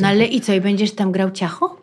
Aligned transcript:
No 0.00 0.08
ale 0.08 0.24
i 0.26 0.40
co, 0.40 0.52
i 0.52 0.60
będziesz 0.60 0.94
tam 0.94 1.12
grał 1.12 1.30
ciacho? 1.30 1.76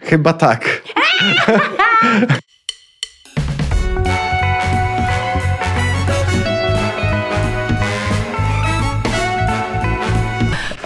Chyba 0.00 0.32
tak. 0.32 0.82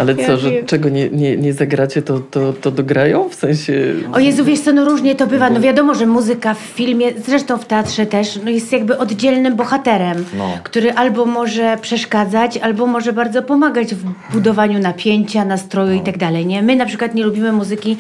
Ale 0.07 0.23
Ja 0.23 0.27
co, 0.27 0.37
że 0.37 0.51
wiem. 0.51 0.67
czego 0.67 0.89
nie, 0.89 1.11
nie, 1.11 1.37
nie 1.37 1.53
zagracie, 1.53 2.03
to, 2.03 2.21
to, 2.21 2.53
to 2.53 2.71
dograją? 2.71 3.29
W 3.29 3.35
sensie... 3.35 3.73
O 4.13 4.19
Jezu, 4.19 4.45
wiesz 4.45 4.61
co, 4.61 4.73
no 4.73 4.85
różnie 4.85 5.15
to 5.15 5.27
bywa. 5.27 5.51
No 5.51 5.61
wiadomo, 5.61 5.95
że 5.95 6.07
muzyka 6.07 6.55
w 6.55 6.59
filmie, 6.59 7.07
zresztą 7.27 7.59
w 7.59 7.65
teatrze 7.65 8.07
też, 8.07 8.39
no 8.45 8.51
jest 8.51 8.73
jakby 8.73 8.99
oddzielnym 8.99 9.57
bohaterem, 9.57 10.25
No. 10.39 10.59
który 10.65 10.93
albo 10.93 11.27
może 11.27 11.79
przeszkadzać, 11.81 12.57
albo 12.59 12.87
może 12.87 13.13
bardzo 13.13 13.43
pomagać 13.43 13.95
w 13.95 14.05
budowaniu 14.33 14.79
napięcia, 14.79 15.45
nastroju 15.45 15.93
i 15.95 16.01
tak 16.01 16.19
dalej, 16.19 16.47
nie? 16.47 16.63
My 16.63 16.77
na 16.77 16.87
przykład 16.87 17.15
nie 17.15 17.25
lubimy 17.25 17.53
muzyki 17.53 17.97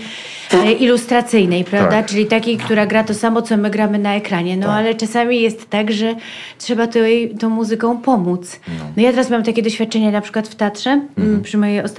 e, 0.55 0.73
ilustracyjnej, 0.73 1.65
prawda? 1.65 1.91
Tak. 1.91 2.07
Czyli 2.07 2.27
takiej, 2.27 2.57
która 2.57 2.87
gra 2.87 3.05
to 3.05 3.15
samo, 3.15 3.43
co 3.43 3.57
my 3.57 3.71
gramy 3.71 3.99
na 3.99 4.15
ekranie. 4.15 4.57
No 4.57 4.69
ale 4.73 4.95
czasami 4.95 5.41
jest 5.43 5.71
tak, 5.71 5.93
że 5.93 6.15
trzeba 6.59 6.87
tej, 6.87 7.30
tą 7.30 7.49
muzyką 7.51 7.99
pomóc. 7.99 8.61
No. 8.97 9.02
ja 9.02 9.11
teraz 9.11 9.30
mam 9.30 9.43
takie 9.43 9.63
doświadczenie 9.63 10.13
na 10.13 10.21
przykład 10.21 10.49
w 10.49 10.55
teatrze, 10.55 11.01
m, 11.19 11.41
przy 11.43 11.59
mojej 11.59 11.80
ostatniej 11.80 11.96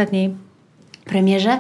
premierze, 1.06 1.60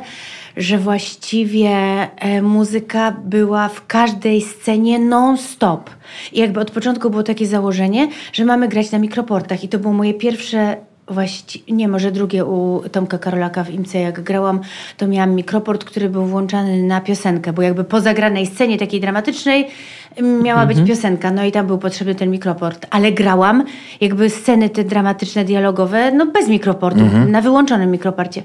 że 0.58 0.77
właściwie 0.77 1.70
e, 1.70 2.41
muzyka 2.41 3.12
była 3.12 3.70
w 3.70 3.88
każdej 3.88 4.41
scenie 4.41 5.00
non-stop. 5.00 5.90
I 6.34 6.40
jakby 6.40 6.60
od 6.60 6.72
początku 6.72 7.10
było 7.10 7.23
takie 7.23 7.48
założenie, 7.48 8.08
że 8.34 8.46
mamy 8.46 8.68
grać 8.68 8.91
na 8.91 9.00
mikroportach. 9.00 9.63
I 9.63 9.70
to 9.70 9.80
było 9.80 9.94
moje 9.94 10.13
pierwsze, 10.13 10.77
właści- 11.07 11.63
nie 11.73 11.88
może 11.88 12.11
drugie 12.11 12.45
u 12.45 12.81
Tomka 12.91 13.17
Karolaka 13.17 13.63
w 13.63 13.70
IMC. 13.70 13.93
Jak 13.93 14.21
grałam, 14.21 14.59
to 14.98 15.07
miałam 15.07 15.35
mikroport, 15.35 15.84
który 15.84 16.09
był 16.09 16.25
włączany 16.25 16.84
na 16.84 17.02
piosenkę, 17.02 17.53
bo 17.53 17.61
jakby 17.61 17.84
po 17.84 18.01
zagranej 18.01 18.45
scenie 18.45 18.77
takiej 18.77 19.01
dramatycznej 19.01 19.67
m, 20.15 20.43
miała 20.43 20.65
być 20.65 20.77
piosenka, 20.87 21.32
no 21.32 21.43
i 21.45 21.51
tam 21.51 21.67
był 21.67 21.77
potrzebny 21.77 22.15
ten 22.15 22.32
mikroport. 22.32 22.87
Ale 22.90 23.12
grałam 23.12 23.63
jakby 24.01 24.29
sceny 24.29 24.70
te 24.70 24.84
dramatyczne, 24.84 25.45
dialogowe, 25.45 26.12
no 26.12 26.26
bez 26.26 26.48
mikroportu, 26.49 26.99
na 27.27 27.41
wyłączonym 27.41 27.91
mikroporcie. 27.91 28.41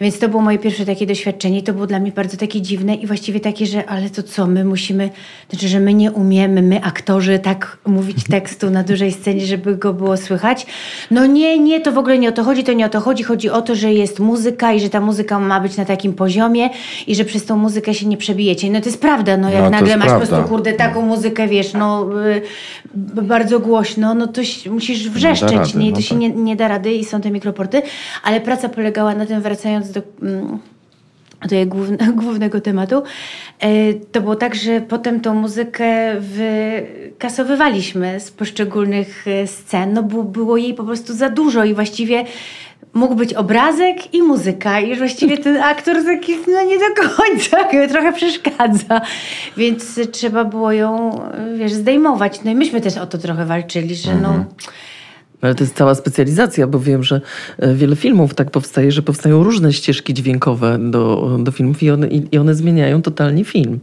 Więc 0.00 0.18
to 0.18 0.28
było 0.28 0.42
moje 0.42 0.58
pierwsze 0.58 0.86
takie 0.86 1.06
doświadczenie 1.06 1.58
i 1.58 1.62
to 1.62 1.72
było 1.72 1.86
dla 1.86 1.98
mnie 1.98 2.12
bardzo 2.12 2.36
takie 2.36 2.60
dziwne 2.60 2.94
i 2.94 3.06
właściwie 3.06 3.40
takie, 3.40 3.66
że 3.66 3.86
ale 3.86 4.10
to 4.10 4.22
co, 4.22 4.46
my 4.46 4.64
musimy, 4.64 5.10
znaczy, 5.50 5.68
że 5.68 5.80
my 5.80 5.94
nie 5.94 6.12
umiemy, 6.12 6.62
my 6.62 6.82
aktorzy 6.84 7.38
tak 7.38 7.78
mówić 7.86 8.16
tekstu 8.30 8.70
na 8.70 8.82
dużej 8.82 9.12
scenie, 9.12 9.46
żeby 9.46 9.76
go 9.76 9.94
było 9.94 10.16
słychać. 10.16 10.66
No 11.10 11.26
nie, 11.26 11.58
nie, 11.58 11.80
to 11.80 11.92
w 11.92 11.98
ogóle 11.98 12.18
nie 12.18 12.28
o 12.28 12.32
to 12.32 12.44
chodzi, 12.44 12.64
to 12.64 12.72
nie 12.72 12.86
o 12.86 12.88
to 12.88 13.00
chodzi. 13.00 13.22
Chodzi 13.22 13.50
o 13.50 13.62
to, 13.62 13.74
że 13.74 13.92
jest 13.92 14.20
muzyka 14.20 14.72
i 14.72 14.80
że 14.80 14.90
ta 14.90 15.00
muzyka 15.00 15.38
ma 15.38 15.60
być 15.60 15.76
na 15.76 15.84
takim 15.84 16.12
poziomie 16.12 16.70
i 17.06 17.14
że 17.14 17.24
przez 17.24 17.44
tą 17.44 17.56
muzykę 17.56 17.94
się 17.94 18.06
nie 18.06 18.16
przebijecie. 18.16 18.70
No 18.70 18.80
to 18.80 18.86
jest 18.86 19.00
prawda, 19.00 19.36
no 19.36 19.50
jak 19.50 19.62
No, 19.64 19.70
nagle 19.70 19.96
masz 19.96 20.06
po 20.08 20.14
prawda. 20.14 20.26
prostu, 20.26 20.48
kurde, 20.48 20.72
taką 20.72 21.02
muzykę, 21.02 21.48
wiesz, 21.48 21.72
no 21.72 22.06
y, 22.26 22.42
bardzo 23.22 23.60
głośno, 23.60 24.14
no 24.14 24.26
to 24.26 24.44
się- 24.44 24.70
musisz 24.70 25.10
wrzeszczeć, 25.10 25.52
rady, 25.52 25.78
nie? 25.78 25.90
No 25.90 25.96
to 25.96 26.02
się 26.02 26.08
tak. 26.08 26.18
nie, 26.18 26.28
nie 26.28 26.56
da 26.56 26.68
rady 26.68 26.92
i 26.92 27.04
są 27.04 27.20
te 27.20 27.30
mikroporty, 27.30 27.82
ale 28.22 28.40
praca 28.40 28.68
polegała 28.68 29.14
na 29.14 29.26
tym, 29.26 29.40
wracając 29.40 29.89
mm, 30.22 30.58
do 31.48 31.54
jej 31.54 31.66
główne, 31.66 32.12
głównego 32.22 32.60
tematu, 32.60 33.02
e, 33.60 33.94
to 33.94 34.20
było 34.20 34.36
tak, 34.36 34.54
że 34.54 34.80
potem 34.80 35.20
tą 35.20 35.34
muzykę 35.34 36.16
wykasowywaliśmy 36.20 38.20
z 38.20 38.30
poszczególnych 38.30 39.28
e, 39.28 39.46
scen, 39.46 39.92
no 39.92 40.02
bo 40.02 40.22
było 40.22 40.56
jej 40.56 40.74
po 40.74 40.84
prostu 40.84 41.14
za 41.14 41.30
dużo 41.30 41.64
i 41.64 41.74
właściwie 41.74 42.24
mógł 42.94 43.14
być 43.14 43.34
obrazek 43.34 44.14
i 44.14 44.22
muzyka. 44.22 44.80
I 44.80 44.96
właściwie 44.96 45.38
ten 45.38 45.56
aktor 45.56 46.04
taki, 46.04 46.32
no 46.48 46.62
nie 46.62 46.78
do 46.78 46.94
końca, 46.94 47.64
trochę 47.92 48.12
przeszkadza, 48.12 49.00
więc 49.56 50.00
trzeba 50.12 50.44
było 50.44 50.72
ją, 50.72 51.20
wiesz, 51.56 51.72
zdejmować. 51.72 52.44
No 52.44 52.50
i 52.50 52.54
myśmy 52.54 52.80
też 52.80 52.96
o 52.96 53.06
to 53.06 53.18
trochę 53.18 53.46
walczyli, 53.46 53.94
że 53.94 54.14
no... 54.14 54.44
Ale 55.42 55.54
to 55.54 55.64
jest 55.64 55.76
cała 55.76 55.94
specjalizacja, 55.94 56.66
bo 56.66 56.80
wiem, 56.80 57.02
że 57.02 57.20
e, 57.58 57.74
wiele 57.74 57.96
filmów 57.96 58.34
tak 58.34 58.50
powstaje, 58.50 58.92
że 58.92 59.02
powstają 59.02 59.42
różne 59.42 59.72
ścieżki 59.72 60.14
dźwiękowe 60.14 60.78
do, 60.90 61.36
do 61.42 61.52
filmów 61.52 61.82
i 61.82 61.90
one, 61.90 62.08
i, 62.08 62.38
one 62.38 62.54
zmieniają 62.54 63.02
totalnie 63.02 63.44
film. 63.44 63.80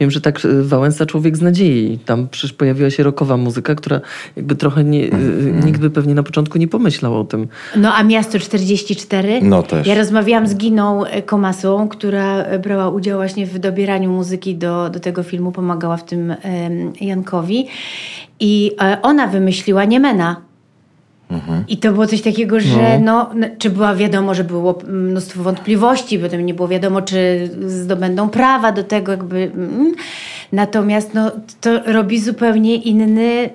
Wiem, 0.00 0.10
że 0.10 0.20
tak 0.20 0.44
e, 0.44 0.62
Wałęsa 0.62 1.06
Człowiek 1.06 1.36
z 1.36 1.40
Nadziei. 1.40 1.98
Tam 1.98 2.28
przecież 2.28 2.52
pojawiła 2.52 2.90
się 2.90 3.02
rockowa 3.02 3.36
muzyka, 3.36 3.74
która 3.74 4.00
jakby 4.36 4.56
trochę 4.56 4.84
nie, 4.84 5.04
e, 5.04 5.18
nikt 5.64 5.80
by 5.80 5.90
pewnie 5.90 6.14
na 6.14 6.22
początku 6.22 6.58
nie 6.58 6.68
pomyślał 6.68 7.20
o 7.20 7.24
tym. 7.24 7.48
No 7.76 7.94
a 7.94 8.02
Miasto 8.02 8.38
44? 8.38 9.40
No 9.42 9.62
też. 9.62 9.86
Ja 9.86 9.94
rozmawiałam 9.94 10.46
z 10.46 10.54
Giną 10.56 11.02
Komasą, 11.26 11.88
która 11.88 12.58
brała 12.58 12.88
udział 12.88 13.18
właśnie 13.18 13.46
w 13.46 13.58
dobieraniu 13.58 14.10
muzyki 14.10 14.54
do, 14.54 14.90
do 14.90 15.00
tego 15.00 15.22
filmu, 15.22 15.52
pomagała 15.52 15.96
w 15.96 16.04
tym 16.04 16.34
Jankowi. 17.00 17.66
I 18.40 18.70
ona 19.02 19.26
wymyśliła 19.26 19.84
Niemena. 19.84 20.51
I 21.68 21.76
to 21.76 21.92
było 21.92 22.06
coś 22.06 22.22
takiego, 22.22 22.60
że 22.60 22.98
no. 23.00 23.30
no, 23.34 23.46
czy 23.58 23.70
była 23.70 23.94
wiadomo, 23.94 24.34
że 24.34 24.44
było 24.44 24.78
mnóstwo 24.88 25.42
wątpliwości, 25.42 26.18
potem 26.18 26.46
nie 26.46 26.54
było 26.54 26.68
wiadomo, 26.68 27.02
czy 27.02 27.50
zdobędą 27.66 28.28
prawa 28.28 28.72
do 28.72 28.84
tego, 28.84 29.12
jakby. 29.12 29.50
mm. 29.54 29.92
Natomiast 30.52 31.14
no, 31.14 31.30
to 31.60 31.92
robi 31.92 32.20
zupełnie 32.20 32.76
inny 32.76 33.50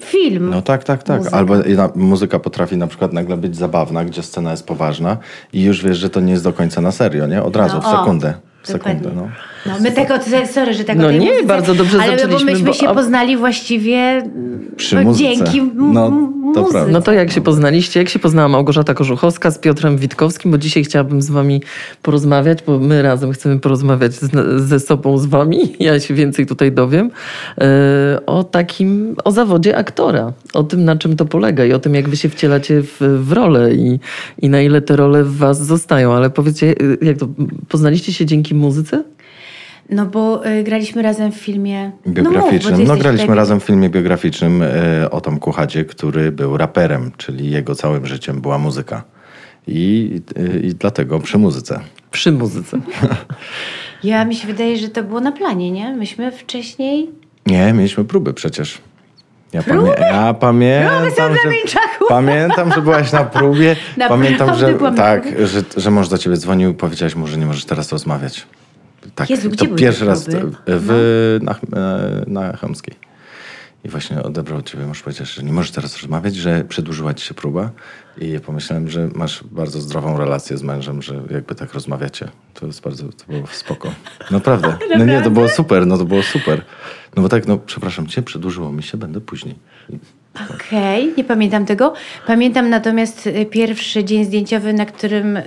film. 0.00 0.50
No 0.50 0.62
tak, 0.62 0.84
tak, 0.84 1.02
tak. 1.02 1.18
Muzyka. 1.18 1.36
Albo 1.36 1.54
muzyka 1.94 2.38
potrafi 2.38 2.76
na 2.76 2.86
przykład 2.86 3.12
nagle 3.12 3.36
być 3.36 3.56
zabawna, 3.56 4.04
gdzie 4.04 4.22
scena 4.22 4.50
jest 4.50 4.66
poważna 4.66 5.16
i 5.52 5.62
już 5.62 5.84
wiesz, 5.84 5.98
że 5.98 6.10
to 6.10 6.20
nie 6.20 6.32
jest 6.32 6.44
do 6.44 6.52
końca 6.52 6.80
na 6.80 6.92
serio, 6.92 7.26
nie? 7.26 7.42
Od 7.42 7.56
razu, 7.56 7.74
No, 7.76 7.82
w 7.82 7.86
o, 7.86 7.90
sekundę. 7.98 8.34
W 8.62 8.72
dokładnie. 8.72 9.00
sekundę, 9.02 9.22
no. 9.22 9.28
No, 9.68 9.74
my 9.80 9.92
tak 9.92 10.10
o, 10.10 10.46
sorry, 10.52 10.74
że 10.74 10.84
tak 10.84 10.98
No 10.98 11.10
nie, 11.10 11.18
muzyce, 11.18 11.46
bardzo 11.46 11.74
dobrze 11.74 11.98
ale 12.02 12.12
zaczęliśmy, 12.18 12.46
bo 12.46 12.52
myśmy 12.52 12.66
bo- 12.66 12.72
się 12.72 12.94
poznali 12.94 13.36
właściwie 13.36 14.22
Przy 14.76 14.94
no, 14.96 15.02
muzyce. 15.02 15.24
dzięki 15.24 15.62
No, 15.74 16.10
to 16.10 16.10
muzyce. 16.60 16.70
prawda. 16.72 16.92
No 16.92 17.02
to 17.02 17.12
jak 17.12 17.32
się 17.32 17.40
poznaliście? 17.40 18.00
Jak 18.00 18.08
się 18.08 18.18
poznała 18.18 18.48
Małgorzata 18.48 18.94
Korzuchowska 18.94 19.50
z 19.50 19.58
Piotrem 19.58 19.96
Witkowskim? 19.98 20.50
Bo 20.50 20.58
dzisiaj 20.58 20.84
chciałabym 20.84 21.22
z 21.22 21.30
wami 21.30 21.62
porozmawiać, 22.02 22.58
bo 22.66 22.78
my 22.78 23.02
razem 23.02 23.32
chcemy 23.32 23.58
porozmawiać 23.60 24.12
z, 24.14 24.30
ze 24.62 24.80
sobą, 24.80 25.18
z 25.18 25.26
wami. 25.26 25.58
Ja 25.80 26.00
się 26.00 26.14
więcej 26.14 26.46
tutaj 26.46 26.72
dowiem. 26.72 27.10
e, 27.58 28.26
O 28.26 28.44
takim, 28.44 29.16
o 29.24 29.30
zawodzie 29.32 29.76
aktora. 29.76 30.32
O 30.54 30.62
tym, 30.62 30.84
na 30.84 30.96
czym 30.96 31.16
to 31.16 31.24
polega 31.24 31.64
i 31.64 31.72
o 31.72 31.78
tym, 31.78 31.94
jak 31.94 32.08
wy 32.08 32.16
się 32.16 32.28
wcielacie 32.28 32.82
w, 32.82 32.96
w 33.24 33.32
rolę 33.32 33.74
i, 33.74 34.00
i 34.42 34.48
na 34.48 34.60
ile 34.60 34.80
te 34.82 34.96
role 34.96 35.24
w 35.24 35.36
was 35.36 35.66
zostają. 35.66 36.12
Ale 36.12 36.30
powiedzcie, 36.30 36.74
e, 37.02 37.06
jak 37.06 37.16
to, 37.18 37.28
poznaliście 37.68 38.12
się 38.12 38.26
dzięki 38.26 38.54
muzyce? 38.54 39.04
No 39.90 40.06
bo 40.06 40.46
y, 40.46 40.62
graliśmy 40.62 41.02
razem 41.02 41.32
w 41.32 41.36
filmie 41.36 41.84
No, 41.84 41.90
mów, 42.06 42.14
Biograficznym. 42.14 42.74
No, 42.74 42.80
jesteś 42.80 42.98
graliśmy 42.98 43.24
tutaj- 43.26 43.36
razem 43.36 43.60
w 43.60 43.64
filmie 43.64 43.88
biograficznym 43.90 44.62
e, 44.62 45.10
o 45.10 45.20
Tomku 45.20 45.52
Chadzie, 45.52 45.84
który 45.84 46.32
był 46.32 46.56
raperem, 46.56 47.10
czyli 47.16 47.50
jego 47.50 47.74
całym 47.74 48.06
życiem 48.06 48.40
była 48.40 48.58
muzyka. 48.58 49.02
I, 49.68 50.20
e, 50.36 50.58
i 50.58 50.74
dlatego 50.74 51.20
przy 51.20 51.38
muzyce. 51.38 51.80
Przy 52.10 52.32
muzyce. 52.32 52.78
Ja 54.04 54.24
mi 54.24 54.34
się 54.34 54.46
wydaje, 54.46 54.76
że 54.76 54.88
to 54.88 55.02
było 55.02 55.20
na 55.20 55.32
planie, 55.32 55.70
nie? 55.70 55.94
Myśmy 55.96 56.32
wcześniej... 56.32 57.10
Nie, 57.46 57.72
mieliśmy 57.72 58.04
próby 58.04 58.34
przecież. 58.34 58.78
Ja, 59.52 59.62
pamię- 59.62 60.00
ja 60.00 60.34
pamiętam, 60.34 61.34
że, 61.34 61.50
pamiętam, 62.08 62.72
że 62.72 62.82
byłaś 62.82 63.12
na 63.12 63.24
próbie. 63.24 63.76
Naprawdę 63.96 64.24
pamiętam, 64.24 64.58
że, 64.58 64.72
na 64.72 64.92
tak, 64.92 65.46
że, 65.46 65.62
że 65.76 65.90
mąż 65.90 66.08
do 66.08 66.18
ciebie 66.18 66.36
dzwonił 66.36 66.70
i 66.70 66.74
powiedziałeś 66.74 67.16
mu, 67.16 67.26
że 67.26 67.38
nie 67.38 67.46
możesz 67.46 67.64
teraz 67.64 67.92
rozmawiać. 67.92 68.46
Tak, 69.16 69.30
Jezu, 69.30 69.50
to 69.50 69.66
pierwszy 69.68 70.04
raz 70.04 70.24
próby? 70.24 70.56
w, 70.66 71.38
na, 71.42 71.52
e, 71.52 72.24
na 72.26 72.56
Chełmskiej. 72.56 72.94
I 73.84 73.88
właśnie 73.88 74.22
odebrał 74.22 74.62
ciebie, 74.62 74.86
mąż 74.86 75.02
powiedział, 75.02 75.26
że 75.26 75.42
nie 75.42 75.52
możesz 75.52 75.70
teraz 75.70 75.96
rozmawiać, 76.02 76.36
że 76.36 76.64
przedłużyła 76.64 77.14
ci 77.14 77.26
się 77.26 77.34
próba. 77.34 77.70
I 78.18 78.40
pomyślałem, 78.40 78.88
że 78.88 79.08
masz 79.14 79.44
bardzo 79.44 79.80
zdrową 79.80 80.18
relację 80.18 80.58
z 80.58 80.62
mężem, 80.62 81.02
że 81.02 81.22
jakby 81.30 81.54
tak 81.54 81.74
rozmawiacie. 81.74 82.28
To 82.54 82.66
jest 82.66 82.80
bardzo, 82.80 83.08
to 83.08 83.24
było 83.28 83.46
spoko. 83.46 83.94
Naprawdę. 84.30 84.76
No 84.98 85.04
nie, 85.04 85.22
to 85.22 85.30
było 85.30 85.48
super, 85.48 85.86
no 85.86 85.98
to 85.98 86.04
było 86.04 86.22
super. 86.22 86.64
No 87.16 87.22
bo 87.22 87.28
tak, 87.28 87.46
no 87.46 87.58
przepraszam 87.58 88.06
cię, 88.06 88.22
przedłużyło 88.22 88.72
mi 88.72 88.82
się, 88.82 88.98
będę 88.98 89.20
później. 89.20 89.54
Okej, 90.54 91.14
nie 91.16 91.24
pamiętam 91.24 91.66
tego. 91.66 91.92
Pamiętam 92.26 92.70
natomiast 92.70 93.26
y, 93.26 93.46
pierwszy 93.50 94.04
dzień 94.04 94.24
zdjęciowy, 94.24 94.72
na 94.72 94.86
którym 94.86 95.36
y, 95.36 95.42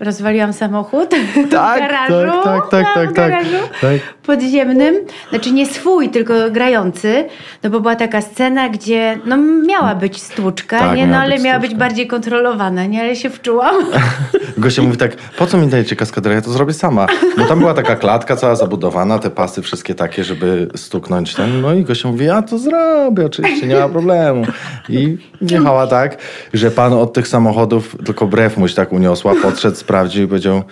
rozwaliłam 0.00 0.52
samochód 0.52 1.14
w 1.46 1.48
Tak, 1.50 1.80
garażu. 1.80 2.32
tak, 2.44 2.70
tak, 2.70 2.70
tak, 2.70 2.94
tak, 2.94 3.10
w 3.10 3.14
tak. 3.14 3.30
garażu 3.30 3.68
Tak. 3.80 3.92
podziemnym. 4.26 4.94
Znaczy 5.30 5.52
nie 5.52 5.66
swój, 5.66 6.08
tylko 6.08 6.34
grający. 6.50 7.24
No 7.62 7.70
bo 7.70 7.80
była 7.80 7.96
taka 7.96 8.20
scena, 8.20 8.68
gdzie 8.68 9.18
no, 9.26 9.36
miała 9.66 9.94
być 9.94 10.22
stłuczka, 10.22 10.78
Tak, 10.78 10.96
nie? 10.96 11.06
No 11.06 11.16
ale 11.18 11.34
być 11.34 11.44
miała 11.44 11.56
stłuczka. 11.58 11.74
być 11.74 11.78
bardziej 11.78 12.06
kontrolowana, 12.06 12.86
nie? 12.86 13.00
Ale 13.00 13.16
się 13.16 13.30
wczułam. 13.30 13.74
Gosia 14.58 14.82
mówi 14.82 14.96
tak, 14.96 15.16
po 15.16 15.46
co 15.46 15.58
mi 15.58 15.66
dajecie 15.68 15.96
kaskaderę, 15.96 16.34
ja 16.34 16.40
to 16.42 16.50
zrobię 16.50 16.72
sama. 16.72 17.06
Bo 17.38 17.44
tam 17.44 17.58
była 17.58 17.74
taka 17.74 17.96
klatka 17.96 18.36
cała 18.36 18.56
zabudowana, 18.56 19.18
te 19.18 19.30
pasy 19.30 19.62
wszystkie 19.62 19.94
takie, 19.94 20.24
żeby 20.24 20.68
stuknąć 20.76 21.34
ten. 21.34 21.60
No 21.60 21.74
i 21.74 21.84
Gosia 21.84 22.08
mówi, 22.08 22.24
ja 22.26 22.42
to 22.42 22.58
zrobię, 22.58 23.26
oczywiście, 23.26 23.66
nie 23.66 23.76
ma 23.76 23.88
problemu. 23.88 24.15
Problemu. 24.16 24.52
I 24.88 25.18
jechała 25.40 25.86
tak, 25.86 26.16
że 26.54 26.70
pan 26.70 26.92
od 26.92 27.12
tych 27.12 27.28
samochodów 27.28 27.96
tylko 28.04 28.26
brew 28.26 28.56
mu 28.56 28.68
się 28.68 28.74
tak 28.74 28.92
uniosła, 28.92 29.34
podszedł, 29.42 29.76
sprawdził 29.76 30.24
i 30.24 30.28
powiedział, 30.28 30.62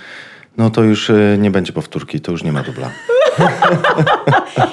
no 0.56 0.70
to 0.70 0.82
już 0.82 1.10
y, 1.10 1.36
nie 1.40 1.50
będzie 1.50 1.72
powtórki, 1.72 2.20
to 2.20 2.32
już 2.32 2.42
nie 2.42 2.52
ma 2.52 2.62
dubla. 2.62 2.90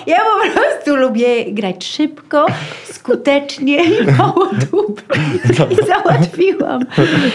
Ja 0.08 0.18
po 0.18 0.60
prostu 0.60 0.96
lubię 0.96 1.54
grać 1.54 1.86
szybko, 1.86 2.46
skutecznie 2.84 3.84
i 3.84 4.12
mało 4.18 4.50
dób. 4.72 5.04
I 5.72 5.86
załatwiłam. 5.86 6.86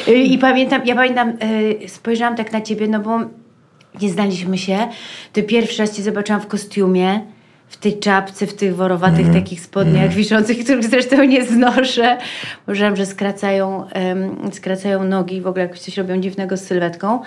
I 0.07 0.39
pamiętam, 0.39 0.81
ja 0.85 0.95
pamiętam, 0.95 1.29
y, 1.29 1.89
spojrzałam 1.89 2.37
tak 2.37 2.53
na 2.53 2.61
ciebie, 2.61 2.89
no 2.89 3.01
bo 3.01 3.21
nie 4.03 4.11
znaliśmy 4.11 4.59
się. 4.59 4.89
Ty 5.33 5.43
pierwszy 5.43 5.79
raz 5.79 5.97
cię 5.97 6.03
zobaczyłam 6.03 6.41
w 6.41 6.47
kostiumie. 6.47 7.21
W 7.69 7.77
tej 7.77 7.99
czapce, 7.99 8.47
w 8.47 8.55
tych 8.55 8.77
worowatych 8.77 9.27
Mhm. 9.27 9.35
takich 9.45 9.61
spodniach 9.61 10.11
wiszących, 10.13 10.65
których 10.65 10.85
zresztą 10.85 11.25
nie 11.25 11.45
znoszę. 11.45 12.19
Uważam, 12.67 12.97
że 12.97 13.07
skracają, 13.07 13.89
em, 13.89 14.37
skracają 14.53 15.05
nogi, 15.05 15.41
w 15.41 15.47
ogóle 15.47 15.63
jakoś 15.65 15.81
coś 15.81 15.97
robią 15.97 16.21
dziwnego 16.21 16.57
z 16.57 16.61
sylwetką. 16.65 17.21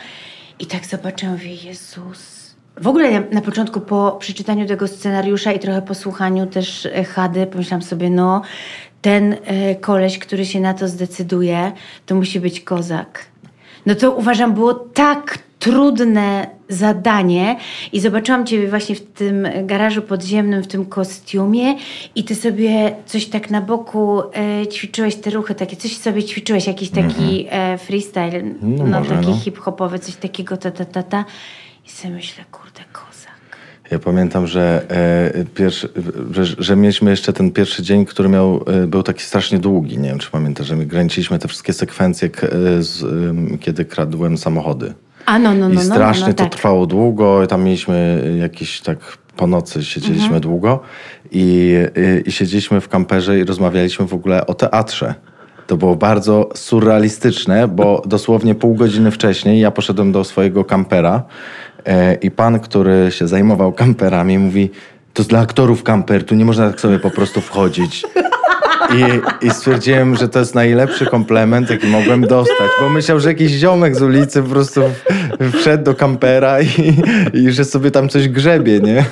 I 0.59 0.65
tak 0.65 0.85
zobaczyłam, 0.85 1.35
mówię, 1.35 1.53
Jezus. 1.53 2.39
W 2.81 2.87
ogóle 2.87 3.23
na 3.31 3.41
początku 3.41 3.81
po 3.81 4.11
przeczytaniu 4.19 4.65
tego 4.67 4.87
scenariusza 4.87 5.51
i 5.51 5.59
trochę 5.59 5.81
posłuchaniu 5.81 6.45
też 6.45 6.85
e, 6.85 7.03
Hady, 7.03 7.47
pomyślałam 7.47 7.81
sobie, 7.81 8.09
no 8.09 8.41
ten 9.01 9.35
e, 9.45 9.75
koleś, 9.75 10.19
który 10.19 10.45
się 10.45 10.59
na 10.59 10.73
to 10.73 10.87
zdecyduje, 10.87 11.71
to 12.05 12.15
musi 12.15 12.39
być 12.39 12.61
kozak. 12.61 13.25
No 13.85 13.95
to 13.95 14.11
uważam, 14.11 14.53
było 14.53 14.73
tak 14.73 15.39
trudne 15.59 16.47
zadanie 16.69 17.55
i 17.93 17.99
zobaczyłam 17.99 18.45
Ciebie 18.45 18.67
właśnie 18.67 18.95
w 18.95 19.01
tym 19.01 19.47
garażu 19.63 20.01
podziemnym, 20.01 20.63
w 20.63 20.67
tym 20.67 20.85
kostiumie 20.85 21.75
i 22.15 22.23
Ty 22.23 22.35
sobie 22.35 22.95
coś 23.05 23.25
tak 23.25 23.49
na 23.49 23.61
boku 23.61 24.21
e, 24.61 24.67
ćwiczyłeś 24.67 25.15
te 25.15 25.29
ruchy 25.29 25.55
takie, 25.55 25.75
coś 25.75 25.97
sobie 25.97 26.23
ćwiczyłeś, 26.23 26.67
jakiś 26.67 26.89
taki 26.89 27.47
e, 27.49 27.77
freestyle, 27.77 28.41
no, 28.61 28.85
No 28.85 28.99
może, 28.99 29.15
taki 29.15 29.27
no. 29.29 29.37
hip-hopowy, 29.37 29.99
coś 29.99 30.15
takiego, 30.15 30.57
ta, 30.57 30.71
ta, 30.71 30.85
ta, 30.85 31.03
ta. 31.03 31.25
I 31.87 31.89
sobie 31.91 32.13
myślę, 32.13 32.43
kurde, 32.51 32.79
kozak. 32.93 33.09
Ja 33.91 33.99
pamiętam, 33.99 34.47
że, 34.47 34.85
e, 35.35 35.45
pierwszy, 35.55 35.89
że, 36.31 36.45
że 36.57 36.75
mieliśmy 36.75 37.11
jeszcze 37.11 37.33
ten 37.33 37.51
pierwszy 37.51 37.83
dzień, 37.83 38.05
który 38.05 38.29
miał, 38.29 38.63
e, 38.83 38.87
był 38.87 39.03
taki 39.03 39.23
strasznie 39.23 39.59
długi. 39.59 39.97
Nie 39.97 40.09
wiem, 40.09 40.19
czy 40.19 40.31
pamiętasz, 40.31 40.67
że 40.67 40.75
my 40.75 40.85
kręciliśmy 40.85 41.39
te 41.39 41.47
wszystkie 41.47 41.73
sekwencje, 41.73 42.29
k- 42.29 42.47
e, 42.47 42.83
z, 42.83 43.05
kiedy 43.61 43.85
kradłem 43.85 44.37
samochody. 44.37 44.93
A 45.29 45.39
no, 45.39 45.53
no, 45.53 45.69
no, 45.69 45.73
I 45.73 45.77
no, 45.77 45.83
no, 45.83 45.95
strasznie 45.95 46.27
no, 46.27 46.33
to 46.33 46.43
tak. 46.43 46.51
trwało 46.53 46.85
długo. 46.85 47.47
Tam 47.47 47.63
mieliśmy 47.63 48.23
jakieś 48.39 48.81
tak 48.81 48.97
po 49.35 49.47
nocy 49.47 49.83
siedzieliśmy 49.83 50.23
Mhm. 50.23 50.41
długo 50.41 50.79
i, 51.31 51.75
i, 52.25 52.29
i 52.29 52.31
siedzieliśmy 52.31 52.81
w 52.81 52.89
kamperze 52.89 53.39
i 53.39 53.43
rozmawialiśmy 53.43 54.07
w 54.07 54.13
ogóle 54.13 54.47
o 54.47 54.53
teatrze. 54.53 55.15
To 55.67 55.77
było 55.77 55.95
bardzo 55.95 56.49
surrealistyczne, 56.55 57.67
bo 57.67 58.01
dosłownie 58.05 58.55
pół 58.55 58.75
godziny 58.75 59.11
wcześniej 59.11 59.59
ja 59.59 59.71
poszedłem 59.71 60.11
do 60.11 60.23
swojego 60.23 60.65
kampera 60.65 61.23
e, 61.85 62.13
i 62.13 62.31
pan, 62.31 62.59
który 62.59 63.07
się 63.11 63.27
zajmował 63.27 63.73
kamperami 63.73 64.37
mówi 64.39 64.69
to 65.13 65.21
jest 65.21 65.29
dla 65.29 65.39
aktorów 65.39 65.83
kamper, 65.83 66.25
tu 66.25 66.35
nie 66.35 66.45
można 66.45 66.69
tak 66.69 66.81
sobie 66.81 66.99
po 66.99 67.09
prostu 67.11 67.41
wchodzić. 67.41 68.03
I, 68.95 69.45
I 69.47 69.49
stwierdziłem, 69.51 70.15
że 70.15 70.29
to 70.29 70.39
jest 70.39 70.55
najlepszy 70.55 71.05
komplement, 71.05 71.69
jaki 71.69 71.87
mogłem 71.87 72.21
dostać, 72.21 72.67
bo 72.81 72.89
myślał, 72.89 73.19
że 73.19 73.29
jakiś 73.29 73.51
ziomek 73.51 73.95
z 73.95 74.01
ulicy 74.01 74.43
po 74.43 74.49
prostu 74.49 74.81
wszedł 75.59 75.83
do 75.83 75.95
kampera 75.95 76.61
i, 76.61 76.67
i 77.33 77.51
że 77.51 77.65
sobie 77.65 77.91
tam 77.91 78.09
coś 78.09 78.27
grzebie, 78.29 78.79
nie? 78.79 79.05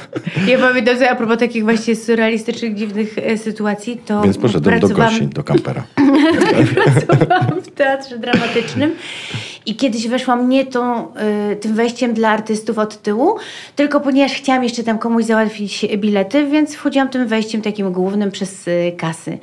Ja 0.48 0.58
pamiętam, 0.60 0.98
że 0.98 1.10
a 1.10 1.16
propos 1.16 1.38
takich 1.38 1.64
właśnie 1.64 1.96
surrealistycznych, 1.96 2.75
dziwnych 2.75 3.18
e, 3.18 3.38
sytuacji, 3.38 4.02
to 4.06 4.22
Więc 4.22 4.38
poszedłem 4.38 4.80
do 4.80 4.88
pracowałam- 4.88 5.14
Gosi, 5.14 5.28
do 5.28 5.44
kampera. 5.44 5.84
pracowałam 6.75 7.62
w 7.62 7.72
teatrze 7.72 8.18
dramatycznym 8.20 8.92
i 9.68 9.75
kiedyś 9.75 10.08
weszłam 10.08 10.50
nie 10.50 10.66
tą, 10.66 11.08
y, 11.52 11.56
tym 11.56 11.74
wejściem 11.74 12.14
dla 12.14 12.30
artystów 12.30 12.78
od 12.78 13.02
tyłu, 13.02 13.36
tylko 13.75 14.00
ponieważ 14.00 14.31
chciałam 14.34 14.64
jeszcze 14.64 14.84
tam 14.84 14.98
komuś 15.00 15.24
załatwić 15.24 15.86
bilety, 15.98 16.46
więc 16.46 16.75
wchodziłam 16.75 17.10
tym 17.10 17.28
wejściem 17.28 17.62
takim 17.62 17.92
głównym 17.92 18.31
przez 18.31 18.68
y, 18.68 18.94
kasy. 18.98 19.38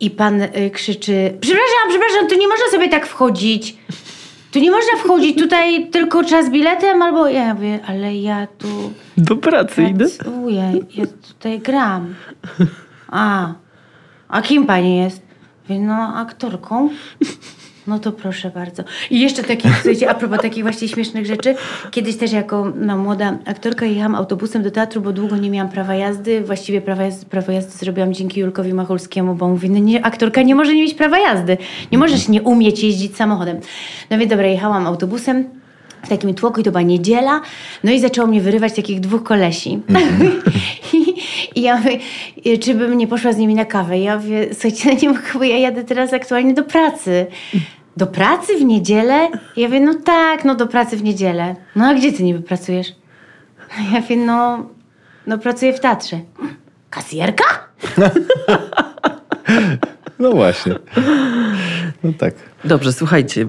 I 0.00 0.10
pan 0.10 0.40
y, 0.42 0.70
krzyczy, 0.72 1.36
przepraszam, 1.40 1.88
przepraszam, 1.88 2.28
tu 2.28 2.38
nie 2.38 2.48
można 2.48 2.64
sobie 2.70 2.88
tak 2.88 3.06
wchodzić. 3.06 3.76
Tu 4.52 4.58
nie 4.58 4.70
można 4.70 4.98
wchodzić, 4.98 5.38
tutaj 5.38 5.90
tylko 5.90 6.24
trzeba 6.24 6.42
z 6.42 6.50
biletem 6.50 7.02
albo... 7.02 7.28
Ja 7.28 7.54
mówię, 7.54 7.80
ale 7.86 8.16
ja 8.16 8.46
tu 8.58 8.92
Do 9.16 9.36
pracy 9.36 9.82
idę. 9.82 10.06
pracuję, 10.08 10.72
ja 10.94 11.04
tutaj 11.28 11.58
gram. 11.58 12.14
A, 13.08 13.52
a 14.28 14.42
kim 14.42 14.66
pani 14.66 14.96
jest? 14.96 15.22
Mówię, 15.68 15.80
no 15.80 16.16
aktorką. 16.16 16.88
No 17.88 17.98
to 17.98 18.12
proszę 18.12 18.50
bardzo. 18.50 18.82
I 19.10 19.20
jeszcze 19.20 19.44
takich, 19.44 19.74
słuchajcie, 19.82 20.10
a 20.10 20.14
propos 20.14 20.38
takich 20.38 20.62
właśnie 20.62 20.88
śmiesznych 20.88 21.26
rzeczy. 21.26 21.54
Kiedyś 21.90 22.16
też 22.16 22.32
jako 22.32 22.72
no, 22.76 22.96
młoda 22.96 23.38
aktorka 23.44 23.86
jechałam 23.86 24.14
autobusem 24.14 24.62
do 24.62 24.70
teatru, 24.70 25.00
bo 25.00 25.12
długo 25.12 25.36
nie 25.36 25.50
miałam 25.50 25.72
prawa 25.72 25.94
jazdy. 25.94 26.40
Właściwie 26.40 26.80
prawo 26.80 27.02
jazdy, 27.02 27.26
prawo 27.26 27.52
jazdy 27.52 27.72
zrobiłam 27.72 28.14
dzięki 28.14 28.40
Julkowi 28.40 28.74
Machulskiemu, 28.74 29.34
bo 29.34 29.48
mówi, 29.48 29.70
no 29.70 29.78
nie, 29.78 30.06
aktorka 30.06 30.42
nie 30.42 30.54
może 30.54 30.74
nie 30.74 30.82
mieć 30.82 30.94
prawa 30.94 31.18
jazdy. 31.18 31.56
Nie 31.92 31.98
możesz 31.98 32.28
nie 32.28 32.42
umieć 32.42 32.82
jeździć 32.82 33.16
samochodem. 33.16 33.60
No 34.10 34.18
więc 34.18 34.30
dobra, 34.30 34.46
jechałam 34.46 34.86
autobusem 34.86 35.44
w 36.02 36.08
takim 36.08 36.34
tłoku 36.34 36.60
i 36.60 36.64
to 36.64 36.70
była 36.70 36.82
niedziela. 36.82 37.40
No 37.84 37.92
i 37.92 38.00
zaczęło 38.00 38.28
mnie 38.28 38.40
wyrywać 38.40 38.74
takich 38.74 39.00
dwóch 39.00 39.22
kolesi. 39.22 39.80
I, 40.92 41.14
I 41.54 41.62
ja 41.62 41.76
mówię, 41.76 41.98
e, 42.46 42.58
czy 42.58 42.74
bym 42.74 42.98
nie 42.98 43.06
poszła 43.06 43.32
z 43.32 43.36
nimi 43.36 43.54
na 43.54 43.64
kawę? 43.64 43.98
Ja 43.98 44.16
mówię, 44.16 44.48
słuchajcie, 44.52 44.90
no 44.92 45.00
nie 45.02 45.08
mogę, 45.08 45.20
bo 45.34 45.44
ja 45.44 45.58
jadę 45.58 45.84
teraz 45.84 46.12
aktualnie 46.12 46.54
do 46.54 46.62
pracy. 46.62 47.26
Do 47.98 48.06
pracy 48.06 48.58
w 48.58 48.64
niedzielę? 48.64 49.28
Ja 49.56 49.68
mówię, 49.68 49.80
no 49.80 49.94
tak, 49.94 50.44
no 50.44 50.54
do 50.54 50.66
pracy 50.66 50.96
w 50.96 51.02
niedzielę. 51.02 51.56
No 51.76 51.86
a 51.86 51.94
gdzie 51.94 52.12
ty 52.12 52.22
niby 52.22 52.40
pracujesz? 52.40 52.94
A 53.78 53.94
Ja 53.94 54.00
mówię, 54.00 54.16
no, 54.16 54.66
no 55.26 55.38
pracuję 55.38 55.72
w 55.72 55.80
teatrze. 55.80 56.20
Kasjerka? 56.90 57.44
No 60.18 60.32
właśnie. 60.32 60.74
No 62.04 62.12
tak. 62.18 62.34
Dobrze, 62.64 62.92
słuchajcie, 62.92 63.48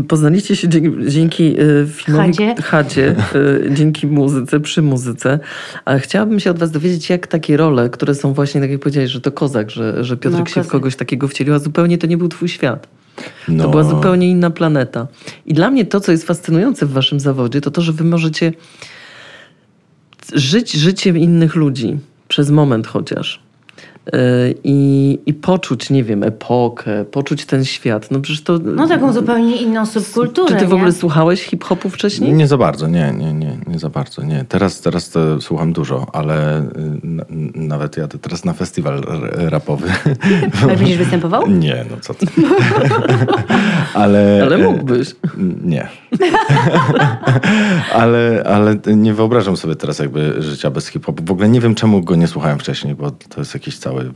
y, 0.00 0.04
poznaliście 0.08 0.56
się 0.56 0.68
dzięki, 1.06 1.60
y, 1.60 1.86
filmowi 1.86 2.26
Chadzie. 2.26 2.54
Chadzie, 2.62 3.16
y, 3.34 3.70
dzięki 3.70 4.06
muzyce, 4.06 4.60
przy 4.60 4.82
muzyce. 4.82 5.38
Ale 5.84 6.00
chciałabym 6.00 6.40
się 6.40 6.50
od 6.50 6.58
was 6.58 6.70
dowiedzieć, 6.70 7.10
jak 7.10 7.26
takie 7.26 7.56
role, 7.56 7.90
które 7.90 8.14
są 8.14 8.32
właśnie, 8.32 8.60
tak 8.60 8.70
jak 8.70 8.80
powiedziałeś, 8.80 9.10
że 9.10 9.20
to 9.20 9.32
kozak, 9.32 9.70
że, 9.70 10.04
że 10.04 10.16
Piotrek 10.16 10.48
No, 10.48 10.54
się 10.54 10.62
w 10.62 10.68
kogoś 10.68 10.96
takiego 10.96 11.28
wcielił, 11.28 11.54
a 11.54 11.58
zupełnie 11.58 11.98
to 11.98 12.06
nie 12.06 12.16
był 12.16 12.28
twój 12.28 12.48
świat. 12.48 12.97
No. 13.48 13.64
To 13.64 13.70
była 13.70 13.84
zupełnie 13.84 14.28
inna 14.30 14.50
planeta. 14.50 15.06
I 15.46 15.54
dla 15.54 15.70
mnie 15.70 15.84
to, 15.84 16.00
co 16.00 16.12
jest 16.12 16.26
fascynujące 16.26 16.86
w 16.86 16.92
waszym 16.92 17.20
zawodzie, 17.20 17.60
to 17.60 17.70
to, 17.70 17.80
że 17.80 17.92
wy 17.92 18.04
możecie 18.04 18.52
żyć 20.32 20.72
życiem 20.72 21.18
innych 21.18 21.54
ludzi 21.54 21.98
przez 22.28 22.50
moment 22.50 22.86
chociaż. 22.86 23.47
I, 24.64 25.18
I 25.26 25.34
poczuć, 25.34 25.90
nie 25.90 26.04
wiem, 26.04 26.22
epokę, 26.22 27.04
poczuć 27.04 27.46
ten 27.46 27.64
świat. 27.64 28.10
No 28.10 28.20
przecież 28.20 28.42
to. 28.42 28.58
No 28.58 28.88
taką 28.88 29.12
zupełnie 29.12 29.56
inną 29.56 29.86
subkulturę, 29.86 30.48
Czy 30.48 30.56
ty 30.56 30.66
w 30.66 30.72
ogóle 30.72 30.88
nie? 30.88 30.92
słuchałeś 30.92 31.42
hip-hopu 31.42 31.90
wcześniej? 31.90 32.32
Nie 32.32 32.46
za 32.46 32.58
bardzo, 32.58 32.88
nie, 32.88 33.14
nie, 33.18 33.32
nie, 33.32 33.58
nie 33.66 33.78
za 33.78 33.88
bardzo. 33.88 34.22
Nie. 34.22 34.44
Teraz, 34.48 34.80
teraz 34.80 35.10
to 35.10 35.40
słucham 35.40 35.72
dużo, 35.72 36.06
ale 36.12 36.60
y, 36.60 36.64
na, 37.02 37.24
nawet 37.54 37.96
jadę 37.96 38.18
teraz 38.18 38.44
na 38.44 38.52
festiwal 38.52 39.02
rapowy. 39.32 39.88
Ale 40.62 40.76
będziesz 40.76 40.98
występował? 40.98 41.46
Nie, 41.46 41.84
no 41.90 41.96
co 42.00 42.14
ty. 42.14 42.26
ale, 43.94 44.40
Ale 44.42 44.56
e, 44.56 44.58
mógłbyś. 44.58 45.16
Nie. 45.64 45.88
ale, 48.00 48.44
ale 48.46 48.76
nie 48.96 49.14
wyobrażam 49.14 49.56
sobie 49.56 49.76
teraz 49.76 49.98
jakby 49.98 50.42
życia 50.42 50.70
bez 50.70 50.88
hip-hopu. 50.88 51.24
W 51.24 51.30
ogóle 51.30 51.48
nie 51.48 51.60
wiem, 51.60 51.74
czemu 51.74 52.02
go 52.02 52.16
nie 52.16 52.28
słuchałem 52.28 52.58
wcześniej, 52.58 52.94
bo 52.94 53.10
to 53.10 53.40
jest 53.40 53.54
jakiś 53.54 53.78
cały 53.78 54.12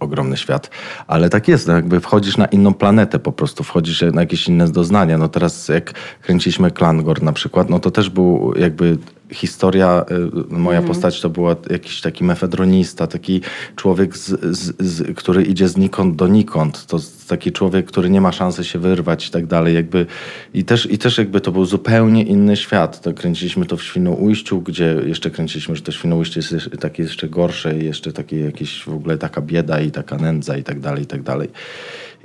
ogromny 0.00 0.36
świat. 0.36 0.70
Ale 1.06 1.30
tak 1.30 1.48
jest, 1.48 1.68
no 1.68 1.74
jakby 1.74 2.00
wchodzisz 2.00 2.36
na 2.36 2.46
inną 2.46 2.74
planetę 2.74 3.18
po 3.18 3.32
prostu, 3.32 3.64
wchodzisz 3.64 4.04
na 4.12 4.20
jakieś 4.20 4.48
inne 4.48 4.68
doznania. 4.68 5.18
No 5.18 5.28
teraz 5.28 5.68
jak 5.68 5.92
kręciliśmy 6.22 6.70
Klangor 6.70 7.22
na 7.22 7.32
przykład, 7.32 7.70
no 7.70 7.78
to 7.78 7.90
też 7.90 8.10
był 8.10 8.54
jakby 8.56 8.98
historia, 9.32 10.04
y, 10.50 10.54
moja 10.54 10.82
postać 10.82 11.20
to 11.20 11.30
była 11.30 11.56
jakiś 11.70 12.00
taki 12.00 12.24
mefedronista, 12.24 13.06
taki 13.06 13.40
człowiek, 13.76 14.16
z, 14.16 14.56
z, 14.56 14.74
z, 14.78 15.16
który 15.16 15.42
idzie 15.42 15.68
znikąd 15.68 16.16
donikąd. 16.16 16.86
To 16.86 16.98
taki 17.28 17.52
człowiek, 17.52 17.86
który 17.86 18.10
nie 18.10 18.20
ma 18.20 18.32
szansy 18.32 18.64
się 18.64 18.78
wyrwać 18.78 19.28
i 19.28 19.30
tak 19.30 19.46
dalej. 19.46 19.74
Jakby, 19.74 20.06
i, 20.54 20.64
też, 20.64 20.92
I 20.92 20.98
też 20.98 21.18
jakby 21.18 21.40
to 21.40 21.52
był 21.52 21.64
zupełnie 21.64 22.22
inny 22.22 22.56
świat. 22.56 23.00
To 23.00 23.12
kręciliśmy 23.12 23.66
to 23.66 23.76
w 23.76 23.82
Świnoujściu, 23.82 24.60
gdzie 24.60 24.96
jeszcze 25.06 25.30
kręciliśmy, 25.30 25.76
że 25.76 25.82
to 25.82 25.92
Świnoujście 25.92 26.40
jest 26.40 26.52
jeszcze- 26.52 26.76
takie 26.76 27.02
jeszcze 27.02 27.28
gorsze 27.28 27.78
i 27.78 27.84
jeszcze 27.84 28.12
takie 28.12 28.40
jakieś 28.40 28.82
w 28.84 28.88
ogóle 28.88 29.18
taka 29.18 29.40
bieda 29.40 29.80
i 29.80 29.90
taka 29.90 30.16
nędza 30.16 30.56
i 30.56 30.62
tak 30.62 30.80
dalej, 30.80 31.02
i 31.02 31.06
tak 31.06 31.22
dalej. 31.22 31.48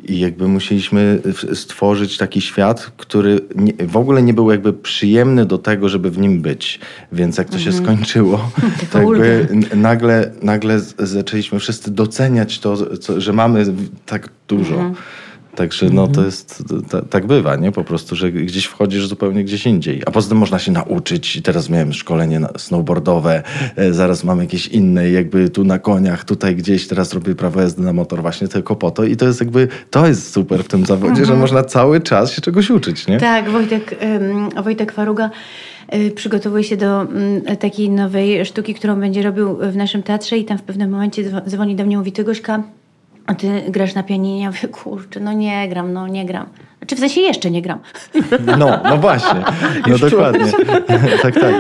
I 0.04 0.20
jakby 0.20 0.48
musieliśmy 0.48 1.22
w- 1.26 1.58
stworzyć 1.58 2.18
taki 2.18 2.42
świat, 2.42 2.92
który 2.98 3.40
nie, 3.56 3.74
w 3.88 3.98
ogóle 3.98 4.22
nie 4.24 4.34
był 4.34 4.52
jakby 4.52 4.74
przyjemny 4.74 5.46
do 5.46 5.58
tego, 5.58 5.90
żeby 5.90 6.12
w 6.12 6.18
nim 6.18 6.42
być. 6.42 6.80
Więc 7.12 7.38
jak 7.38 7.50
to 7.50 7.60
się 7.60 7.72
skończyło, 7.74 8.52
to 8.92 9.00
jakby 9.00 9.48
nagle, 9.76 10.32
nagle 10.42 10.80
zaczęliśmy 11.00 11.60
wszyscy 11.60 11.92
doceniać 11.92 12.60
to, 12.60 12.98
co, 12.98 13.22
że 13.22 13.34
mamy 13.34 13.66
tak 14.06 14.30
dużo. 14.48 14.92
Także 15.56 15.90
no 15.90 16.08
to 16.08 16.26
jest, 16.26 16.64
ta, 16.90 17.02
tak 17.02 17.28
bywa, 17.28 17.56
nie? 17.56 17.72
Po 17.72 17.84
prostu, 17.84 18.16
że 18.16 18.32
gdzieś 18.32 18.66
wchodzisz 18.66 19.08
zupełnie 19.08 19.44
gdzieś 19.44 19.66
indziej. 19.66 20.02
A 20.06 20.12
poza 20.12 20.30
tym 20.30 20.38
można 20.38 20.60
się 20.60 20.72
nauczyć. 20.72 21.42
Teraz 21.44 21.70
miałem 21.70 21.94
szkolenie 21.94 22.42
snowboardowe, 22.58 23.44
e, 23.76 23.94
zaraz 23.94 24.24
mam 24.24 24.40
jakieś 24.40 24.68
inne, 24.68 25.10
jakby 25.12 25.50
tu 25.50 25.64
na 25.64 25.80
koniach, 25.80 26.26
tutaj 26.26 26.56
gdzieś, 26.56 26.88
teraz 26.88 27.14
robię 27.14 27.36
prawo 27.36 27.62
jazdy 27.62 27.82
na 27.82 27.94
motor 27.94 28.22
właśnie 28.22 28.48
tylko 28.48 28.76
po 28.76 28.92
to. 28.92 29.04
I 29.04 29.16
to 29.16 29.26
jest 29.26 29.40
jakby, 29.40 29.68
to 29.90 30.08
jest 30.08 30.34
super 30.34 30.64
w 30.64 30.68
tym 30.68 30.86
zawodzie, 30.86 31.26
że 31.26 31.36
można 31.36 31.64
cały 31.64 32.02
czas 32.02 32.32
się 32.32 32.42
czegoś 32.42 32.70
uczyć, 32.70 33.08
nie? 33.08 33.18
Tak, 33.18 33.50
Wojtek, 33.50 33.96
Wojtek 34.64 34.92
Faruga 34.92 35.30
y, 35.96 36.12
przygotowuje 36.12 36.64
się 36.64 36.78
do 36.78 37.02
mm, 37.02 37.58
takiej 37.58 37.90
nowej 37.90 38.46
sztuki, 38.46 38.74
którą 38.74 39.00
będzie 39.00 39.22
robił 39.24 39.58
w 39.72 39.76
naszym 39.76 40.04
teatrze 40.04 40.38
i 40.38 40.46
tam 40.46 40.58
w 40.58 40.64
pewnym 40.64 40.90
momencie 40.90 41.24
dzwo- 41.24 41.48
dzwoni 41.50 41.76
do 41.76 41.86
mnie 41.86 41.98
mówi, 41.98 42.12
ty 42.12 42.24
Gośka, 42.24 42.64
a 43.26 43.36
ty 43.36 43.64
grasz 43.70 43.96
na 43.96 44.04
pianinie? 44.04 44.42
Ja 44.44 44.48
mówię, 44.48 44.68
kurczę, 44.68 45.20
no 45.20 45.34
nie 45.34 45.70
gram, 45.70 45.94
no 45.94 46.08
nie 46.08 46.26
gram. 46.26 46.46
Znaczy 46.82 46.96
w 46.96 47.00
sensie 47.00 47.22
jeszcze 47.22 47.52
nie 47.52 47.62
gram. 47.62 47.80
No, 48.58 48.80
no 48.84 48.98
właśnie. 48.98 49.44
No 49.88 49.98
dokładnie. 49.98 50.52
tak, 51.22 51.34
tak. 51.34 51.56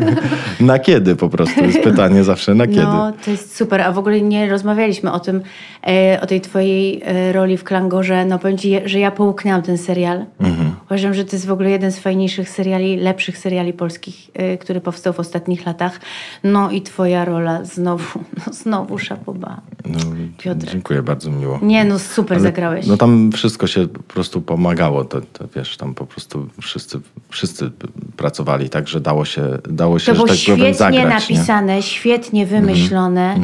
Na 0.60 0.78
kiedy 0.78 1.16
po 1.16 1.28
prostu 1.28 1.64
jest 1.64 1.80
pytanie 1.80 2.24
zawsze, 2.24 2.54
na 2.54 2.66
kiedy? 2.66 2.82
No, 2.82 3.12
to 3.24 3.30
jest 3.30 3.56
super. 3.56 3.80
A 3.80 3.92
w 3.92 3.98
ogóle 3.98 4.20
nie 4.20 4.50
rozmawialiśmy 4.50 5.12
o 5.12 5.20
tym, 5.20 5.42
e, 5.86 6.20
o 6.22 6.26
tej 6.26 6.40
twojej 6.40 7.02
e, 7.04 7.32
roli 7.32 7.56
w 7.56 7.64
Klangorze. 7.64 8.24
No 8.24 8.38
powiem 8.38 8.58
ci, 8.58 8.80
że 8.84 8.98
ja 8.98 9.10
połknęłam 9.10 9.62
ten 9.62 9.78
serial. 9.78 10.24
Mhm. 10.40 10.72
Uważam, 10.86 11.14
że 11.14 11.24
to 11.24 11.36
jest 11.36 11.46
w 11.46 11.52
ogóle 11.52 11.70
jeden 11.70 11.92
z 11.92 11.98
fajniejszych 11.98 12.48
seriali, 12.48 12.96
lepszych 12.96 13.38
seriali 13.38 13.72
polskich, 13.72 14.30
e, 14.34 14.58
który 14.58 14.80
powstał 14.80 15.12
w 15.12 15.20
ostatnich 15.20 15.66
latach. 15.66 16.00
No 16.44 16.70
i 16.70 16.82
twoja 16.82 17.24
rola 17.24 17.64
znowu, 17.64 18.20
no 18.46 18.52
znowu 18.52 18.98
szapoba. 18.98 19.60
No, 19.84 19.98
Piotrek. 20.38 20.72
dziękuję, 20.72 21.02
bardzo 21.02 21.30
miło. 21.30 21.58
Nie, 21.62 21.84
no 21.84 21.98
super 21.98 22.36
Ale, 22.36 22.42
zagrałeś. 22.42 22.86
No 22.86 22.96
tam 22.96 23.32
wszystko 23.32 23.66
się 23.66 23.88
po 23.88 24.02
prostu 24.02 24.41
pomagało. 24.42 25.04
To, 25.04 25.20
to 25.20 25.44
wiesz, 25.56 25.76
tam 25.76 25.94
po 25.94 26.06
prostu 26.06 26.48
wszyscy, 26.60 27.00
wszyscy 27.28 27.70
pracowali 28.16 28.70
tak, 28.70 28.88
że 28.88 29.00
dało 29.00 29.24
się, 29.24 29.58
dało 29.68 29.98
się 29.98 30.06
to 30.06 30.14
było 30.14 30.26
że 30.26 30.32
tak 30.32 30.40
świetnie 30.40 30.74
zagrać. 30.74 30.94
nie? 30.94 31.02
Mhm. 31.02 31.20
napisane, 31.20 31.82
świetnie 31.82 32.46
wymyślone. 32.46 33.36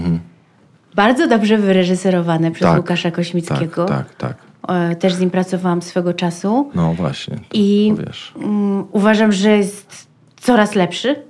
Bardzo 0.94 1.26
dobrze 1.26 1.58
wyreżyserowane 1.58 2.50
przez 2.50 2.68
Tak, 2.68 2.76
Łukasza 2.76 3.10
Kośmickiego. 3.10 3.84
Tak, 3.84 4.14
tak, 4.14 4.36
tak. 4.68 4.98
Też 4.98 5.14
z 5.14 5.20
nim 5.20 5.30
pracowałam 5.30 5.82
swego 5.82 6.14
czasu. 6.14 6.70
No 6.74 6.94
właśnie. 6.94 7.38
I 7.52 7.94
mm, 8.36 8.84
uważam, 8.92 9.32
że 9.32 9.56
jest 9.56 10.08
coraz 10.40 10.74
lepszy. 10.74 11.27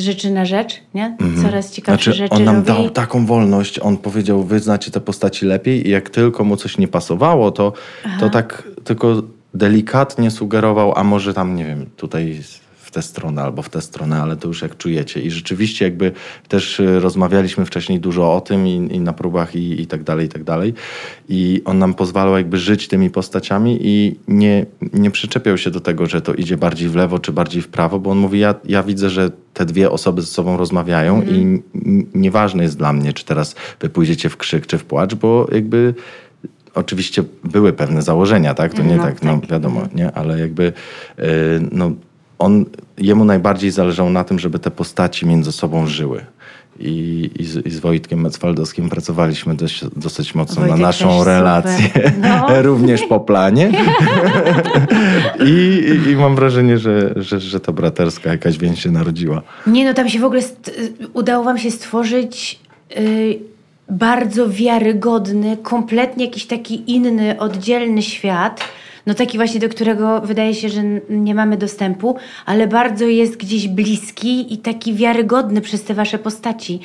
Z 0.00 0.02
rzeczy 0.02 0.30
na 0.30 0.44
rzecz, 0.44 0.80
nie? 0.94 1.16
Coraz 1.42 1.72
ciekawsze 1.72 2.04
Znaczy, 2.04 2.18
rzeczy 2.18 2.34
on 2.34 2.44
nam 2.44 2.54
robi. 2.56 2.66
dał 2.66 2.90
taką 2.90 3.26
wolność, 3.26 3.78
on 3.78 3.96
powiedział, 3.96 4.42
wy 4.44 4.60
znacie 4.60 4.90
te 4.90 5.00
postaci 5.00 5.46
lepiej 5.46 5.86
i 5.86 5.90
jak 5.90 6.10
tylko 6.10 6.44
mu 6.44 6.56
coś 6.56 6.78
nie 6.78 6.88
pasowało, 6.88 7.50
to, 7.50 7.72
to 8.20 8.30
tak 8.30 8.62
tylko 8.84 9.22
delikatnie 9.54 10.30
sugerował, 10.30 10.92
a 10.96 11.04
może 11.04 11.34
tam, 11.34 11.54
nie 11.56 11.64
wiem, 11.64 11.86
tutaj 11.96 12.42
w 12.90 12.92
tę 12.92 13.02
stronę 13.02 13.42
albo 13.42 13.62
w 13.62 13.68
tę 13.68 13.80
stronę, 13.80 14.22
ale 14.22 14.36
to 14.36 14.48
już 14.48 14.62
jak 14.62 14.76
czujecie. 14.76 15.20
I 15.20 15.30
rzeczywiście 15.30 15.84
jakby 15.84 16.12
też 16.48 16.80
y, 16.80 17.00
rozmawialiśmy 17.00 17.64
wcześniej 17.66 18.00
dużo 18.00 18.34
o 18.34 18.40
tym 18.40 18.66
i, 18.66 18.72
i 18.74 19.00
na 19.00 19.12
próbach 19.12 19.56
i, 19.56 19.80
i 19.82 19.86
tak 19.86 20.02
dalej, 20.02 20.26
i 20.26 20.28
tak 20.28 20.44
dalej. 20.44 20.74
I 21.28 21.62
on 21.64 21.78
nam 21.78 21.94
pozwalał 21.94 22.36
jakby 22.36 22.58
żyć 22.58 22.88
tymi 22.88 23.10
postaciami 23.10 23.78
i 23.82 24.16
nie, 24.28 24.66
nie 24.92 25.10
przyczepiał 25.10 25.58
się 25.58 25.70
do 25.70 25.80
tego, 25.80 26.06
że 26.06 26.20
to 26.20 26.34
idzie 26.34 26.56
bardziej 26.56 26.88
w 26.88 26.94
lewo 26.96 27.18
czy 27.18 27.32
bardziej 27.32 27.62
w 27.62 27.68
prawo, 27.68 27.98
bo 27.98 28.10
on 28.10 28.18
mówi, 28.18 28.38
ja, 28.38 28.54
ja 28.64 28.82
widzę, 28.82 29.10
że 29.10 29.30
te 29.54 29.64
dwie 29.64 29.90
osoby 29.90 30.22
ze 30.22 30.28
sobą 30.28 30.56
rozmawiają 30.56 31.22
i 31.22 31.34
n- 31.40 31.62
nieważne 32.14 32.62
jest 32.62 32.78
dla 32.78 32.92
mnie, 32.92 33.12
czy 33.12 33.24
teraz 33.24 33.54
wy 33.80 33.88
pójdziecie 33.88 34.28
w 34.28 34.36
krzyk 34.36 34.66
czy 34.66 34.78
w 34.78 34.84
płacz, 34.84 35.14
bo 35.14 35.48
jakby 35.52 35.94
oczywiście 36.74 37.22
były 37.44 37.72
pewne 37.72 38.02
założenia, 38.02 38.54
tak? 38.54 38.74
To 38.74 38.82
nie 38.82 38.96
No, 38.96 39.02
tak, 39.02 39.22
no 39.22 39.38
tak. 39.38 39.50
wiadomo, 39.50 39.82
nie? 39.94 40.12
Ale 40.12 40.40
jakby 40.40 40.72
y, 41.18 41.22
no, 41.72 41.92
on, 42.40 42.64
jemu 42.98 43.24
najbardziej 43.24 43.70
zależało 43.70 44.10
na 44.10 44.24
tym, 44.24 44.38
żeby 44.38 44.58
te 44.58 44.70
postaci 44.70 45.26
między 45.26 45.52
sobą 45.52 45.86
żyły. 45.86 46.24
I, 46.78 47.30
i, 47.38 47.44
z, 47.44 47.66
I 47.66 47.70
z 47.70 47.80
Wojtkiem 47.80 48.20
Mecwaldowskim 48.20 48.88
pracowaliśmy 48.88 49.54
dość, 49.54 49.84
dosyć 49.96 50.34
mocno 50.34 50.60
Wojtek 50.60 50.78
na 50.78 50.86
naszą 50.86 51.24
relację, 51.24 52.12
No. 52.20 52.62
również 52.62 53.02
po 53.02 53.20
planie. 53.20 53.72
I, 55.46 55.82
i, 56.10 56.16
mam 56.16 56.36
wrażenie, 56.36 56.78
że, 56.78 57.12
że, 57.16 57.40
że 57.40 57.60
ta 57.60 57.72
braterska 57.72 58.30
jakaś 58.30 58.58
więź 58.58 58.82
się 58.82 58.90
narodziła. 58.90 59.42
Nie 59.66 59.84
no, 59.84 59.94
tam 59.94 60.08
się 60.08 60.18
w 60.18 60.24
ogóle 60.24 60.42
st- 60.42 60.70
udało 61.12 61.44
wam 61.44 61.58
się 61.58 61.70
stworzyć 61.70 62.60
y, 62.98 63.38
bardzo 63.90 64.48
wiarygodny, 64.50 65.56
kompletnie 65.62 66.24
jakiś 66.24 66.46
taki 66.46 66.92
inny, 66.92 67.38
oddzielny 67.38 68.02
świat. 68.02 68.60
No 69.06 69.14
taki 69.14 69.38
właśnie, 69.38 69.60
do 69.60 69.68
którego 69.68 70.20
wydaje 70.20 70.54
się, 70.54 70.68
że 70.68 70.82
nie 71.10 71.34
mamy 71.34 71.56
dostępu, 71.56 72.16
ale 72.46 72.66
bardzo 72.66 73.04
jest 73.04 73.36
gdzieś 73.36 73.68
bliski 73.68 74.54
i 74.54 74.58
taki 74.58 74.94
wiarygodny 74.94 75.60
przez 75.60 75.84
te 75.84 75.94
wasze 75.94 76.18
postaci. 76.18 76.80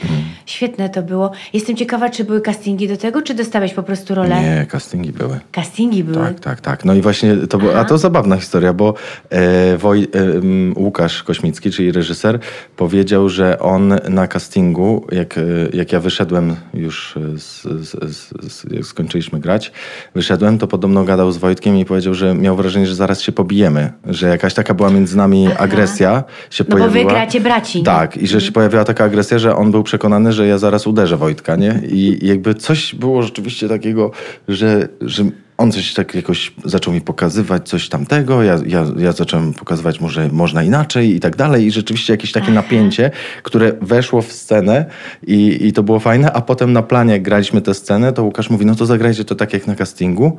Świetne 0.46 0.90
to 0.90 1.02
było. 1.02 1.32
Jestem 1.54 1.76
ciekawa, 1.76 2.10
czy 2.10 2.24
były 2.24 2.42
castingi 2.42 2.88
do 2.88 2.98
tego, 2.98 3.22
czy 3.22 3.34
dostałeś 3.34 3.74
po 3.74 3.84
prostu 3.84 4.16
rolę? 4.16 4.42
Nie, 4.42 4.66
castingi 4.66 5.12
były. 5.12 5.40
Castingi 5.52 6.04
były. 6.04 6.26
Tak, 6.26 6.40
tak, 6.40 6.62
tak. 6.62 6.86
No 6.86 6.94
i 6.94 7.02
właśnie 7.02 7.38
to 7.38 7.58
było, 7.58 7.80
a 7.80 7.86
to 7.86 7.98
zabawna 7.98 8.38
historia, 8.38 8.74
bo 8.74 8.94
e, 9.30 9.78
Woj, 9.78 10.04
e, 10.04 10.80
Łukasz 10.80 11.24
Kośmicki, 11.24 11.72
czyli 11.72 11.92
reżyser, 11.92 12.40
powiedział, 12.76 13.30
że 13.30 13.60
on 13.60 13.94
na 14.10 14.28
castingu, 14.28 15.06
jak, 15.12 15.38
e, 15.38 15.42
jak 15.74 15.92
ja 15.92 16.00
wyszedłem 16.00 16.56
już 16.74 17.18
e, 17.18 17.38
z, 17.40 17.62
z, 17.62 18.14
z, 18.54 18.88
skończyliśmy 18.88 19.40
grać, 19.40 19.72
wyszedłem, 20.16 20.58
to 20.58 20.68
podobno 20.68 21.04
gadał 21.04 21.32
z 21.32 21.38
Wojtkiem 21.38 21.78
i 21.78 21.86
powiedział, 21.86 22.05
że 22.14 22.34
miał 22.36 22.56
wrażenie, 22.56 22.88
że 22.88 22.96
zaraz 22.96 23.22
się 23.22 23.32
pobijemy, 23.32 23.94
że 24.06 24.28
jakaś 24.28 24.54
taka 24.54 24.74
była 24.74 24.90
między 24.90 25.18
nami 25.18 25.48
agresja 25.58 26.24
się 26.50 26.64
No 26.70 26.78
bo 26.78 26.84
wy 26.84 26.90
pojawiła. 26.90 27.14
gracie 27.14 27.42
braci, 27.42 27.80
nie? 27.80 27.86
Tak, 27.86 28.18
i 28.18 28.28
że 28.28 28.42
się 28.42 28.52
pojawiła 28.52 28.84
taka 28.84 29.04
agresja, 29.04 29.40
że 29.40 29.56
on 29.56 29.72
był 29.72 29.84
przekonany, 29.84 30.34
że 30.34 30.48
ja 30.48 30.58
zaraz 30.58 30.88
uderzę 30.88 31.18
Wojtka, 31.18 31.56
nie? 31.56 31.82
I 31.88 32.28
jakby 32.28 32.56
coś 32.56 32.96
było 32.96 33.24
rzeczywiście 33.24 33.70
takiego, 33.70 34.12
że, 34.48 34.88
że 35.02 35.24
on 35.58 35.72
coś 35.72 35.94
tak 35.94 36.16
jakoś 36.16 36.54
zaczął 36.66 36.94
mi 36.94 37.02
pokazywać 37.02 37.70
coś 37.70 37.90
tamtego, 37.90 38.44
ja, 38.44 38.60
ja, 38.66 38.86
ja 38.98 39.12
zacząłem 39.12 39.54
pokazywać 39.54 40.02
może 40.02 40.30
można 40.32 40.64
inaczej 40.64 41.16
i 41.16 41.20
tak 41.20 41.36
dalej 41.36 41.66
i 41.66 41.72
rzeczywiście 41.72 42.14
jakieś 42.14 42.32
takie 42.32 42.52
napięcie, 42.52 43.12
które 43.44 43.72
weszło 43.82 44.22
w 44.22 44.32
scenę 44.32 44.86
i, 45.28 45.68
i 45.68 45.74
to 45.74 45.84
było 45.84 46.00
fajne, 46.00 46.34
a 46.34 46.42
potem 46.42 46.74
na 46.74 46.84
planie 46.84 47.14
jak 47.14 47.22
graliśmy 47.22 47.62
tę 47.62 47.74
scenę, 47.74 48.14
to 48.14 48.24
Łukasz 48.24 48.50
mówi, 48.50 48.66
no 48.66 48.76
to 48.76 48.86
zagrajcie 48.86 49.26
to 49.26 49.36
tak 49.36 49.54
jak 49.54 49.68
na 49.68 49.76
castingu 49.76 50.38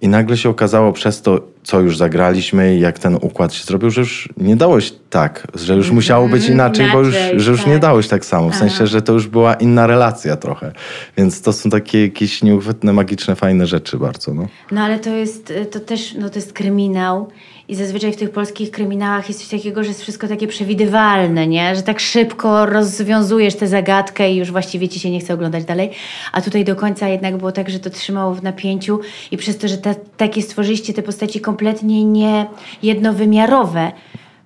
i 0.00 0.08
nagle 0.08 0.36
się 0.36 0.48
okazało 0.48 0.92
przez 0.92 1.22
to, 1.22 1.40
co 1.62 1.80
już 1.80 1.96
zagraliśmy 1.96 2.76
i 2.76 2.80
jak 2.80 2.98
ten 2.98 3.14
układ 3.20 3.54
się 3.54 3.64
zrobił, 3.64 3.90
że 3.90 4.00
już 4.00 4.28
nie 4.36 4.56
dało 4.56 4.80
się 4.80 4.90
tak, 5.10 5.46
że 5.54 5.74
już 5.74 5.90
musiało 5.90 6.28
być 6.28 6.48
inaczej, 6.48 6.86
bo 6.92 6.98
już, 6.98 7.14
że 7.36 7.50
już 7.50 7.66
nie 7.66 7.78
tak. 7.78 8.02
się 8.02 8.08
tak 8.08 8.24
samo. 8.24 8.50
W 8.50 8.54
sensie, 8.54 8.86
że 8.86 9.02
to 9.02 9.12
już 9.12 9.26
była 9.26 9.54
inna 9.54 9.86
relacja 9.86 10.36
trochę. 10.36 10.72
Więc 11.16 11.42
to 11.42 11.52
są 11.52 11.70
takie 11.70 12.02
jakieś 12.02 12.42
nieuchwytne, 12.42 12.92
magiczne, 12.92 13.36
fajne 13.36 13.66
rzeczy 13.66 13.98
bardzo. 13.98 14.34
No. 14.34 14.48
No 14.72 14.80
ale 14.80 14.98
to 14.98 15.10
jest, 15.10 15.52
to 15.70 15.80
też, 15.80 16.14
no 16.14 16.30
to 16.30 16.34
jest 16.34 16.52
kryminał 16.52 17.28
i 17.68 17.74
zazwyczaj 17.74 18.12
w 18.12 18.16
tych 18.16 18.30
polskich 18.30 18.70
kryminałach 18.70 19.28
jest 19.28 19.40
coś 19.40 19.48
takiego, 19.48 19.82
że 19.82 19.88
jest 19.88 20.02
wszystko 20.02 20.28
takie 20.28 20.46
przewidywalne, 20.46 21.46
nie? 21.46 21.76
Że 21.76 21.82
tak 21.82 22.00
szybko 22.00 22.66
rozwiązujesz 22.66 23.54
tę 23.54 23.68
zagadkę 23.68 24.32
i 24.32 24.36
już 24.36 24.50
właściwie 24.50 24.88
ci 24.88 25.00
się 25.00 25.10
nie 25.10 25.20
chce 25.20 25.34
oglądać 25.34 25.64
dalej. 25.64 25.90
A 26.32 26.40
tutaj 26.40 26.64
do 26.64 26.76
końca 26.76 27.08
jednak 27.08 27.36
było 27.36 27.52
tak, 27.52 27.70
że 27.70 27.80
to 27.80 27.90
trzymało 27.90 28.34
w 28.34 28.42
napięciu 28.42 29.00
i 29.30 29.36
przez 29.36 29.58
to, 29.58 29.68
że 29.68 29.78
ta, 29.78 29.94
takie 30.16 30.42
stworzyliście 30.42 30.94
te 30.94 31.02
postaci 31.02 31.40
kompletnie 31.40 32.04
nie 32.04 32.46
jednowymiarowe, 32.82 33.92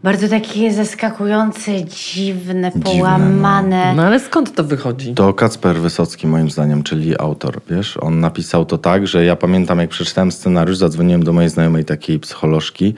bardzo 0.02 0.28
takie 0.28 0.72
zaskakujące, 0.72 1.84
dziwne, 1.84 2.72
no. 2.74 2.82
połamane. 2.82 3.94
No 3.94 4.02
ale 4.02 4.20
skąd 4.20 4.54
to 4.54 4.64
wychodzi? 4.64 5.14
To 5.14 5.34
Kacper 5.34 5.76
Wysocki 5.76 6.26
moim 6.26 6.50
zdaniem, 6.50 6.82
czyli 6.82 7.18
autor, 7.18 7.60
wiesz, 7.70 7.96
on 7.96 8.20
napisał 8.20 8.64
to 8.64 8.78
tak, 8.78 9.06
że 9.06 9.24
ja 9.24 9.36
pamiętam 9.36 9.78
jak 9.78 9.90
przeczytałem 9.90 10.32
scenariusz, 10.32 10.76
zadzwoniłem 10.76 11.22
do 11.22 11.32
mojej 11.32 11.50
znajomej 11.50 11.84
takiej 11.84 12.18
psycholożki 12.18 12.94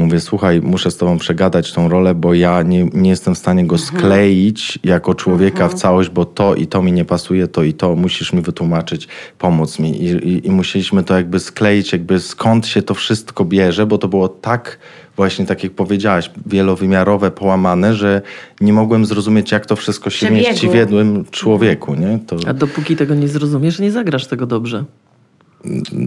mówię, 0.00 0.20
słuchaj, 0.20 0.60
muszę 0.60 0.90
z 0.90 0.96
tobą 0.96 1.18
przegadać 1.18 1.72
tą 1.72 1.88
rolę, 1.88 2.14
bo 2.14 2.34
ja 2.34 2.62
nie, 2.62 2.84
nie 2.84 3.10
jestem 3.10 3.34
w 3.34 3.38
stanie 3.38 3.66
go 3.66 3.78
skleić 3.78 4.78
jako 4.84 5.14
człowieka 5.14 5.68
w 5.68 5.74
całość, 5.74 6.10
bo 6.10 6.24
to 6.24 6.54
i 6.54 6.66
to 6.66 6.82
mi 6.82 6.92
nie 6.92 7.04
pasuje, 7.04 7.48
to 7.48 7.62
i 7.62 7.74
to, 7.74 7.96
musisz 7.96 8.32
mi 8.32 8.42
wytłumaczyć, 8.42 9.08
pomóc 9.38 9.78
mi. 9.78 10.02
I, 10.02 10.06
i, 10.06 10.46
i 10.46 10.50
musieliśmy 10.50 11.04
to 11.04 11.16
jakby 11.16 11.40
skleić, 11.40 11.92
jakby 11.92 12.20
skąd 12.20 12.66
się 12.66 12.82
to 12.82 12.94
wszystko 12.94 13.44
bierze, 13.44 13.86
bo 13.86 13.98
to 13.98 14.08
było 14.08 14.28
tak 14.28 14.78
właśnie 15.16 15.46
tak 15.46 15.64
jak 15.64 15.72
powiedziałaś, 15.72 16.30
wielowymiarowe, 16.46 17.30
połamane, 17.30 17.94
że 17.94 18.22
nie 18.60 18.72
mogłem 18.72 19.06
zrozumieć, 19.06 19.52
jak 19.52 19.66
to 19.66 19.76
wszystko 19.76 20.10
się 20.10 20.26
Przebiegu. 20.26 20.48
mieści 20.48 20.68
w 20.68 20.74
jednym 20.74 21.24
człowieku, 21.30 21.94
nie? 21.94 22.18
To, 22.26 22.36
A 22.46 22.54
dopóki 22.54 22.96
tego 22.96 23.14
nie 23.14 23.28
zrozumiesz, 23.28 23.78
nie 23.78 23.92
zagrasz 23.92 24.26
tego 24.26 24.46
dobrze. 24.46 24.84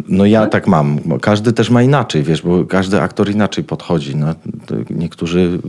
No 0.07 0.25
ja 0.25 0.47
tak 0.47 0.67
mam. 0.67 0.99
Każdy 1.21 1.53
też 1.53 1.69
ma 1.69 1.83
inaczej, 1.83 2.23
wiesz, 2.23 2.41
bo 2.41 2.65
każdy 2.65 3.01
aktor 3.01 3.29
inaczej 3.31 3.63
podchodzi. 3.63 4.15
No, 4.15 4.35
niektórzy 4.89 5.59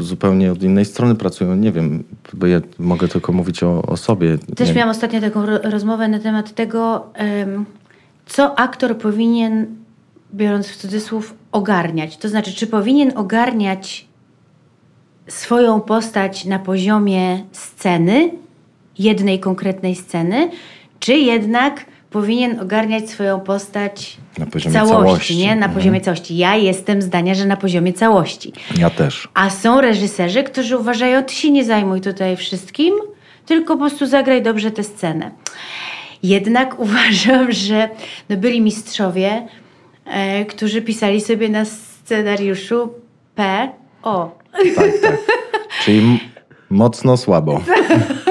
zupełnie 0.00 0.52
od 0.52 0.62
innej 0.62 0.84
strony 0.84 1.14
pracują. 1.14 1.56
Nie 1.56 1.72
wiem, 1.72 2.04
bo 2.34 2.46
ja 2.46 2.60
mogę 2.78 3.08
tylko 3.08 3.32
mówić 3.32 3.62
o, 3.62 3.82
o 3.82 3.96
sobie. 3.96 4.38
Też 4.56 4.74
miałam 4.74 4.90
ostatnio 4.90 5.20
taką 5.20 5.46
ro- 5.46 5.58
rozmowę 5.62 6.08
na 6.08 6.18
temat 6.18 6.54
tego, 6.54 7.06
co 8.26 8.58
aktor 8.58 8.98
powinien, 8.98 9.66
biorąc 10.34 10.68
w 10.68 10.76
cudzysłów, 10.76 11.34
ogarniać. 11.52 12.16
To 12.16 12.28
znaczy, 12.28 12.52
czy 12.52 12.66
powinien 12.66 13.12
ogarniać 13.16 14.06
swoją 15.26 15.80
postać 15.80 16.44
na 16.44 16.58
poziomie 16.58 17.44
sceny, 17.52 18.30
jednej 18.98 19.40
konkretnej 19.40 19.94
sceny, 19.94 20.50
czy 21.00 21.12
jednak 21.12 21.84
powinien 22.10 22.60
ogarniać 22.60 23.10
swoją 23.10 23.40
postać 23.40 24.16
Na 24.38 24.46
poziomie 24.46 24.74
całości, 24.74 24.96
całości. 25.04 25.36
nie? 25.36 25.46
Na 25.48 25.52
Mhm. 25.54 25.72
poziomie 25.74 26.00
całości. 26.00 26.36
Ja 26.36 26.56
jestem 26.56 27.02
zdania, 27.02 27.34
że 27.34 27.46
na 27.46 27.56
poziomie 27.56 27.92
całości. 27.92 28.52
Ja 28.78 28.90
też. 28.90 29.28
A 29.34 29.50
są 29.50 29.80
reżyserzy, 29.80 30.42
którzy 30.42 30.76
uważają, 30.78 31.22
ty 31.22 31.34
się 31.34 31.50
nie 31.50 31.64
zajmuj 31.64 32.00
tutaj 32.00 32.36
wszystkim, 32.36 32.94
tylko 33.46 33.74
po 33.74 33.80
prostu 33.80 34.06
zagraj 34.06 34.42
dobrze 34.42 34.70
tę 34.70 34.84
scenę. 34.84 35.30
Jednak 36.22 36.78
uważam, 36.84 37.52
że 37.52 37.88
no 38.28 38.36
byli 38.36 38.60
mistrzowie, 38.60 39.46
e, 40.06 40.44
którzy 40.44 40.82
pisali 40.82 41.20
sobie 41.20 41.48
na 41.48 41.64
scenariuszu 41.64 42.92
P. 43.34 43.68
O, 44.02 44.38
Tak, 44.76 44.92
tak. 45.02 45.16
Czyli 45.84 46.20
mocno 46.70 47.16
słabo. 47.16 47.60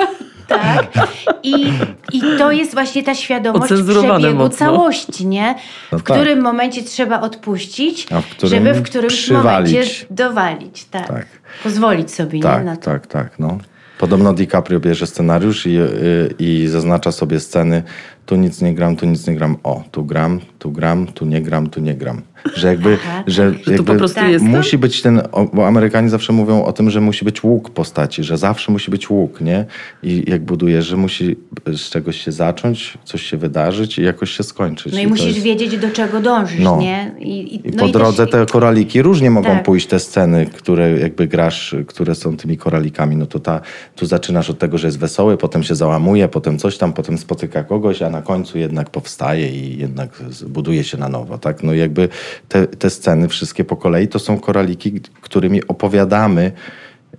tak. 0.94 1.08
I, 1.44 1.68
I 2.14 2.22
to 2.38 2.52
jest 2.52 2.74
właśnie 2.74 3.04
ta 3.04 3.16
świadomość 3.16 3.74
przebiegu 3.74 4.36
mocno. 4.36 4.50
całości, 4.58 5.26
nie? 5.28 5.56
No 5.92 6.00
W 6.00 6.04
tak. 6.04 6.18
którym 6.18 6.42
momencie 6.42 6.84
trzeba 6.84 7.22
odpuścić, 7.22 8.08
A 8.12 8.22
w 8.22 8.26
którym 8.26 8.50
żeby 8.66 8.74
w 8.80 8.84
którymś 8.84 9.14
przywalić. 9.14 9.72
momencie 9.74 10.06
dowalić. 10.10 10.86
Tak. 10.86 11.08
Tak. 11.08 11.26
Pozwolić 11.64 12.12
sobie 12.12 12.40
nie, 12.40 12.44
Tak, 12.44 12.66
na 12.66 12.76
to. 12.76 12.82
tak, 12.82 13.08
tak. 13.08 13.40
No. 13.40 13.58
Podobno 14.00 14.34
DiCaprio 14.34 14.80
bierze 14.80 15.08
scenariusz 15.08 15.66
i, 15.68 15.78
y, 15.78 16.34
i 16.40 16.68
zaznacza 16.68 17.12
sobie 17.12 17.40
sceny. 17.40 17.84
Tu 18.26 18.36
nic 18.36 18.62
nie 18.62 18.74
gram, 18.74 18.96
tu 18.96 19.06
nic 19.06 19.28
nie 19.28 19.36
gram. 19.36 19.58
O, 19.64 19.84
tu 19.92 20.06
gram, 20.06 20.40
tu 20.60 20.72
gram, 20.72 21.08
tu 21.08 21.26
nie 21.26 21.42
gram, 21.42 21.70
tu 21.70 21.80
nie 21.82 21.96
gram. 21.96 22.22
Że 22.56 22.68
jakby, 22.68 22.98
Aha, 23.04 23.24
że, 23.28 23.54
Że 23.66 23.72
jakby 23.72 23.84
po 23.94 23.96
prostu 23.96 24.20
Tak. 24.20 24.30
jest. 24.32 24.46
musi 24.46 24.78
być 24.78 25.02
ten, 25.02 25.22
bo 25.54 25.68
Amerykanie 25.68 26.10
zawsze 26.10 26.34
mówią 26.34 26.64
o 26.64 26.74
tym, 26.74 26.90
że 26.90 27.02
musi 27.02 27.26
być 27.26 27.44
łuk 27.44 27.70
postaci, 27.70 28.24
że 28.24 28.38
zawsze 28.38 28.72
musi 28.72 28.92
być 28.92 29.10
łuk, 29.10 29.42
nie? 29.42 29.66
I 30.04 30.24
jak 30.28 30.42
budujesz, 30.46 30.86
że 30.86 30.98
musi 30.98 31.36
z 31.68 31.90
czegoś 31.90 32.22
się 32.22 32.32
zacząć, 32.32 32.98
coś 33.04 33.22
się 33.22 33.38
wydarzyć 33.38 33.98
i 34.00 34.04
jakoś 34.04 34.32
się 34.32 34.44
skończyć. 34.44 34.94
No 34.94 35.00
i 35.00 35.04
to 35.04 35.10
musisz 35.10 35.26
jest- 35.26 35.40
wiedzieć, 35.40 35.78
do 35.78 35.90
czego 35.90 36.20
dążysz, 36.20 36.60
No. 36.60 36.78
nie? 36.82 37.12
I, 37.20 37.56
I 37.56 37.62
no 37.72 37.78
po 37.78 37.88
drodze 37.88 38.28
też, 38.28 38.32
te 38.32 38.46
koraliki 38.54 39.02
różnie 39.02 39.32
mogą 39.32 39.50
Tak. 39.50 39.64
pójść 39.64 39.88
te 39.88 40.00
sceny, 40.00 40.46
które 40.46 41.00
jakby 41.00 41.28
grasz, 41.28 41.76
które 41.88 42.16
są 42.16 42.38
tymi 42.38 42.58
koralikami. 42.58 43.16
No 43.16 43.26
to 43.26 43.40
ta, 43.40 43.62
tu 43.96 44.06
zaczynasz 44.06 44.50
od 44.50 44.60
tego, 44.60 44.78
że 44.78 44.88
jest 44.88 45.00
wesoły, 45.00 45.38
potem 45.38 45.64
się 45.64 45.76
załamuje, 45.76 46.28
potem 46.28 46.58
coś 46.60 46.78
tam, 46.78 46.94
potem 46.94 47.18
spotyka 47.18 47.64
kogoś, 47.64 48.02
a 48.02 48.10
na 48.10 48.22
końcu 48.22 48.58
jednak 48.58 48.90
powstaje 48.90 49.50
i 49.50 49.78
jednak 49.78 50.24
buduje 50.48 50.84
się 50.84 50.98
na 50.98 51.10
nowo. 51.10 51.38
Tak? 51.38 51.64
No 51.64 51.74
i 51.74 51.80
jakby 51.80 52.10
te, 52.48 52.68
te 52.68 52.90
sceny 52.90 53.28
wszystkie 53.28 53.64
po 53.64 53.76
kolei 53.76 54.08
to 54.08 54.20
są 54.20 54.40
koraliki, 54.40 55.02
którymi 55.22 55.68
opowiadamy, 55.68 56.52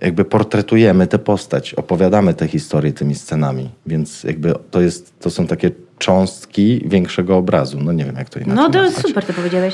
jakby 0.01 0.25
portretujemy 0.25 1.07
tę 1.07 1.19
postać, 1.19 1.73
opowiadamy 1.73 2.33
tę 2.33 2.47
historię 2.47 2.93
tymi 2.93 3.15
scenami. 3.15 3.69
Więc 3.85 4.23
jakby 4.23 4.53
to, 4.71 4.81
jest, 4.81 5.19
to 5.19 5.29
są 5.29 5.47
takie 5.47 5.71
cząstki 5.97 6.81
większego 6.85 7.37
obrazu. 7.37 7.79
No 7.81 7.91
nie 7.91 8.05
wiem, 8.05 8.15
jak 8.15 8.29
to 8.29 8.39
inaczej 8.39 8.55
No 8.55 8.69
to 8.69 8.81
nazwać. 8.81 9.05
super 9.05 9.25
to 9.25 9.33
powiedziałeś. 9.33 9.73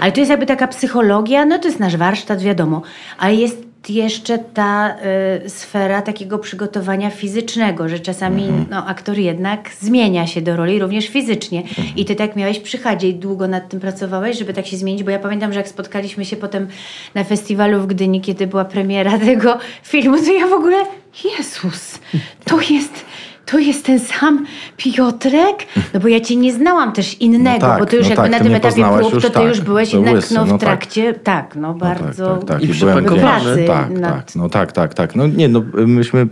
Ale 0.00 0.12
to 0.12 0.20
jest 0.20 0.30
jakby 0.30 0.46
taka 0.46 0.68
psychologia, 0.68 1.44
no 1.44 1.58
to 1.58 1.68
jest 1.68 1.80
nasz 1.80 1.96
warsztat, 1.96 2.42
wiadomo. 2.42 2.82
Ale 3.18 3.34
jest 3.34 3.69
jeszcze 3.88 4.38
ta 4.38 4.96
y, 5.44 5.50
sfera 5.50 6.02
takiego 6.02 6.38
przygotowania 6.38 7.10
fizycznego, 7.10 7.88
że 7.88 8.00
czasami 8.00 8.42
Mhm. 8.42 8.66
no, 8.70 8.86
aktor 8.86 9.18
jednak 9.18 9.70
zmienia 9.80 10.26
się 10.26 10.40
do 10.40 10.56
roli 10.56 10.78
również 10.78 11.08
fizycznie. 11.08 11.60
Mhm. 11.60 11.88
I 11.96 12.04
ty 12.04 12.14
tak 12.14 12.36
miałeś 12.36 12.58
przy 12.58 12.78
Chadzie 12.78 13.08
i 13.08 13.14
długo 13.14 13.48
nad 13.48 13.68
tym 13.68 13.80
pracowałeś, 13.80 14.38
żeby 14.38 14.54
tak 14.54 14.66
się 14.66 14.76
zmienić, 14.76 15.02
bo 15.02 15.10
ja 15.10 15.18
pamiętam, 15.18 15.52
że 15.52 15.58
jak 15.58 15.68
spotkaliśmy 15.68 16.24
się 16.24 16.36
potem 16.36 16.68
na 17.14 17.24
festiwalu 17.24 17.80
w 17.80 17.86
Gdyni, 17.86 18.20
kiedy 18.20 18.46
była 18.46 18.64
premiera 18.64 19.18
tego 19.28 19.58
filmu, 19.82 20.18
to 20.18 20.32
ja 20.32 20.46
w 20.46 20.52
ogóle, 20.52 20.76
Jezus, 21.24 21.98
to 22.44 22.60
jest... 22.60 23.04
To 23.50 23.58
jest 23.58 23.86
ten 23.86 24.00
sam 24.00 24.46
Piotrek? 24.76 25.66
No 25.94 26.00
bo 26.00 26.08
ja 26.08 26.20
cię 26.20 26.36
nie 26.36 26.52
znałam 26.52 26.92
też 26.92 27.20
innego, 27.20 27.66
No 27.66 27.72
tak, 27.72 27.80
bo 27.80 27.86
ty 27.86 27.96
już 27.96 28.08
no 28.08 28.10
jakby 28.10 28.22
tak, 28.22 28.30
na 28.30 28.38
ty 28.38 28.44
tym 28.44 28.54
etapie 28.54 28.80
już 28.80 29.22
to 29.22 29.28
ty 29.28 29.34
tak, 29.34 29.48
już 29.48 29.60
byłeś 29.60 29.92
jednak 29.92 30.14
łysy, 30.14 30.34
no, 30.34 30.44
w 30.44 30.48
no 30.48 30.58
tak. 30.58 30.60
trakcie, 30.60 31.14
tak, 31.14 31.56
no 31.56 31.60
No 31.60 31.74
bardzo 31.74 32.36
tak, 32.36 32.48
tak, 32.48 32.48
tak. 32.48 33.16
I 33.16 33.20
pracy 33.20 33.64
tak, 33.66 33.90
nad... 33.90 34.26
tak, 34.26 34.36
no 34.36 34.48
tak, 34.48 34.72
tak, 34.72 34.94
tak. 34.94 35.16
No 35.16 35.26
nie, 35.26 35.48
no 35.48 35.62
myśmy... 35.74 36.28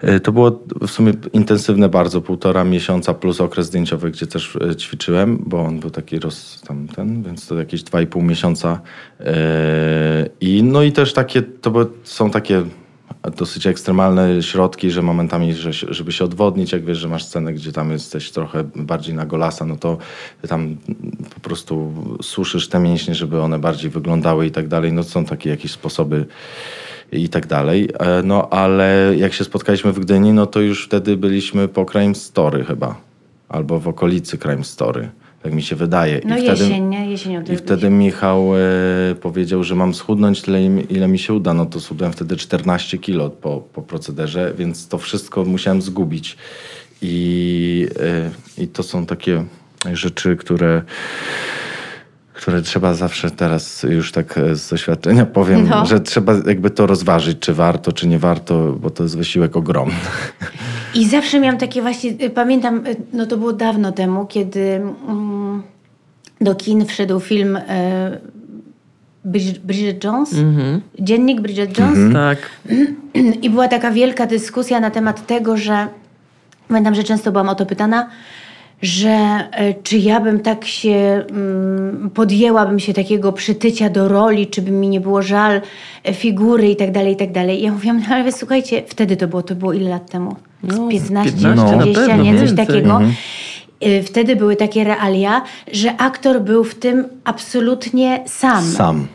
e, 0.00 0.20
To 0.20 0.32
było 0.32 0.60
w 0.80 0.90
sumie 0.90 1.12
intensywne 1.32 1.88
bardzo, 1.88 2.20
półtora 2.20 2.64
miesiąca 2.64 3.14
plus 3.14 3.40
okres 3.40 3.66
zdjęciowy, 3.66 4.10
gdzie 4.10 4.26
też 4.26 4.58
e, 4.70 4.76
ćwiczyłem, 4.76 5.38
bo 5.46 5.64
on 5.64 5.80
był 5.80 5.90
taki 5.90 6.18
roz, 6.18 6.62
tam 6.66 6.88
ten, 6.88 7.22
więc 7.22 7.46
to 7.46 7.54
jakieś 7.54 7.82
dwa 7.82 8.00
i 8.00 8.06
pół 8.06 8.22
miesiąca. 8.22 8.80
E, 9.20 9.34
I 10.40 10.62
no 10.62 10.82
i 10.82 10.92
też 10.92 11.12
takie, 11.12 11.42
to 11.42 11.86
są 12.04 12.30
takie 12.30 12.62
dosyć 13.30 13.66
ekstremalne 13.66 14.42
środki, 14.42 14.90
że 14.90 15.02
momentami, 15.02 15.54
że, 15.54 15.72
żeby 15.72 16.12
się 16.12 16.24
odwodnić, 16.24 16.72
jak 16.72 16.84
wiesz, 16.84 16.98
że 16.98 17.08
masz 17.08 17.24
scenę, 17.24 17.52
gdzie 17.52 17.72
tam 17.72 17.90
jesteś 17.90 18.30
trochę 18.30 18.64
bardziej 18.76 19.14
na 19.14 19.26
golasa, 19.26 19.64
no 19.64 19.76
to 19.76 19.98
tam 20.48 20.76
po 21.34 21.40
prostu 21.40 21.92
suszysz 22.22 22.68
te 22.68 22.78
mięśnie, 22.78 23.14
żeby 23.14 23.40
one 23.40 23.58
bardziej 23.58 23.90
wyglądały 23.90 24.46
i 24.46 24.50
tak 24.50 24.68
dalej. 24.68 24.92
No 24.92 25.02
są 25.02 25.24
takie 25.24 25.50
jakieś 25.50 25.70
sposoby 25.70 26.26
i 27.12 27.28
tak 27.28 27.46
dalej. 27.46 27.88
E, 27.98 28.22
No 28.22 28.48
ale 28.50 29.12
jak 29.16 29.32
się 29.32 29.44
spotkaliśmy 29.44 29.92
w 29.92 30.00
Gdyni, 30.00 30.32
no 30.32 30.46
to 30.46 30.60
już 30.60 30.86
wtedy 30.86 31.16
byliśmy 31.16 31.68
po 31.68 31.86
Crime 31.86 32.14
Story 32.14 32.64
chyba. 32.64 32.96
Albo 33.48 33.80
w 33.80 33.88
okolicy 33.88 34.38
Crime 34.38 34.64
Story. 34.64 35.10
Tak 35.44 35.52
mi 35.52 35.62
się 35.62 35.76
wydaje. 35.76 36.20
No 36.24 36.38
I 36.38 36.42
jesień, 36.44 36.56
wtedy, 36.56 36.80
nie? 36.80 37.10
Jesienią 37.10 37.44
to 37.44 37.52
i 37.52 37.56
wtedy 37.56 37.90
Michał 37.90 38.56
e, 38.56 39.14
powiedział, 39.14 39.64
że 39.64 39.74
mam 39.74 39.94
schudnąć 39.94 40.42
tyle, 40.42 40.62
ile 40.66 41.08
mi 41.08 41.18
się 41.18 41.34
uda. 41.34 41.54
No 41.54 41.66
to 41.66 41.80
schudłem 41.80 42.12
wtedy 42.12 42.36
14 42.36 42.98
kilo 42.98 43.30
po, 43.30 43.60
po 43.72 43.82
procederze, 43.82 44.54
więc 44.58 44.88
to 44.88 44.98
wszystko 44.98 45.44
musiałem 45.44 45.82
zgubić. 45.82 46.36
I, 47.02 47.86
e, 48.58 48.62
I 48.62 48.68
to 48.68 48.82
są 48.82 49.06
takie 49.06 49.44
rzeczy, 49.92 50.36
które 50.36 50.82
które 52.34 52.62
trzeba 52.62 52.94
zawsze 52.94 53.30
teraz 53.30 53.82
już 53.82 54.12
tak 54.12 54.38
e, 54.38 54.56
z 54.56 54.68
doświadczenia 54.68 55.26
powiem, 55.26 55.68
No. 55.70 55.86
że 55.86 56.00
trzeba 56.00 56.32
jakby 56.46 56.70
to 56.70 56.86
rozważyć, 56.86 57.38
czy 57.38 57.54
warto, 57.54 57.92
czy 57.92 58.06
nie 58.08 58.18
warto, 58.18 58.72
bo 58.72 58.90
to 58.90 59.02
jest 59.02 59.16
wysiłek 59.16 59.56
ogromny. 59.56 59.94
I 60.94 61.08
zawsze 61.08 61.40
miałam 61.40 61.58
takie 61.58 61.82
właśnie, 61.82 62.10
y, 62.22 62.30
pamiętam, 62.30 62.86
y, 62.86 62.96
no 63.12 63.26
to 63.26 63.36
było 63.36 63.52
dawno 63.52 63.92
temu, 63.92 64.26
kiedy 64.26 64.60
mm, 65.08 65.62
do 66.40 66.54
kin 66.54 66.86
wszedł 66.86 67.20
film 67.20 67.56
y, 67.56 67.60
Bridget, 69.64 70.04
Jones, 70.04 70.32
Mhm. 70.32 70.80
dziennik 70.98 71.40
Bridget 71.40 71.78
Jones. 71.78 72.12
Tak. 72.12 72.38
I 73.42 73.50
była 73.50 73.68
taka 73.68 73.90
wielka 73.90 74.26
dyskusja 74.26 74.80
na 74.80 74.90
temat 74.90 75.26
tego, 75.26 75.56
że 75.56 75.88
pamiętam, 76.68 76.94
że 76.94 77.04
często 77.04 77.32
byłam 77.32 77.48
o 77.48 77.54
to 77.54 77.66
pytana, 77.66 78.08
że 78.82 79.08
e, 79.52 79.74
czy 79.82 79.98
ja 79.98 80.20
bym 80.20 80.40
tak 80.40 80.64
się 80.64 81.24
mm, 81.30 82.10
podjęłabym 82.14 82.80
się 82.80 82.92
takiego 82.92 83.32
przytycia 83.32 83.90
do 83.90 84.08
roli, 84.08 84.46
czy 84.46 84.62
by 84.62 84.70
mi 84.70 84.88
nie 84.88 85.00
było 85.00 85.22
żal 85.22 85.60
e, 86.04 86.14
figury 86.14 86.70
i 86.70 86.76
tak 86.76 86.92
dalej, 86.92 87.12
i 87.12 87.16
tak 87.16 87.32
dalej. 87.32 87.62
Ja 87.62 87.72
mówiłam, 87.72 88.02
no 88.08 88.14
ale 88.14 88.32
słuchajcie, 88.32 88.82
wtedy 88.86 89.16
to 89.16 89.28
było, 89.28 89.42
to 89.42 89.54
było 89.54 89.72
ile 89.72 89.90
lat 89.90 90.10
temu? 90.10 90.36
No, 90.62 90.88
15, 90.88 91.32
15 91.32 91.76
na 91.76 91.82
20, 91.82 92.06
pewno, 92.06 92.24
nie? 92.24 92.38
Coś 92.38 92.56
takiego. 92.56 93.00
Y, 93.86 94.02
Wtedy 94.02 94.36
były 94.36 94.56
takie 94.56 94.84
realia, 94.84 95.42
że 95.72 95.96
aktor 95.96 96.40
był 96.42 96.64
w 96.64 96.74
tym 96.74 97.04
absolutnie 97.24 98.24
sam. 98.26 98.64
Sam. 98.64 99.06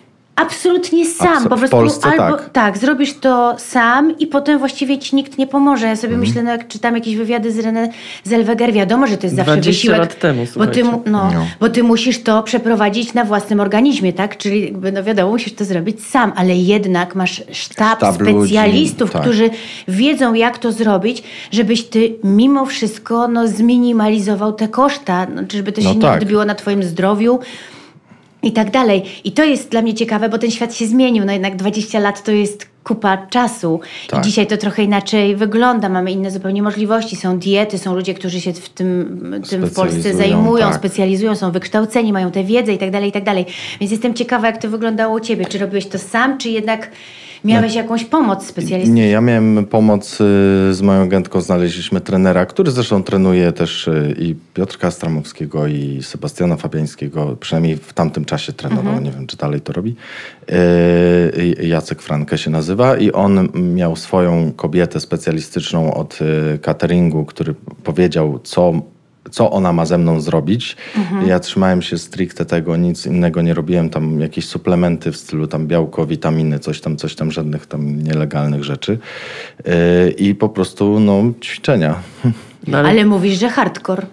Absolutnie 0.42 1.06
sam. 1.06 1.28
Abso- 1.44 1.50
po 1.50 1.56
w 1.56 1.60
prostu 1.60 1.78
Polsce 1.78 2.08
albo 2.10 2.38
tak. 2.54 2.78
zrobisz 2.78 3.14
to 3.20 3.56
sam 3.58 4.18
i 4.20 4.28
potem 4.28 4.60
właściwie 4.60 4.98
ci 4.98 5.16
nikt 5.16 5.38
nie 5.38 5.48
pomoże. 5.48 5.88
Ja 5.88 5.96
sobie 5.96 6.18
myślę, 6.18 6.44
no 6.44 6.52
jak 6.52 6.68
czytam 6.68 6.96
jakieś 6.96 7.16
wywiady 7.16 7.52
z 7.52 7.58
René 7.58 7.88
Zellweger, 8.24 8.74
wiadomo, 8.74 9.08
że 9.08 9.18
to 9.18 9.26
jest 9.26 9.36
zawsze 9.36 9.52
20 9.54 9.72
wysiłek. 9.72 10.00
lat 10.00 10.20
temu, 10.20 10.46
bo 10.58 10.68
ty, 10.68 10.84
no, 10.84 11.02
No. 11.06 11.32
bo 11.60 11.70
ty 11.70 11.84
musisz 11.84 12.24
to 12.24 12.44
przeprowadzić 12.44 13.14
na 13.14 13.26
własnym 13.26 13.60
organizmie, 13.60 14.14
tak? 14.14 14.38
Czyli 14.38 14.66
jakby, 14.66 14.92
no 14.92 15.04
wiadomo, 15.04 15.30
musisz 15.32 15.54
to 15.54 15.66
zrobić 15.66 16.06
sam, 16.06 16.34
ale 16.36 16.56
jednak 16.56 17.16
masz 17.16 17.44
sztab, 17.52 17.98
Sztab 17.98 18.20
ludzi, 18.22 18.34
specjalistów, 18.40 19.12
tak. 19.12 19.22
którzy 19.22 19.50
wiedzą, 19.88 20.34
jak 20.34 20.58
to 20.58 20.72
zrobić, 20.72 21.24
żebyś 21.52 21.84
ty 21.84 22.16
mimo 22.24 22.66
wszystko 22.66 23.28
no, 23.28 23.48
zminimalizował 23.48 24.54
te 24.54 24.68
koszta, 24.68 25.28
no, 25.36 25.42
żeby 25.54 25.72
to 25.72 25.82
się 25.82 25.88
No 25.88 25.94
nie 25.94 26.02
tak. 26.02 26.22
odbiło 26.22 26.46
na 26.46 26.56
twoim 26.56 26.84
zdrowiu. 26.84 27.40
I 28.44 28.52
tak 28.52 28.72
dalej. 28.72 29.04
I 29.24 29.32
to 29.32 29.44
jest 29.44 29.70
dla 29.70 29.82
mnie 29.82 29.94
ciekawe, 29.94 30.30
bo 30.30 30.38
ten 30.38 30.52
świat 30.52 30.76
się 30.76 30.88
zmienił. 30.88 31.26
No 31.26 31.34
jednak 31.34 31.56
20 31.56 32.00
lat 32.00 32.24
to 32.24 32.32
jest 32.32 32.68
kupa 32.84 33.18
czasu. 33.18 33.80
Tak. 34.10 34.20
I 34.20 34.28
dzisiaj 34.28 34.48
to 34.48 34.58
trochę 34.58 34.84
inaczej 34.84 35.36
wygląda. 35.36 35.90
Mamy 35.90 36.12
inne 36.12 36.32
zupełnie 36.32 36.64
możliwości. 36.64 37.16
Są 37.16 37.40
diety, 37.40 37.78
są 37.78 37.96
ludzie, 37.96 38.14
którzy 38.14 38.42
się 38.42 38.54
w 38.54 38.70
tym, 38.70 39.42
tym 39.50 39.66
w 39.66 39.74
Polsce 39.74 40.14
zajmują, 40.14 40.66
tak. 40.66 40.76
specjalizują, 40.76 41.36
są 41.36 41.52
wykształceni, 41.52 42.14
mają 42.14 42.32
tę 42.32 42.44
wiedzę 42.44 42.74
i 42.74 42.78
tak 42.78 42.92
dalej, 42.92 43.10
i 43.10 43.12
tak 43.12 43.24
dalej. 43.24 43.46
Więc 43.80 43.92
jestem 43.92 44.14
ciekawa, 44.14 44.48
jak 44.48 44.62
to 44.62 44.70
wyglądało 44.70 45.16
u 45.16 45.20
ciebie. 45.20 45.46
Czy 45.46 45.58
robiłeś 45.58 45.88
to 45.88 46.00
sam, 46.00 46.38
czy 46.38 46.50
jednak 46.50 46.92
Miałeś 47.44 47.76
jakąś 47.76 48.06
pomoc 48.06 48.46
specjalistyczną? 48.46 48.96
Nie, 48.96 49.10
ja 49.10 49.22
miałem 49.22 49.66
pomoc 49.66 50.14
y, 50.14 50.16
z 50.74 50.82
moją 50.82 51.02
agentką, 51.02 51.42
znaleźliśmy 51.42 52.02
trenera, 52.02 52.46
który 52.46 52.72
zresztą 52.72 53.04
trenuje 53.04 53.52
też 53.52 53.88
y, 53.88 54.16
i 54.20 54.36
Piotrka 54.54 54.92
Stramowskiego 54.92 55.68
i 55.68 56.00
Sebastiana 56.04 56.58
Fabiańskiego, 56.58 57.38
przynajmniej 57.40 57.78
w 57.78 57.94
tamtym 57.94 58.26
czasie 58.26 58.54
trenował, 58.54 58.86
Mhm. 58.86 59.04
nie 59.04 59.12
wiem 59.12 59.28
czy 59.28 59.38
dalej 59.38 59.62
to 59.62 59.74
robi. 59.74 59.96
Y, 60.52 61.68
Jacek 61.68 62.02
Frankę 62.02 62.38
się 62.38 62.50
nazywa 62.52 62.98
i 62.98 63.12
on 63.12 63.50
miał 63.76 63.96
swoją 63.96 64.52
kobietę 64.52 65.00
specjalistyczną 65.00 65.94
od 65.94 66.20
cateringu, 66.62 67.26
który 67.26 67.56
powiedział 67.84 68.40
co 68.44 68.74
co 69.32 69.52
ona 69.52 69.74
ma 69.74 69.86
ze 69.86 69.98
mną 69.98 70.22
zrobić. 70.22 70.78
Ja 71.26 71.40
trzymałem 71.40 71.82
się 71.82 71.98
stricte 71.98 72.46
tego, 72.46 72.78
nic 72.78 73.06
innego 73.06 73.42
nie 73.42 73.54
robiłem, 73.54 73.90
tam 73.90 74.20
jakieś 74.20 74.46
suplementy 74.46 75.12
w 75.12 75.18
stylu 75.18 75.48
tam 75.48 75.68
białko, 75.68 76.06
witaminy, 76.06 76.60
coś 76.60 76.82
tam, 76.82 76.98
coś 76.98 77.16
tam, 77.16 77.32
żadnych 77.32 77.66
tam 77.66 78.04
nielegalnych 78.04 78.64
rzeczy. 78.64 78.98
Yy, 79.66 80.12
I 80.12 80.36
po 80.36 80.50
prostu 80.50 81.00
no, 81.00 81.24
ćwiczenia. 81.42 81.96
No, 82.68 82.78
Ale 82.78 83.06
mówisz, 83.06 83.40
że 83.40 83.50
hardcore. 83.50 84.06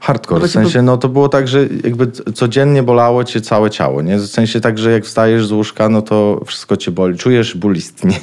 Hardcore, 0.00 0.38
w 0.38 0.40
Właśnie, 0.40 0.62
sensie 0.62 0.82
no 0.82 0.96
to 0.96 1.08
było 1.08 1.28
tak, 1.28 1.48
że 1.48 1.66
jakby 1.84 2.06
codziennie 2.34 2.82
bolało 2.82 3.24
cię 3.24 3.40
całe 3.40 3.70
ciało, 3.70 4.02
nie? 4.02 4.18
W 4.18 4.26
sensie 4.26 4.60
tak, 4.60 4.78
że 4.78 4.92
jak 4.92 5.04
wstajesz 5.04 5.46
z 5.46 5.52
łóżka, 5.52 5.88
no 5.88 6.02
to 6.02 6.40
wszystko 6.46 6.76
cię 6.76 6.90
boli, 6.90 7.18
czujesz 7.18 7.56
ból 7.56 7.76
istnienia. 7.76 8.18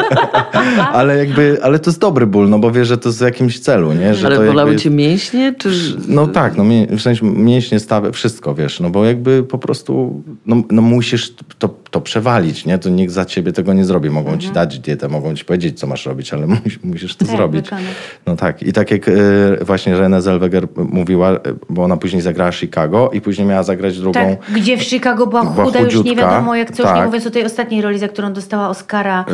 ale 0.92 1.16
jakby, 1.18 1.58
ale 1.62 1.78
to 1.78 1.90
jest 1.90 2.00
dobry 2.00 2.26
ból, 2.26 2.48
no 2.48 2.58
bo 2.58 2.70
wiesz, 2.70 2.88
że 2.88 2.98
to 2.98 3.08
jest 3.08 3.18
w 3.18 3.22
jakimś 3.22 3.60
celu, 3.60 3.92
nie? 3.92 4.14
Że 4.14 4.26
Ale 4.26 4.36
to 4.36 4.42
bolały 4.42 4.70
jakby... 4.70 4.82
cię 4.82 4.90
mięśnie? 4.90 5.54
Czy... 5.58 5.70
No 6.08 6.26
tak, 6.26 6.56
no 6.56 6.64
w 6.90 7.02
sensie 7.02 7.26
mięśnie, 7.26 7.80
stawy, 7.80 8.12
wszystko, 8.12 8.54
wiesz, 8.54 8.80
no 8.80 8.90
bo 8.90 9.04
jakby 9.04 9.42
po 9.42 9.58
prostu, 9.58 10.22
no, 10.46 10.62
no 10.70 10.82
musisz 10.82 11.34
to, 11.58 11.68
to 11.90 12.00
przewalić, 12.00 12.66
nie? 12.66 12.78
To 12.78 12.88
nikt 12.88 13.12
za 13.12 13.24
ciebie 13.24 13.52
tego 13.52 13.72
nie 13.72 13.84
zrobi. 13.84 14.10
Mogą 14.10 14.38
ci 14.38 14.50
dać 14.50 14.78
dietę, 14.78 15.08
mogą 15.08 15.34
ci 15.34 15.44
powiedzieć, 15.44 15.78
co 15.78 15.86
masz 15.86 16.06
robić, 16.06 16.34
ale 16.34 16.46
musisz, 16.64 16.78
musisz 16.84 17.16
to 17.16 17.24
Tak, 17.26 17.36
zrobić. 17.36 17.64
wykonać. 17.64 17.84
No 18.26 18.36
tak, 18.36 18.62
i 18.62 18.72
tak 18.72 18.90
jak 18.90 19.08
e, 19.08 19.12
właśnie 19.64 19.94
Renée 19.96 20.20
Zellweger 20.20 20.68
mówiła, 20.76 21.30
e, 21.30 21.40
bo 21.70 21.82
ona 21.82 21.96
później 21.96 22.22
zagrała 22.22 22.52
Chicago 22.52 23.10
i 23.12 23.20
później 23.20 23.48
miała 23.48 23.62
zagrać 23.62 23.98
drugą... 23.98 24.12
Tak, 24.12 24.52
gdzie 24.54 24.76
w 24.76 24.82
Chicago 24.82 25.26
była 25.26 25.44
Była 25.44 25.64
chuda, 25.64 25.80
już 25.80 25.94
nie 25.94 26.00
chudziutka, 26.00 26.30
wiadomo 26.30 26.56
jak 26.56 26.70
co, 26.70 26.82
już 26.82 26.92
tak. 26.92 27.00
nie 27.00 27.06
mówiąc 27.06 27.26
o 27.26 27.30
tej 27.30 27.44
ostatniej 27.44 27.82
roli, 27.82 27.98
za 27.98 28.08
którą 28.08 28.32
dostała 28.32 28.68
Oscara 28.68 29.24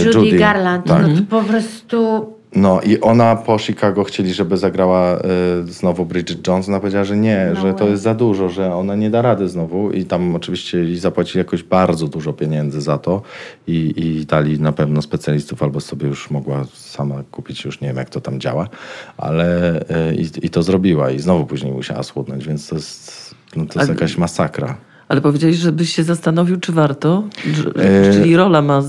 e, 0.00 0.04
Judy, 0.04 0.38
Garland. 0.38 0.86
Tak. 0.86 1.02
No 1.02 1.08
to 1.08 1.22
po 1.30 1.42
prostu... 1.48 2.26
No 2.54 2.80
i 2.80 3.00
ona 3.00 3.36
po 3.36 3.58
Chicago 3.58 4.04
chcieli, 4.04 4.34
żeby 4.34 4.56
zagrała 4.56 5.18
y, 5.18 5.72
znowu 5.72 6.06
Bridget 6.06 6.46
Jones. 6.46 6.68
Ona 6.68 6.80
powiedziała, 6.80 7.04
że 7.04 7.16
nie, 7.16 7.50
No 7.54 7.60
że 7.60 7.72
to 7.72 7.78
way. 7.78 7.90
jest 7.90 8.02
za 8.02 8.14
dużo, 8.14 8.48
że 8.48 8.74
ona 8.74 8.94
nie 8.96 9.10
da 9.10 9.22
rady 9.22 9.48
znowu. 9.48 9.90
I 9.90 10.04
tam 10.04 10.36
oczywiście 10.36 10.78
jej 10.78 10.98
zapłacili 10.98 11.38
jakoś 11.38 11.62
bardzo 11.62 12.06
dużo 12.08 12.32
pieniędzy 12.32 12.80
za 12.80 12.98
to 12.98 13.22
i, 13.66 13.94
i 13.96 14.26
dali 14.26 14.60
na 14.60 14.72
pewno 14.72 15.02
specjalistów, 15.02 15.62
albo 15.62 15.80
sobie 15.80 16.08
już 16.08 16.30
mogła 16.30 16.64
sama 16.74 17.22
kupić, 17.30 17.64
już 17.64 17.80
nie 17.80 17.88
wiem 17.88 17.96
jak 17.96 18.10
to 18.10 18.20
tam 18.20 18.40
działa, 18.40 18.68
ale 19.16 19.80
y, 19.80 20.14
i, 20.14 20.46
i 20.46 20.50
to 20.50 20.62
zrobiła 20.62 21.10
i 21.10 21.18
znowu 21.20 21.46
później 21.46 21.72
musiała 21.72 22.02
schudnąć, 22.02 22.46
więc 22.46 22.68
to 22.68 22.74
jest, 22.76 23.34
no, 23.56 23.66
to 23.66 23.78
jest 23.78 23.90
jakaś 23.90 24.16
masakra. 24.18 24.76
Ale 25.12 25.20
powiedziałeś, 25.20 25.56
żebyś 25.56 25.94
się 25.94 26.04
zastanowił, 26.04 26.60
czy 26.60 26.72
warto? 26.72 27.24
Czy, 27.54 27.82
E, 27.82 28.12
Czyli 28.12 28.36
rola 28.36 28.62
ma, 28.62 28.82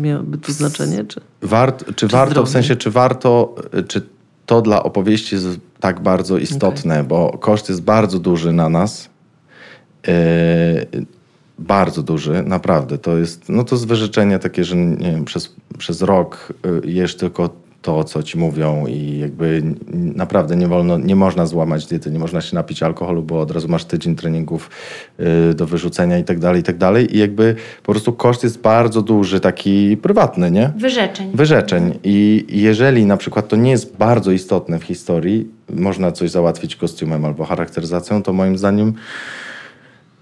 miałaby 0.00 0.38
tu 0.38 0.52
znaczenie? 0.52 1.04
Czy... 1.04 1.20
Wart, 1.42 1.84
czy, 1.86 1.94
Czy 1.94 2.08
warto, 2.08 2.30
zdrowie? 2.30 2.48
w 2.48 2.50
sensie, 2.50 2.76
czy 2.76 2.90
warto, 2.90 3.54
y, 3.78 3.82
czy 3.82 4.02
to 4.46 4.62
dla 4.62 4.82
opowieści 4.82 5.34
jest 5.34 5.46
tak 5.80 6.00
bardzo 6.00 6.38
istotne, 6.38 7.04
bo 7.04 7.38
koszt 7.38 7.68
jest 7.68 7.82
bardzo 7.82 8.18
duży 8.18 8.52
na 8.52 8.68
nas. 8.68 9.08
Yy, 10.06 10.12
bardzo 11.58 12.02
duży, 12.02 12.42
naprawdę. 12.42 12.98
To 12.98 13.18
jest, 13.18 13.48
no 13.48 13.64
to 13.64 13.74
jest 13.74 13.86
wyrzeczenie 13.86 14.38
takie, 14.38 14.64
że 14.64 14.76
nie 14.76 15.10
wiem, 15.12 15.24
przez, 15.24 15.54
przez 15.78 16.02
rok 16.02 16.52
jesz 16.84 17.16
tylko 17.16 17.50
to, 17.82 18.04
co 18.04 18.22
ci 18.22 18.38
mówią 18.38 18.86
i 18.86 19.18
jakby 19.18 19.62
naprawdę 19.92 20.56
nie 20.56 20.68
wolno, 20.68 20.98
nie 20.98 21.16
można 21.16 21.46
złamać 21.46 21.86
diety, 21.86 22.10
nie 22.10 22.18
można 22.18 22.40
się 22.40 22.54
napić 22.54 22.82
alkoholu, 22.82 23.22
bo 23.22 23.40
od 23.40 23.50
razu 23.50 23.68
masz 23.68 23.84
tydzień 23.84 24.16
treningów 24.16 24.70
y, 25.50 25.54
do 25.54 25.66
wyrzucenia 25.66 26.18
i 26.18 26.24
tak 26.24 26.38
dalej, 26.38 26.60
i 26.60 26.64
tak 26.64 26.78
dalej. 26.78 27.16
I 27.16 27.18
jakby 27.18 27.54
po 27.82 27.92
prostu 27.92 28.12
koszt 28.12 28.42
jest 28.42 28.60
bardzo 28.60 29.02
duży, 29.02 29.40
taki 29.40 29.96
prywatny, 29.96 30.50
nie? 30.50 30.72
Wyrzeczeń. 30.76 31.30
wyrzeczeń. 31.34 31.98
I 32.04 32.46
jeżeli 32.48 33.06
na 33.06 33.16
przykład 33.16 33.48
to 33.48 33.56
nie 33.56 33.70
jest 33.70 33.96
bardzo 33.96 34.32
istotne 34.32 34.78
w 34.78 34.84
historii, 34.84 35.50
można 35.70 36.12
coś 36.12 36.30
załatwić 36.30 36.76
kostiumem 36.76 37.24
albo 37.24 37.44
charakteryzacją, 37.44 38.22
to 38.22 38.32
moim 38.32 38.58
zdaniem 38.58 38.94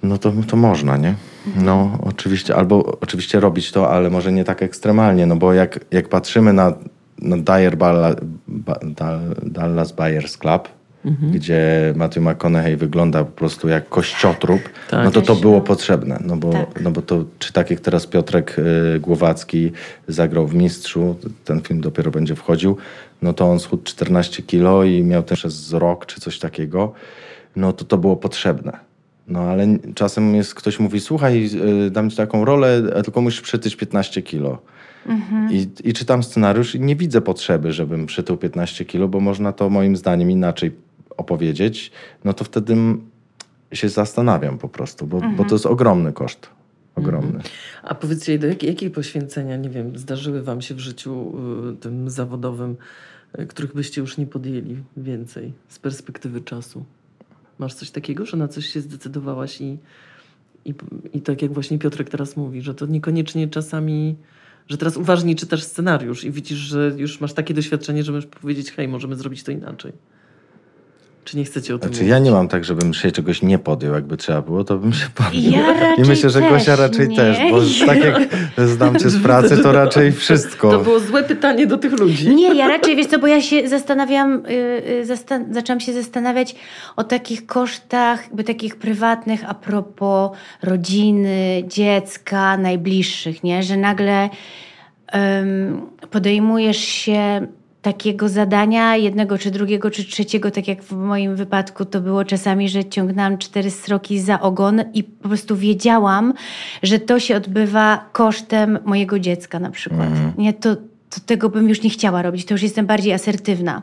no 0.02 0.18
to, 0.18 0.32
to 0.46 0.56
można, 0.56 0.96
nie? 0.96 1.14
No 1.56 1.98
oczywiście, 2.02 2.56
albo 2.56 2.98
oczywiście 3.00 3.40
robić 3.40 3.72
to, 3.72 3.90
ale 3.90 4.10
może 4.10 4.32
nie 4.32 4.44
tak 4.44 4.62
ekstremalnie, 4.62 5.26
no 5.26 5.36
bo 5.36 5.52
jak, 5.52 5.80
jak 5.90 6.08
patrzymy 6.08 6.52
na, 6.52 6.72
na 7.20 7.36
Dyer 7.36 7.76
Balla, 7.76 8.14
ba, 8.48 8.78
Dal, 8.82 9.20
Dallas 9.42 9.92
Buyers 9.92 10.36
Club, 10.36 10.68
gdzie 11.32 11.92
Matthew 11.96 12.22
McConaughey 12.24 12.76
wygląda 12.76 13.24
po 13.24 13.30
prostu 13.30 13.68
jak 13.68 13.88
kościotrup, 13.88 14.60
Tak. 14.90 15.04
no 15.04 15.10
to 15.10 15.20
to 15.22 15.32
Też, 15.32 15.42
było 15.42 15.54
no. 15.54 15.60
potrzebne. 15.60 16.18
No 16.24 16.36
bo, 16.36 16.52
Tak. 16.52 16.80
no 16.82 16.90
bo 16.90 17.02
to, 17.02 17.24
czy 17.38 17.52
tak 17.52 17.70
jak 17.70 17.80
teraz 17.80 18.06
Piotrek 18.06 18.56
y, 18.58 19.00
Głowacki 19.00 19.72
zagrał 20.08 20.46
w 20.46 20.54
Mistrzu, 20.54 21.16
ten 21.44 21.60
film 21.60 21.80
dopiero 21.80 22.10
będzie 22.10 22.36
wchodził, 22.36 22.76
no 23.22 23.32
to 23.32 23.44
on 23.50 23.58
schudł 23.60 23.82
14 23.82 24.42
kilo 24.42 24.84
i 24.84 25.02
miał 25.02 25.22
też 25.22 25.38
przez 25.38 25.72
rok 25.72 26.06
czy 26.06 26.20
coś 26.20 26.38
takiego, 26.38 26.92
no 27.56 27.72
to 27.72 27.84
to 27.84 27.98
było 27.98 28.16
potrzebne. 28.16 28.89
No 29.30 29.40
ale 29.40 29.66
czasem 29.94 30.34
jest, 30.34 30.54
ktoś 30.54 30.80
mówi, 30.80 31.00
słuchaj, 31.00 31.50
y, 31.86 31.90
dam 31.90 32.10
ci 32.10 32.16
taką 32.16 32.44
rolę, 32.44 32.82
tylko 33.04 33.20
musisz 33.20 33.40
przytyć 33.40 33.76
15 33.76 34.22
kilo. 34.22 34.58
I, 35.50 35.68
I 35.84 35.92
czytam 35.92 36.22
scenariusz 36.22 36.74
i 36.74 36.80
nie 36.80 36.96
widzę 36.96 37.20
potrzeby, 37.20 37.72
żebym 37.72 38.06
przytył 38.06 38.36
15 38.36 38.84
kilo, 38.84 39.08
bo 39.08 39.20
można 39.20 39.52
to 39.52 39.70
moim 39.70 39.96
zdaniem 39.96 40.30
inaczej 40.30 40.72
opowiedzieć. 41.16 41.92
No 42.24 42.32
to 42.32 42.44
wtedy 42.44 42.76
się 43.72 43.88
zastanawiam 43.88 44.58
po 44.58 44.68
prostu, 44.68 45.06
bo, 45.06 45.20
bo 45.36 45.44
to 45.44 45.54
jest 45.54 45.66
ogromny 45.66 46.12
koszt. 46.12 46.50
Ogromny. 46.96 47.40
A 47.82 47.94
powiedzcie, 47.94 48.38
do 48.38 48.46
jakiej, 48.46 48.70
jakiej 48.70 48.90
poświęcenia, 48.90 49.56
nie 49.56 49.70
wiem, 49.70 49.98
zdarzyły 49.98 50.42
wam 50.42 50.62
się 50.62 50.74
w 50.74 50.78
życiu 50.78 51.32
y, 51.72 51.76
tym 51.76 52.10
zawodowym, 52.10 52.76
y, 53.38 53.46
których 53.46 53.74
byście 53.74 54.00
już 54.00 54.18
nie 54.18 54.26
podjęli 54.26 54.76
więcej 54.96 55.52
z 55.68 55.78
perspektywy 55.78 56.40
czasu? 56.40 56.84
Masz 57.60 57.74
coś 57.74 57.90
takiego, 57.90 58.26
że 58.26 58.36
na 58.36 58.48
coś 58.48 58.66
się 58.66 58.80
zdecydowałaś 58.80 59.60
i, 59.60 59.78
i, 60.64 60.74
i 61.12 61.20
tak 61.20 61.42
jak 61.42 61.52
właśnie 61.52 61.78
Piotrek 61.78 62.08
teraz 62.08 62.36
mówi, 62.36 62.62
że 62.62 62.74
to 62.74 62.86
niekoniecznie 62.86 63.48
czasami, 63.48 64.16
że 64.68 64.78
teraz 64.78 64.96
uważniej 64.96 65.36
czytasz 65.36 65.62
scenariusz 65.62 66.24
i 66.24 66.30
widzisz, 66.30 66.58
że 66.58 66.92
już 66.96 67.20
masz 67.20 67.32
takie 67.32 67.54
doświadczenie, 67.54 68.04
że 68.04 68.12
możesz 68.12 68.26
powiedzieć, 68.26 68.72
hej, 68.72 68.88
możemy 68.88 69.16
zrobić 69.16 69.42
to 69.42 69.52
inaczej. 69.52 69.92
Czy 71.24 71.36
nie 71.36 71.44
chcecie 71.44 71.74
o 71.74 71.78
tym 71.78 71.88
Znaczy, 71.88 72.00
mówić? 72.00 72.10
ja 72.10 72.18
nie 72.18 72.30
mam 72.30 72.48
tak, 72.48 72.64
żebym 72.64 72.94
się 72.94 73.12
czegoś 73.12 73.42
nie 73.42 73.58
podjął, 73.58 73.94
jakby 73.94 74.16
trzeba 74.16 74.42
było, 74.42 74.64
to 74.64 74.78
bym 74.78 74.92
się 74.92 75.06
podjął. 75.24 75.52
Ja 75.52 75.94
I 75.94 76.00
myślę, 76.00 76.30
że 76.30 76.40
Gosia 76.40 76.76
raczej 76.76 77.08
nie. 77.08 77.16
też, 77.16 77.38
bo 77.50 77.60
tak 77.86 78.04
jak 78.04 78.28
znam 78.68 78.98
cię 78.98 79.10
z 79.10 79.22
pracy, 79.22 79.58
to 79.62 79.72
raczej 79.72 80.12
wszystko. 80.12 80.70
To 80.70 80.78
było 80.78 81.00
złe 81.00 81.22
pytanie 81.22 81.66
do 81.66 81.78
tych 81.78 81.92
ludzi. 82.00 82.34
Nie, 82.34 82.54
ja 82.54 82.68
raczej, 82.68 82.96
wiesz 82.96 83.06
co, 83.06 83.18
bo 83.18 83.26
ja 83.26 83.40
się 83.42 83.68
zastanawiam, 83.68 84.34
y, 84.46 84.50
y, 84.50 85.06
zastan- 85.06 85.54
zaczęłam 85.54 85.80
się 85.80 85.92
zastanawiać 85.92 86.54
o 86.96 87.04
takich 87.04 87.46
kosztach, 87.46 88.22
jakby 88.24 88.44
takich 88.44 88.76
prywatnych 88.76 89.40
a 89.50 89.54
propos 89.54 90.30
rodziny, 90.62 91.64
dziecka, 91.66 92.56
najbliższych, 92.56 93.44
nie? 93.44 93.62
Że 93.62 93.76
nagle 93.76 94.28
podejmujesz 96.10 96.78
się 96.78 97.46
takiego 97.82 98.28
zadania, 98.28 98.96
jednego 98.96 99.38
czy 99.38 99.50
drugiego 99.50 99.90
czy 99.90 100.04
trzeciego, 100.04 100.50
tak 100.50 100.68
jak 100.68 100.82
w 100.82 100.92
moim 100.92 101.36
wypadku 101.36 101.84
to 101.84 102.00
było 102.00 102.24
czasami, 102.24 102.68
że 102.68 102.84
ciągnęłam 102.84 103.38
cztery 103.38 103.70
sroki 103.70 104.20
za 104.20 104.40
ogon 104.40 104.82
i 104.94 105.04
po 105.04 105.28
prostu 105.28 105.56
wiedziałam, 105.56 106.34
że 106.82 106.98
to 106.98 107.20
się 107.20 107.36
odbywa 107.36 108.04
kosztem 108.12 108.78
mojego 108.84 109.18
dziecka 109.18 109.58
na 109.58 109.70
przykład. 109.70 110.08
Nie, 110.38 110.52
to, 110.52 110.76
to 111.10 111.20
tego 111.26 111.48
bym 111.48 111.68
już 111.68 111.82
nie 111.82 111.90
chciała 111.90 112.22
robić, 112.22 112.44
to 112.44 112.54
już 112.54 112.62
jestem 112.62 112.86
bardziej 112.86 113.12
asertywna. 113.12 113.82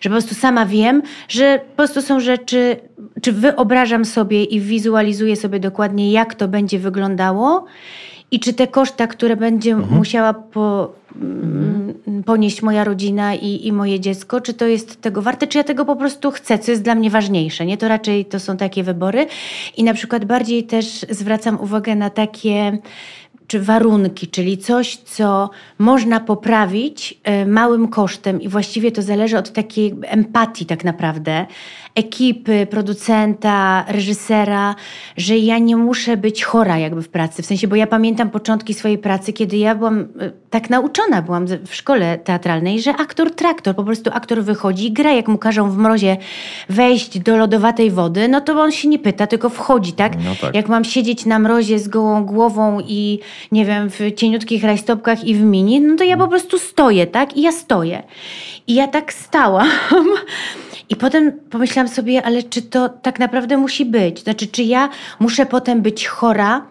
Że 0.00 0.10
po 0.10 0.14
prostu 0.14 0.34
sama 0.34 0.66
wiem, 0.66 1.02
że 1.28 1.58
po 1.70 1.76
prostu 1.76 2.02
są 2.02 2.20
rzeczy, 2.20 2.76
czy 3.22 3.32
wyobrażam 3.32 4.04
sobie 4.04 4.44
i 4.44 4.60
wizualizuję 4.60 5.36
sobie 5.36 5.60
dokładnie, 5.60 6.12
jak 6.12 6.34
to 6.34 6.48
będzie 6.48 6.78
wyglądało 6.78 7.64
i 8.32 8.40
czy 8.40 8.52
te 8.52 8.66
koszta, 8.66 9.06
które 9.06 9.36
będzie 9.36 9.76
musiała 9.76 10.34
po, 10.34 10.92
mm, 11.16 11.94
ponieść 12.26 12.62
moja 12.62 12.84
rodzina 12.84 13.34
i, 13.34 13.66
i 13.66 13.72
moje 13.72 14.00
dziecko, 14.00 14.40
czy 14.40 14.54
to 14.54 14.66
jest 14.66 15.00
tego 15.00 15.22
warte, 15.22 15.46
czy 15.46 15.58
ja 15.58 15.64
tego 15.64 15.84
po 15.84 15.96
prostu 15.96 16.30
chcę, 16.30 16.58
co 16.58 16.70
jest 16.70 16.82
dla 16.82 16.94
mnie 16.94 17.10
ważniejsze. 17.10 17.66
Nie, 17.66 17.76
to 17.76 17.88
raczej 17.88 18.24
to 18.24 18.40
są 18.40 18.56
takie 18.56 18.82
wybory. 18.82 19.26
I 19.76 19.84
na 19.84 19.94
przykład 19.94 20.24
bardziej 20.24 20.64
też 20.64 21.06
zwracam 21.10 21.60
uwagę 21.60 21.94
na 21.96 22.10
takie 22.10 22.78
czy 23.46 23.60
warunki, 23.60 24.28
czyli 24.28 24.58
coś, 24.58 24.96
co 24.96 25.50
można 25.78 26.20
poprawić 26.20 27.18
e, 27.24 27.46
małym 27.46 27.88
kosztem 27.88 28.40
i 28.40 28.48
właściwie 28.48 28.92
to 28.92 29.02
zależy 29.02 29.38
od 29.38 29.52
takiej 29.52 29.94
empatii 30.02 30.66
tak 30.66 30.84
naprawdę. 30.84 31.46
Ekipy, 31.94 32.66
producenta, 32.70 33.84
reżysera, 33.88 34.74
że 35.16 35.38
ja 35.38 35.58
nie 35.58 35.76
muszę 35.76 36.16
być 36.16 36.44
chora 36.44 36.78
jakby 36.78 37.02
w 37.02 37.08
pracy. 37.08 37.42
W 37.42 37.46
sensie, 37.46 37.68
bo 37.68 37.76
ja 37.76 37.86
pamiętam 37.86 38.30
początki 38.30 38.74
swojej 38.74 38.98
pracy, 38.98 39.32
kiedy 39.32 39.56
ja 39.56 39.74
byłam 39.74 40.00
y, 40.00 40.32
tak 40.50 40.70
nauczona 40.70 41.22
byłam 41.22 41.46
w 41.66 41.74
szkole 41.74 42.18
teatralnej, 42.18 42.82
że 42.82 42.96
aktor 42.96 43.34
traktor, 43.34 43.76
po 43.76 43.84
prostu 43.84 44.10
aktor 44.14 44.42
wychodzi 44.42 44.86
i 44.86 44.92
gra, 44.92 45.12
jak 45.12 45.28
mu 45.28 45.38
każą 45.38 45.70
w 45.70 45.76
mrozie 45.76 46.16
wejść 46.68 47.18
do 47.18 47.36
lodowatej 47.36 47.90
wody, 47.90 48.28
no 48.28 48.40
to 48.40 48.60
on 48.60 48.72
się 48.72 48.88
nie 48.88 48.98
pyta, 48.98 49.26
tylko 49.26 49.48
wchodzi, 49.48 49.92
tak? 49.92 50.12
No 50.24 50.34
tak. 50.40 50.54
Jak 50.54 50.68
mam 50.68 50.84
siedzieć 50.84 51.26
na 51.26 51.38
mrozie 51.38 51.78
z 51.78 51.88
gołą 51.88 52.26
głową 52.26 52.80
i 52.80 53.18
nie 53.52 53.64
wiem, 53.64 53.90
w 53.90 54.14
cieniutkich 54.16 54.64
rajstopkach 54.64 55.24
i 55.24 55.34
w 55.34 55.40
mini, 55.40 55.80
no 55.80 55.96
to 55.96 56.04
ja 56.04 56.16
po 56.16 56.28
prostu 56.28 56.58
stoję, 56.58 57.06
tak? 57.06 57.36
I 57.36 57.42
ja 57.42 57.52
stoję. 57.52 58.02
I 58.66 58.74
ja 58.74 58.88
tak 58.88 59.12
stałam. 59.12 59.68
I 60.88 60.96
potem 60.96 61.32
pomyślałam 61.50 61.88
sobie, 61.88 62.22
ale 62.22 62.42
czy 62.42 62.62
to 62.62 62.88
tak 62.88 63.18
naprawdę 63.18 63.56
musi 63.56 63.84
być? 63.84 64.22
Znaczy, 64.22 64.46
czy 64.46 64.62
ja 64.62 64.88
muszę 65.20 65.46
potem 65.46 65.82
być 65.82 66.06
chora 66.06 66.62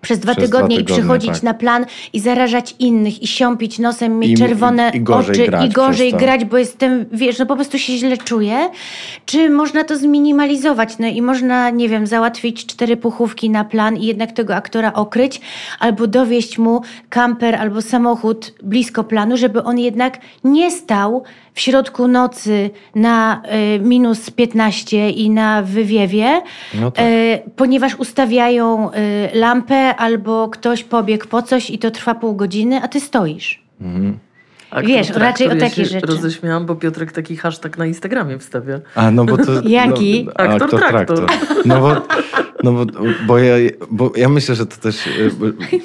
przez 0.00 0.18
dwa 0.18 0.34
Przez 0.34 0.50
dwa 0.50 0.58
tygodnie 0.58 0.76
i 0.76 0.78
tygodnie, 0.78 0.94
przychodzić 1.02 1.30
tak. 1.30 1.42
na 1.42 1.54
plan 1.54 1.86
i 2.12 2.20
zarażać 2.20 2.74
innych 2.78 3.22
i 3.22 3.26
siąpić 3.26 3.78
nosem, 3.78 4.18
mieć 4.18 4.30
I- 4.30 4.34
czerwone 4.36 4.90
i- 4.94 4.96
i 4.98 5.02
oczy 5.12 5.48
i 5.66 5.68
gorzej 5.68 6.12
grać, 6.12 6.44
bo 6.44 6.58
jestem, 6.58 7.06
wiesz, 7.12 7.38
no 7.38 7.46
po 7.46 7.54
prostu 7.56 7.78
się 7.78 7.92
źle 7.96 8.16
czuję. 8.16 8.70
Czy 9.26 9.50
można 9.50 9.84
to 9.84 9.96
zminimalizować? 9.96 10.98
No 10.98 11.06
i 11.06 11.22
można, 11.22 11.70
nie 11.70 11.88
wiem, 11.88 12.06
załatwić 12.06 12.66
cztery 12.66 12.96
puchówki 12.96 13.50
na 13.50 13.64
plan 13.64 13.96
i 13.96 14.06
jednak 14.06 14.32
tego 14.32 14.54
aktora 14.54 14.92
okryć, 14.92 15.40
albo 15.78 16.06
dowieść 16.06 16.58
mu 16.58 16.80
kamper 17.08 17.54
albo 17.54 17.82
samochód 17.82 18.54
blisko 18.62 19.04
planu, 19.04 19.36
żeby 19.36 19.62
on 19.62 19.78
jednak 19.78 20.18
nie 20.44 20.70
stał 20.70 21.22
w 21.58 21.60
środku 21.60 22.08
nocy 22.08 22.70
na 22.94 23.42
y, 23.76 23.80
minus 23.80 24.30
15 24.30 25.10
i 25.10 25.30
na 25.30 25.62
wywiewie, 25.62 26.42
No 26.74 26.90
tak. 26.90 27.04
E, 27.08 27.38
ponieważ 27.56 27.94
ustawiają 27.94 28.90
e, 28.92 28.94
lampę 29.38 29.96
albo 29.96 30.48
ktoś 30.48 30.84
pobiegł 30.84 31.26
po 31.26 31.42
coś 31.42 31.70
i 31.70 31.78
to 31.78 31.90
trwa 31.90 32.14
pół 32.14 32.34
godziny, 32.36 32.80
a 32.82 32.88
ty 32.88 33.00
stoisz. 33.00 33.62
Aktor 34.70 34.86
Wiesz, 34.86 35.06
traktor. 35.06 35.22
raczej 35.22 35.46
o 35.48 35.56
takie 35.56 35.70
się 35.70 35.84
rzeczy. 35.84 36.06
roześmiałam, 36.06 36.66
bo 36.66 36.74
Piotrek 36.74 37.12
taki 37.12 37.36
hashtag 37.36 37.78
na 37.78 37.86
Instagramie 37.86 38.38
wstawia. 38.38 38.80
A 38.94 39.10
no 39.10 39.24
bo 39.24 39.36
to. 39.36 39.52
Jaki? 39.68 40.24
No, 40.26 40.32
Aktor 40.44 40.70
traktor. 40.70 41.26
No 41.64 41.80
bo, 41.80 41.96
no 42.64 42.72
bo, 42.72 42.86
bo, 43.26 43.38
ja, 43.38 43.54
bo 43.90 44.12
ja 44.16 44.28
myślę, 44.28 44.54
że 44.54 44.66
to 44.66 44.76
też. 44.76 45.06
y, 45.06 45.30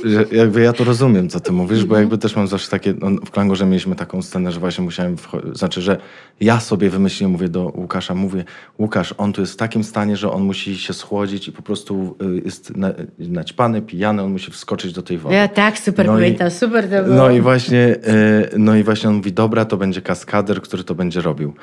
Że 0.04 0.26
jakby 0.32 0.62
ja 0.62 0.74
to 0.74 0.84
rozumiem, 0.84 1.30
co 1.30 1.40
ty 1.40 1.52
mówisz, 1.52 1.86
bo 1.86 1.98
jakby 1.98 2.18
też 2.18 2.36
mam 2.36 2.48
zawsze 2.48 2.72
takie. 2.72 2.94
No, 3.00 3.10
w 3.26 3.32
Klangorze 3.32 3.66
mieliśmy 3.66 3.96
taką 3.96 4.22
scenę, 4.22 4.52
że 4.52 4.60
właśnie 4.60 4.84
musiałem. 4.84 5.16
Znaczy, 5.54 5.82
że 5.82 5.98
ja 6.40 6.60
sobie 6.60 6.90
wymyśliłem, 6.90 7.32
mówię 7.32 7.50
do 7.50 7.72
Łukasza, 7.76 8.16
mówię, 8.16 8.44
Łukasz, 8.80 9.16
on 9.18 9.34
tu 9.34 9.42
jest 9.42 9.54
w 9.54 9.58
takim 9.58 9.84
stanie, 9.84 10.18
że 10.18 10.32
on 10.32 10.44
musi 10.44 10.78
się 10.78 10.94
schłodzić 10.94 11.48
i 11.48 11.52
po 11.52 11.62
prostu 11.62 12.16
y, 12.22 12.42
jest 12.46 12.78
na, 12.78 12.94
naćpany, 13.20 13.82
pijany, 13.82 14.22
on 14.22 14.32
musi 14.32 14.52
wskoczyć 14.52 14.94
do 14.94 15.02
tej 15.02 15.18
wody. 15.18 15.36
Ja 15.36 15.48
tak, 15.48 15.80
super 15.80 16.06
No 16.06 16.14
pamiętam, 16.14 16.52
super 16.52 16.90
to 16.90 17.04
było. 17.04 17.16
No 17.16 17.32
i 17.32 17.42
właśnie, 17.42 17.96
e, 18.04 18.50
no 18.58 18.76
i 18.76 18.84
właśnie 18.84 19.10
on 19.10 19.16
mówi, 19.16 19.34
dobra, 19.34 19.66
to 19.66 19.78
będzie 19.78 20.02
kaskader, 20.02 20.62
który 20.62 20.84
to 20.84 20.96
będzie 20.96 21.22
robił. 21.22 21.54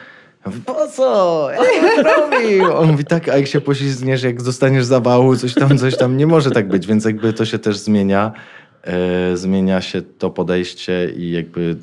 Ja 0.44 0.50
mówię, 0.50 0.62
po 0.66 0.87
co? 0.88 1.48
Ja 1.50 2.03
robił. 2.03 2.76
On 2.76 2.90
mówi, 2.90 3.05
tak, 3.05 3.29
a 3.29 3.37
jak 3.37 3.46
się 3.46 3.61
poślizgniesz, 3.61 4.22
jak 4.22 4.42
dostaniesz 4.42 4.85
zawału, 4.85 5.37
coś 5.37 5.55
tam, 5.55 5.79
coś 5.79 5.96
tam, 5.96 6.16
nie 6.16 6.26
może 6.26 6.50
tak 6.50 6.68
być, 6.68 6.87
więc 6.87 7.05
jakby 7.05 7.33
to 7.33 7.44
się 7.44 7.59
też 7.59 7.79
zmienia. 7.79 8.33
E, 8.83 9.37
zmienia 9.37 9.81
się 9.81 10.03
to 10.03 10.31
podejście 10.31 11.12
i 11.16 11.31
jakby 11.31 11.76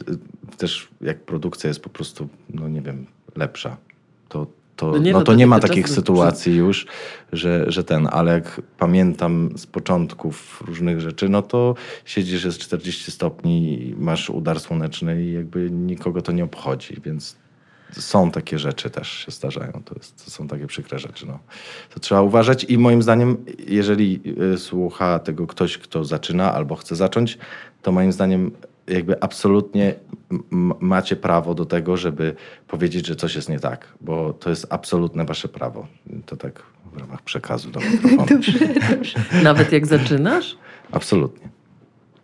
e, 0.52 0.58
też 0.58 0.88
jak 1.02 1.20
produkcja 1.20 1.68
jest 1.68 1.80
po 1.80 1.90
prostu, 1.90 2.28
no 2.50 2.68
nie 2.68 2.82
wiem, 2.82 3.06
lepsza, 3.36 3.78
to, 4.30 4.48
to, 4.76 4.92
No 4.92 4.98
nie, 4.98 5.12
no 5.12 5.20
no 5.20 5.26
to 5.26 5.32
to 5.32 5.38
nie 5.38 5.48
ma 5.48 5.60
takich 5.60 5.90
sytuacji 5.90 6.56
już, 6.56 6.86
że, 7.34 7.66
że 7.68 7.84
ten, 7.84 8.08
ale 8.12 8.34
jak 8.34 8.62
pamiętam 8.78 9.50
z 9.58 9.66
początków 9.66 10.64
różnych 10.68 11.02
rzeczy, 11.02 11.30
no 11.30 11.42
to 11.42 11.76
siedzisz, 12.06 12.46
jest 12.46 12.60
40 12.60 13.12
stopni, 13.12 13.96
masz 13.98 14.30
udar 14.30 14.60
słoneczny 14.60 15.24
i 15.24 15.34
jakby 15.34 15.72
nikogo 15.72 16.22
to 16.22 16.32
nie 16.32 16.44
obchodzi, 16.44 16.98
więc 17.06 17.36
są 17.92 18.32
takie 18.32 18.60
rzeczy 18.60 18.90
też 18.90 19.12
się 19.12 19.32
zdarzają. 19.32 19.82
To, 19.86 19.96
jest, 19.96 20.26
to 20.26 20.32
są 20.32 20.48
takie 20.48 20.68
przykre 20.68 21.00
rzeczy. 21.00 21.26
No. 21.28 21.40
To 21.90 22.00
trzeba 22.00 22.22
uważać 22.22 22.64
i 22.64 22.78
moim 22.78 23.02
zdaniem, 23.02 23.46
jeżeli 23.68 24.22
y, 24.54 24.58
słucha 24.58 25.20
tego 25.20 25.48
ktoś, 25.48 25.78
kto 25.78 26.06
zaczyna 26.06 26.54
albo 26.54 26.76
chce 26.76 26.96
zacząć, 26.96 27.38
to 27.82 27.92
moim 27.92 28.12
zdaniem 28.12 28.52
jakby 28.88 29.24
absolutnie 29.24 29.96
macie 30.80 31.16
prawo 31.16 31.54
do 31.54 31.66
tego, 31.66 31.98
żeby 31.98 32.36
powiedzieć, 32.68 33.08
że 33.08 33.16
coś 33.16 33.36
jest 33.36 33.50
nie 33.50 33.60
tak, 33.60 33.88
bo 34.02 34.34
to 34.34 34.50
jest 34.50 34.68
absolutne 34.70 35.26
wasze 35.26 35.48
prawo. 35.48 35.88
To 36.26 36.38
tak 36.38 36.64
w 36.94 36.98
ramach 36.98 37.22
przekazu 37.22 37.72
do 37.72 37.80
mikrofonu. 37.80 38.42
Nawet 39.44 39.72
jak 39.72 39.88
zaczynasz? 39.88 40.58
Absolutnie. 40.92 41.57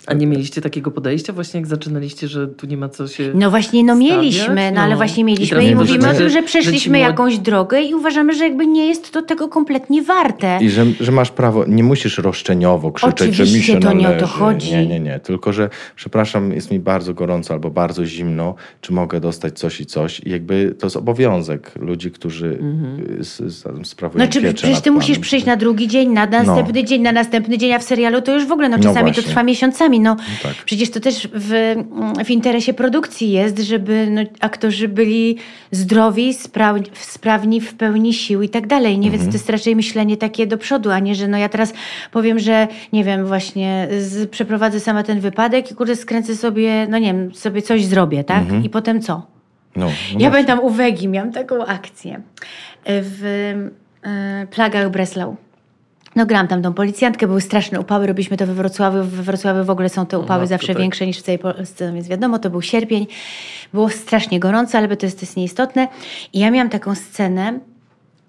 A 0.08 0.14
nie 0.14 0.28
mieliście 0.28 0.62
takiego 0.62 0.92
podejścia 0.92 1.34
właśnie 1.34 1.60
jak 1.60 1.68
zaczynaliście, 1.68 2.28
że 2.28 2.48
tu 2.48 2.68
nie 2.68 2.78
ma 2.78 2.90
co 2.90 3.08
się... 3.08 3.32
No 3.36 3.50
właśnie, 3.50 3.84
no 3.84 3.96
stawiać? 3.96 4.14
mieliśmy, 4.16 4.72
no, 4.72 4.82
ale 4.82 4.90
No. 4.92 4.98
właśnie 4.98 5.22
I 5.22 5.24
mieliśmy 5.26 5.64
i, 5.64 5.68
nie 5.70 5.76
mówimy 5.76 6.10
o 6.10 6.14
tym, 6.14 6.18
że 6.22 6.30
że 6.30 6.44
przeszliśmy 6.44 6.98
młodzi- 6.98 7.02
jakąś 7.02 7.38
drogę 7.38 7.82
i 7.82 7.94
uważamy, 7.96 8.34
że 8.34 8.44
jakby 8.44 8.68
nie 8.68 8.86
jest 8.88 9.12
to 9.12 9.22
tego 9.22 9.48
kompletnie 9.48 10.02
warte. 10.02 10.58
I 10.62 10.70
że, 10.70 10.86
że 11.00 11.12
masz 11.12 11.32
prawo, 11.32 11.66
nie 11.68 11.84
musisz 11.84 12.18
roszczeniowo 12.18 12.92
krzyczeć, 12.92 13.34
że 13.36 13.44
mi 13.44 13.50
Oczywiście 13.50 13.74
się 13.74 13.80
to 13.80 13.94
nie 13.94 14.10
o 14.10 14.14
to 14.20 14.28
chodzi. 14.28 14.72
Nie, 14.72 14.88
nie, 14.88 15.00
nie. 15.00 15.20
Tylko, 15.20 15.54
że 15.54 15.70
przepraszam, 15.96 16.54
jest 16.54 16.72
mi 16.72 16.80
bardzo 16.80 17.14
gorąco 17.14 17.54
albo 17.54 17.70
bardzo 17.70 18.06
zimno, 18.06 18.56
czy 18.82 18.94
mogę 18.94 19.20
dostać 19.20 19.60
coś 19.60 19.82
i 19.82 19.86
coś. 19.86 20.20
I 20.26 20.30
jakby 20.30 20.76
to 20.80 20.86
jest 20.86 20.98
obowiązek 20.98 21.72
ludzi, 21.80 22.12
którzy 22.12 22.60
s- 23.20 23.42
s- 23.42 23.64
sprawują 23.84 24.26
No 24.26 24.32
czy 24.32 24.42
pieczę 24.42 24.54
przecież 24.54 24.76
nad 24.76 24.84
ty 24.84 24.92
musisz 24.92 25.10
panem. 25.10 25.22
przyjść 25.22 25.46
na 25.46 25.56
drugi 25.58 25.88
dzień, 25.88 26.10
na 26.10 26.26
następny 26.26 26.84
dzień, 26.84 27.02
na 27.02 27.12
następny 27.12 27.58
dzień, 27.58 27.72
a 27.74 27.80
w 27.80 27.84
serialu 27.84 28.22
to 28.22 28.34
już 28.34 28.46
w 28.46 28.52
ogóle, 28.52 28.70
no 28.70 28.78
No 28.78 28.84
czasami 28.84 29.06
to 29.12 29.14
właśnie. 29.14 29.24
trwa 29.24 29.44
miesiącami. 29.44 29.93
No, 30.00 30.16
tak. 30.44 30.54
Przecież 30.66 30.92
to 30.92 31.00
też 31.00 31.28
w, 31.34 31.76
w 32.26 32.30
interesie 32.30 32.74
produkcji 32.74 33.32
jest, 33.32 33.60
żeby 33.60 34.08
no, 34.12 34.22
aktorzy 34.40 34.88
byli 34.88 35.38
zdrowi, 35.72 36.34
spra 36.34 36.76
sprawni 36.94 37.62
w 37.62 37.74
pełni 37.74 38.14
sił 38.14 38.42
i 38.42 38.50
tak 38.50 38.68
dalej. 38.68 39.00
Nie, 39.00 39.08
Mhm. 39.08 39.22
więc 39.22 39.32
to 39.34 39.38
jest 39.38 39.50
raczej 39.50 39.76
myślenie 39.76 40.18
takie 40.18 40.48
do 40.48 40.58
przodu, 40.58 40.92
a 40.92 41.00
nie, 41.00 41.16
że 41.16 41.28
no 41.28 41.38
ja 41.38 41.50
teraz 41.50 41.74
powiem, 42.12 42.40
że 42.40 42.68
nie 42.94 43.04
wiem, 43.04 43.26
właśnie 43.28 43.88
z, 44.00 44.30
przeprowadzę 44.30 44.80
sama 44.80 45.04
ten 45.04 45.20
wypadek 45.20 45.72
i 45.72 45.76
kurde 45.76 45.96
skręcę 45.96 46.36
sobie, 46.36 46.88
no 46.90 46.98
nie 46.98 47.08
wiem, 47.14 47.34
sobie 47.36 47.62
coś 47.62 47.86
zrobię, 47.86 48.24
tak? 48.24 48.44
I 48.64 48.70
potem 48.70 49.02
co? 49.02 49.14
No, 49.76 49.86
no 49.86 49.86
Ja 49.86 49.92
właśnie. 50.10 50.32
pamiętam 50.32 50.60
u 50.60 50.70
Wegi, 50.70 51.08
miałam 51.08 51.32
taką 51.32 51.66
akcję 51.66 52.22
w 52.86 53.24
e, 54.04 54.48
Plagach 54.52 54.90
Breslau. 54.92 55.36
No 56.16 56.26
grałam 56.26 56.48
tam 56.48 56.62
tą 56.62 56.74
policjantkę, 56.74 57.28
były 57.28 57.42
straszne 57.42 57.80
upały, 57.80 58.08
robiliśmy 58.08 58.38
to 58.38 58.48
we 58.48 58.54
Wrocławiu. 58.54 59.04
We 59.04 59.24
Wrocławiu 59.24 59.64
w 59.64 59.70
ogóle 59.70 59.90
są 59.90 60.06
te 60.06 60.20
upały 60.20 60.42
matko, 60.42 60.48
zawsze 60.48 60.68
tak. 60.68 60.78
większe 60.78 61.08
niż 61.08 61.18
w 61.18 61.22
całej 61.22 61.40
Polsce, 61.40 61.88
no 61.88 61.94
więc 61.94 62.08
wiadomo, 62.08 62.40
to 62.40 62.50
był 62.50 62.62
sierpień. 62.62 63.08
Było 63.74 63.90
strasznie 63.90 64.40
gorąco, 64.40 64.78
ale 64.78 64.98
to 64.98 65.06
jest, 65.06 65.20
to 65.20 65.26
jest 65.26 65.38
nieistotne. 65.38 65.88
I 66.34 66.40
ja 66.40 66.52
miałam 66.52 66.70
taką 66.70 66.96
scenę, 66.96 67.60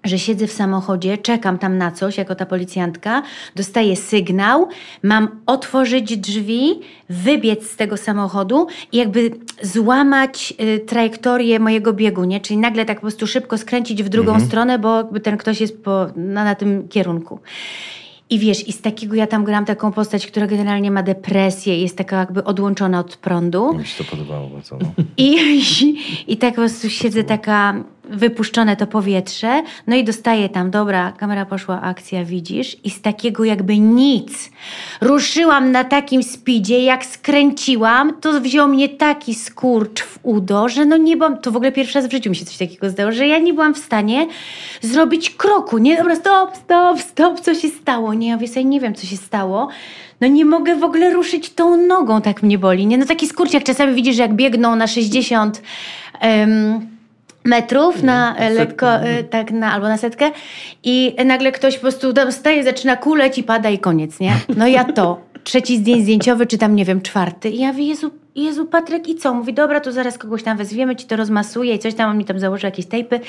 że 0.05 0.19
siedzę 0.19 0.47
w 0.47 0.51
samochodzie, 0.51 1.17
czekam 1.17 1.57
tam 1.57 1.77
na 1.77 1.91
coś, 1.91 2.17
jako 2.17 2.35
ta 2.35 2.45
policjantka, 2.45 3.23
dostaję 3.55 3.95
sygnał, 3.95 4.67
mam 5.03 5.27
otworzyć 5.45 6.17
drzwi, 6.17 6.79
wybiec 7.09 7.71
z 7.71 7.75
tego 7.75 7.97
samochodu 7.97 8.67
i 8.91 8.97
jakby 8.97 9.31
złamać 9.61 10.53
y, 10.61 10.79
trajektorię 10.79 11.59
mojego 11.59 11.93
biegu, 11.93 12.23
nie? 12.23 12.39
Czyli 12.39 12.57
nagle 12.57 12.85
tak 12.85 12.97
po 12.97 13.01
prostu 13.01 13.27
szybko 13.27 13.57
skręcić 13.57 14.03
w 14.03 14.09
drugą 14.09 14.39
stronę, 14.39 14.79
bo 14.79 14.97
jakby 14.97 15.19
ten 15.19 15.37
ktoś 15.37 15.61
jest 15.61 15.83
po, 15.83 16.07
na, 16.15 16.43
na 16.43 16.55
tym 16.55 16.87
kierunku. 16.87 17.39
I 18.29 18.39
wiesz, 18.39 18.67
i 18.67 18.71
z 18.71 18.81
takiego 18.81 19.15
ja 19.15 19.27
tam 19.27 19.43
grałam 19.43 19.65
taką 19.65 19.91
postać, 19.91 20.27
która 20.27 20.47
generalnie 20.47 20.91
ma 20.91 21.03
depresję 21.03 21.77
i 21.77 21.81
jest 21.81 21.97
taka 21.97 22.19
jakby 22.19 22.43
odłączona 22.43 22.99
od 22.99 23.17
prądu. 23.17 23.77
Mi 23.77 23.85
się 23.85 24.03
to 24.03 24.11
podobało 24.11 24.49
bardzo. 24.49 24.77
No. 24.81 25.03
I, 25.17 25.35
i, 25.81 25.97
I 26.27 26.37
tak 26.37 26.49
po 26.49 26.61
prostu 26.61 26.89
siedzę 26.89 27.23
taka 27.23 27.83
wypuszczone 28.09 28.75
to 28.75 28.87
powietrze, 28.87 29.63
no 29.87 29.95
i 29.95 30.03
dostaję 30.03 30.49
tam, 30.49 30.71
dobra, 30.71 31.11
kamera 31.11 31.45
poszła, 31.45 31.81
akcja, 31.81 32.25
widzisz, 32.25 32.77
i 32.83 32.89
z 32.89 33.01
takiego 33.01 33.43
jakby 33.43 33.79
nic. 33.79 34.51
Ruszyłam 35.01 35.71
na 35.71 35.83
takim 35.83 36.23
speedzie, 36.23 36.83
jak 36.83 37.05
skręciłam, 37.05 38.13
to 38.21 38.41
wziął 38.41 38.67
mnie 38.67 38.89
taki 38.89 39.35
skurcz 39.35 40.03
w 40.03 40.19
udo, 40.23 40.69
że 40.69 40.85
no 40.85 40.97
nie 40.97 41.17
byłam, 41.17 41.37
to 41.37 41.51
w 41.51 41.55
ogóle 41.55 41.71
pierwszy 41.71 41.99
raz 41.99 42.07
w 42.07 42.11
życiu 42.11 42.29
mi 42.29 42.35
się 42.35 42.45
coś 42.45 42.57
takiego 42.57 42.89
zdało, 42.89 43.11
że 43.11 43.27
ja 43.27 43.39
nie 43.39 43.53
byłam 43.53 43.73
w 43.73 43.77
stanie 43.77 44.27
zrobić 44.81 45.29
kroku, 45.29 45.77
nie, 45.77 45.97
dobra, 45.97 46.15
stop, 46.15 46.57
stop, 46.57 46.99
stop, 46.99 47.39
co 47.39 47.55
się 47.55 47.67
stało, 47.67 48.13
nie, 48.13 48.27
ja 48.27 48.47
sobie, 48.47 48.65
nie 48.65 48.79
wiem, 48.79 48.95
co 48.95 49.07
się 49.07 49.17
stało, 49.17 49.69
no 50.21 50.27
nie 50.27 50.45
mogę 50.45 50.75
w 50.75 50.83
ogóle 50.83 51.09
ruszyć 51.09 51.49
tą 51.49 51.77
nogą, 51.77 52.21
tak 52.21 52.43
mnie 52.43 52.57
boli, 52.57 52.87
nie, 52.87 52.97
no 52.97 53.05
taki 53.05 53.27
skurcz, 53.27 53.53
jak 53.53 53.63
czasami 53.63 53.93
widzisz, 53.93 54.17
jak 54.17 54.33
biegną 54.33 54.75
na 54.75 54.87
60 54.87 55.61
em, 56.19 56.94
metrów 57.45 58.03
na 58.03 58.35
e, 58.35 58.49
lekko, 58.49 58.95
e, 58.95 59.23
tak, 59.23 59.51
na, 59.51 59.73
albo 59.73 59.87
na 59.87 59.97
setkę 59.97 60.31
i 60.83 61.15
nagle 61.25 61.51
ktoś 61.51 61.75
po 61.75 61.81
prostu 61.81 62.13
tam 62.13 62.31
staje, 62.31 62.63
zaczyna 62.63 62.95
kuleć 62.95 63.37
i 63.37 63.43
pada 63.43 63.69
i 63.69 63.79
koniec, 63.79 64.19
nie? 64.19 64.33
No 64.57 64.67
ja 64.67 64.83
to. 64.83 65.21
Trzeci 65.43 65.77
zdjęć 65.77 66.03
zdjęciowy, 66.03 66.45
czy 66.45 66.57
tam, 66.57 66.75
nie 66.75 66.85
wiem, 66.85 67.01
czwarty. 67.01 67.49
I 67.49 67.59
ja 67.59 67.71
mówię, 67.71 67.85
Jezu, 67.85 68.11
Jezu, 68.35 68.65
Patryk, 68.65 69.07
i 69.09 69.15
co? 69.15 69.33
Mówi, 69.33 69.53
dobra, 69.53 69.79
to 69.79 69.91
zaraz 69.91 70.17
kogoś 70.17 70.43
tam 70.43 70.57
wezwiemy, 70.57 70.95
ci 70.95 71.07
to 71.07 71.15
rozmasuje 71.15 71.75
i 71.75 71.79
coś 71.79 71.93
tam, 71.93 72.09
on 72.09 72.17
mi 72.17 72.25
tam 72.25 72.39
założył 72.39 72.67
jakieś 72.67 72.85
tejpy. 72.85 73.19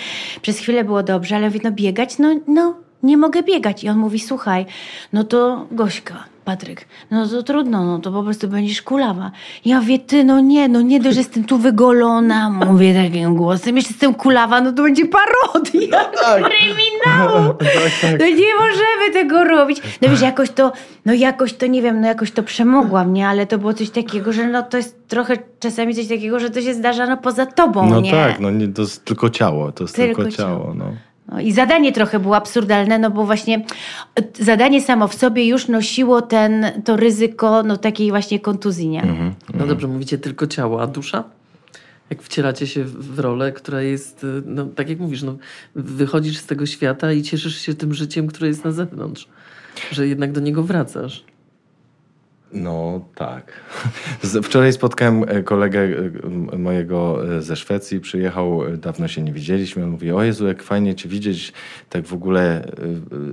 Przez 0.43 0.59
chwilę 0.59 0.85
było 0.85 1.03
dobrze, 1.03 1.37
ale 1.37 1.47
mówi, 1.47 1.61
no 1.65 1.71
biegać, 1.73 2.19
no, 2.19 2.35
no, 2.47 2.75
nie 3.07 3.17
mogę 3.17 3.43
biegać. 3.43 3.85
I 3.85 3.89
on 3.89 3.99
mówi, 3.99 4.21
słuchaj, 4.21 4.67
no 5.13 5.25
to 5.25 5.67
Gośka, 5.71 6.25
Patryk, 6.45 6.85
no 7.11 7.29
to 7.29 7.43
trudno, 7.43 7.85
no 7.85 7.99
to 7.99 8.13
po 8.13 8.23
prostu 8.23 8.49
będziesz 8.49 8.83
kulawa. 8.83 9.31
Ja 9.65 9.81
mówię, 9.81 9.99
ty, 9.99 10.25
no 10.25 10.41
nie, 10.41 10.69
no 10.69 10.81
nie 10.83 11.01
dość, 11.01 11.15
że 11.15 11.21
jestem 11.21 11.45
tu 11.45 11.59
wygolona, 11.59 12.51
mówię 12.73 12.95
takim 13.05 13.37
głosem, 13.37 13.77
jeszcze 13.77 13.93
jestem 13.93 14.15
kulawa, 14.15 14.61
no 14.61 14.73
to 14.73 14.83
będzie 14.83 15.05
parodia 15.07 16.05
tak. 16.05 16.43
kryminału. 16.51 17.55
No 18.21 18.27
nie 18.27 18.55
możemy 18.61 19.13
tego 19.13 19.45
robić. 19.45 19.83
No 20.03 20.09
wiesz, 20.09 20.21
jakoś 20.21 20.51
to, 20.51 20.73
no 21.07 21.15
jakoś 21.15 21.53
to, 21.53 21.67
nie 21.67 21.83
wiem, 21.83 22.01
no 22.01 22.07
jakoś 22.07 22.31
to 22.31 22.43
przemogłam, 22.43 23.13
nie? 23.13 23.29
Ale 23.29 23.47
to 23.47 23.59
było 23.59 23.75
coś 23.75 23.91
takiego, 23.91 24.33
że 24.33 24.47
no 24.47 24.63
to 24.63 24.77
jest 24.77 25.09
trochę 25.09 25.37
czasami 25.61 25.95
coś 25.95 26.09
takiego, 26.09 26.41
że 26.41 26.51
to 26.51 26.61
się 26.63 26.75
zdarza 26.75 27.07
no 27.07 27.17
poza 27.17 27.47
tobą, 27.47 27.91
No 27.91 28.01
nie? 28.01 28.11
tak, 28.11 28.41
no 28.41 28.51
nie, 28.51 28.69
to 28.69 28.83
jest 28.83 29.05
tylko 29.05 29.31
ciało, 29.31 29.73
to 29.73 29.85
jest 29.85 29.97
tylko, 29.97 30.23
Tylko 30.23 30.37
ciało. 30.37 30.59
ciało. 30.61 30.75
No. 30.75 30.85
No 31.29 31.41
I 31.41 31.53
zadanie 31.53 31.93
trochę 31.93 32.19
było 32.19 32.37
absurdalne, 32.37 32.99
no 32.99 33.11
bo 33.11 33.27
właśnie 33.27 33.65
e, 34.21 34.45
zadanie 34.45 34.83
samo 34.83 35.09
w 35.09 35.15
sobie 35.15 35.47
już 35.47 35.69
nosiło 35.69 36.23
ten, 36.23 36.67
to 36.85 36.97
ryzyko 36.97 37.63
no, 37.63 37.77
takiej 37.77 38.11
właśnie 38.11 38.41
kontuzji, 38.41 38.89
nie? 38.89 39.03
Mhm. 39.03 39.35
No 39.55 39.67
dobrze, 39.67 39.89
mówicie 39.89 40.19
tylko 40.19 40.47
ciało, 40.47 40.83
a 40.83 40.87
dusza? 40.87 41.25
Jak 42.11 42.23
wcielacie 42.23 42.67
się 42.67 42.85
w 42.85 43.15
w 43.15 43.19
rolę, 43.19 43.53
która 43.53 43.83
jest, 43.83 44.25
y, 44.25 44.43
no 44.47 44.67
tak 44.67 44.89
jak 44.89 44.99
mówisz, 44.99 45.23
no, 45.23 45.37
wychodzisz 45.75 46.39
z 46.39 46.47
tego 46.47 46.67
świata 46.67 47.13
i 47.13 47.23
cieszysz 47.23 47.57
się 47.59 47.75
tym 47.75 47.95
życiem, 47.95 48.27
które 48.27 48.49
jest 48.49 48.65
na 48.65 48.73
zewnątrz. 48.73 49.29
Że 49.93 50.09
jednak 50.09 50.33
do 50.33 50.41
niego 50.41 50.63
wracasz. 50.63 51.25
No 52.53 53.01
tak. 53.15 53.53
Wczoraj 54.43 54.73
spotkałem 54.73 55.25
e, 55.29 55.43
kolegę 55.43 55.81
e, 56.53 56.59
mojego 56.59 57.29
e, 57.37 57.43
ze 57.43 57.57
Szwecji, 57.57 58.01
przyjechał, 58.01 58.61
dawno 58.77 59.09
się 59.09 59.23
nie 59.23 59.33
widzieliśmy. 59.33 59.85
On 59.85 59.91
mówi, 59.91 60.13
o 60.13 60.23
Jezu, 60.23 60.47
jak 60.47 60.63
fajnie 60.63 60.95
cię 60.95 61.09
widzieć, 61.09 61.53
tak 61.91 62.07
w 62.07 62.15
ogóle 62.15 62.73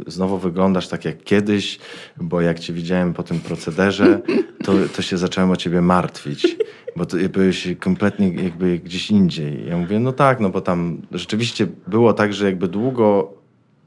znowu 0.08 0.38
wyglądasz 0.38 0.88
tak 0.88 1.06
jak 1.06 1.24
kiedyś, 1.24 1.80
bo 2.18 2.42
jak 2.42 2.60
cię 2.60 2.74
widziałem 2.74 3.14
po 3.14 3.24
tym 3.24 3.40
procederze, 3.40 4.22
to, 4.64 4.74
to 4.96 5.02
się 5.02 5.18
zacząłem 5.18 5.52
o 5.52 5.56
ciebie 5.56 5.82
martwić. 5.82 6.58
Bo 6.96 7.06
ty 7.06 7.30
byłeś 7.30 7.68
kompletnie 7.80 8.34
jakby 8.44 8.80
gdzieś 8.80 9.12
indziej. 9.12 9.68
Ja 9.68 9.78
mówię, 9.78 10.00
no 10.00 10.12
tak, 10.12 10.40
no 10.40 10.50
bo 10.50 10.62
tam 10.62 11.02
rzeczywiście 11.12 11.68
było 11.88 12.14
tak, 12.14 12.34
że 12.34 12.46
jakby 12.46 12.68
długo 12.68 13.34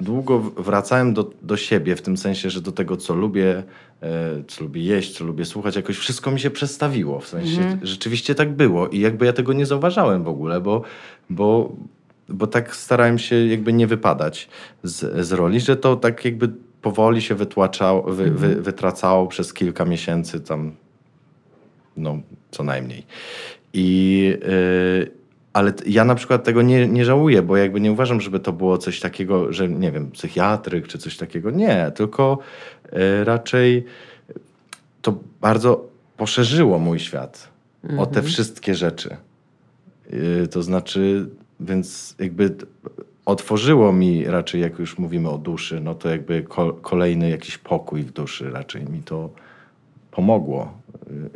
długo 0.01 0.39
wracałem 0.41 1.15
do, 1.15 1.31
do 1.43 1.57
siebie, 1.57 1.97
w 1.97 2.03
tym 2.03 2.17
sensie, 2.17 2.51
że 2.51 2.61
do 2.61 2.73
tego, 2.73 2.97
co 2.97 3.15
lubię, 3.15 3.63
e, 4.03 4.43
co 4.49 4.65
lubię 4.65 4.83
jeść, 4.83 5.17
co 5.19 5.25
lubię 5.25 5.45
słuchać, 5.45 5.77
jakoś 5.77 5.97
wszystko 5.97 6.31
mi 6.31 6.41
się 6.41 6.51
przestawiło. 6.51 7.21
W 7.21 7.29
sensie 7.29 7.61
rzeczywiście 7.83 8.35
tak 8.35 8.53
było 8.53 8.89
i 8.89 9.01
jakby 9.01 9.27
ja 9.27 9.33
tego 9.33 9.53
nie 9.53 9.67
zauważałem 9.67 10.25
w 10.25 10.29
ogóle, 10.29 10.61
bo, 10.61 10.83
bo, 11.31 11.73
bo 12.29 12.47
tak 12.47 12.77
starałem 12.77 13.19
się 13.19 13.47
jakby 13.47 13.73
nie 13.73 13.87
wypadać 13.87 14.49
z, 14.83 15.27
z 15.27 15.33
roli, 15.33 15.61
że 15.61 15.77
to 15.77 15.97
tak 15.97 16.25
jakby 16.25 16.49
powoli 16.83 17.23
się 17.23 17.35
wytłaczało, 17.35 18.03
wy, 18.03 18.31
wy, 18.31 18.63
wytracało 18.63 19.27
przez 19.27 19.55
kilka 19.55 19.85
miesięcy 19.85 20.41
tam, 20.41 20.73
no 21.97 22.19
co 22.51 22.65
najmniej. 22.65 23.07
I, 23.73 24.23
yy, 25.01 25.16
ale 25.57 25.73
ja 25.87 26.05
na 26.05 26.15
przykład 26.15 26.45
tego 26.45 26.63
nie, 26.63 26.89
nie 26.89 27.05
żałuję, 27.05 27.43
bo 27.43 27.57
jakby 27.57 27.81
nie 27.81 27.93
uważam, 27.93 28.21
żeby 28.21 28.41
to 28.41 28.53
było 28.53 28.79
coś 28.79 29.01
takiego, 29.01 29.53
że 29.53 29.69
nie 29.69 29.93
wiem, 29.93 30.11
psychiatryk 30.11 30.89
czy 30.89 30.99
coś 30.99 31.17
takiego. 31.17 31.51
Nie, 31.51 31.93
tylko 31.95 32.39
yy, 32.93 33.25
raczej 33.25 33.85
to 35.03 35.19
bardzo 35.41 35.89
poszerzyło 36.17 36.79
mój 36.79 36.99
świat 36.99 37.49
o 37.99 38.07
te 38.07 38.23
wszystkie 38.23 38.75
rzeczy. 38.75 39.17
Yy, 40.11 40.49
to 40.49 40.63
znaczy, 40.63 41.29
więc 41.61 42.15
jakby 42.19 42.55
otworzyło 43.25 43.93
mi 43.93 44.25
raczej, 44.25 44.61
jak 44.61 44.79
już 44.79 44.99
mówimy 44.99 45.31
o 45.31 45.39
duszy, 45.39 45.81
no 45.81 45.95
to 45.95 46.09
jakby 46.09 46.43
ko- 46.43 46.73
kolejny 46.73 47.31
jakiś 47.31 47.59
pokój 47.59 48.03
w 48.03 48.13
duszy 48.13 48.51
raczej 48.51 48.85
mi 48.85 49.03
to 49.03 49.31
pomogło. 50.11 50.73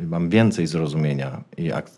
Y, 0.01 0.07
Mam 0.07 0.29
więcej 0.29 0.67
zrozumienia 0.67 1.43
i 1.57 1.71
ak- 1.71 1.91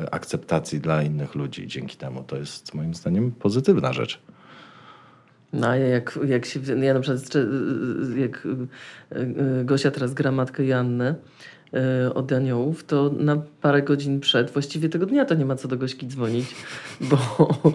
y, 0.00 0.10
akceptacji 0.10 0.80
dla 0.80 1.02
innych 1.02 1.34
ludzi 1.34 1.66
dzięki 1.66 1.96
temu. 1.96 2.22
To 2.22 2.36
jest 2.36 2.74
moim 2.74 2.94
zdaniem 2.94 3.32
pozytywna 3.32 3.92
rzecz. 3.92 4.20
No 5.52 5.76
jak, 5.76 6.18
jak 6.26 6.46
się, 6.46 6.60
ja 6.80 6.94
na 6.94 7.00
przykład 7.00 7.36
y, 7.36 8.20
jak 8.20 8.46
y, 8.46 8.48
y, 9.60 9.64
Gosia 9.64 9.90
teraz 9.90 10.14
gra 10.14 10.32
matkę 10.32 10.62
y, 10.62 11.14
od 12.14 12.32
Aniołów, 12.32 12.84
to 12.84 13.10
na 13.18 13.36
parę 13.60 13.82
godzin 13.82 14.20
przed, 14.20 14.50
właściwie 14.50 14.88
tego 14.88 15.06
dnia 15.06 15.24
to 15.24 15.34
nie 15.34 15.44
ma 15.44 15.56
co 15.56 15.68
do 15.68 15.76
Gośki 15.76 16.06
dzwonić, 16.06 16.54
bo, 17.00 17.18
bo 17.64 17.68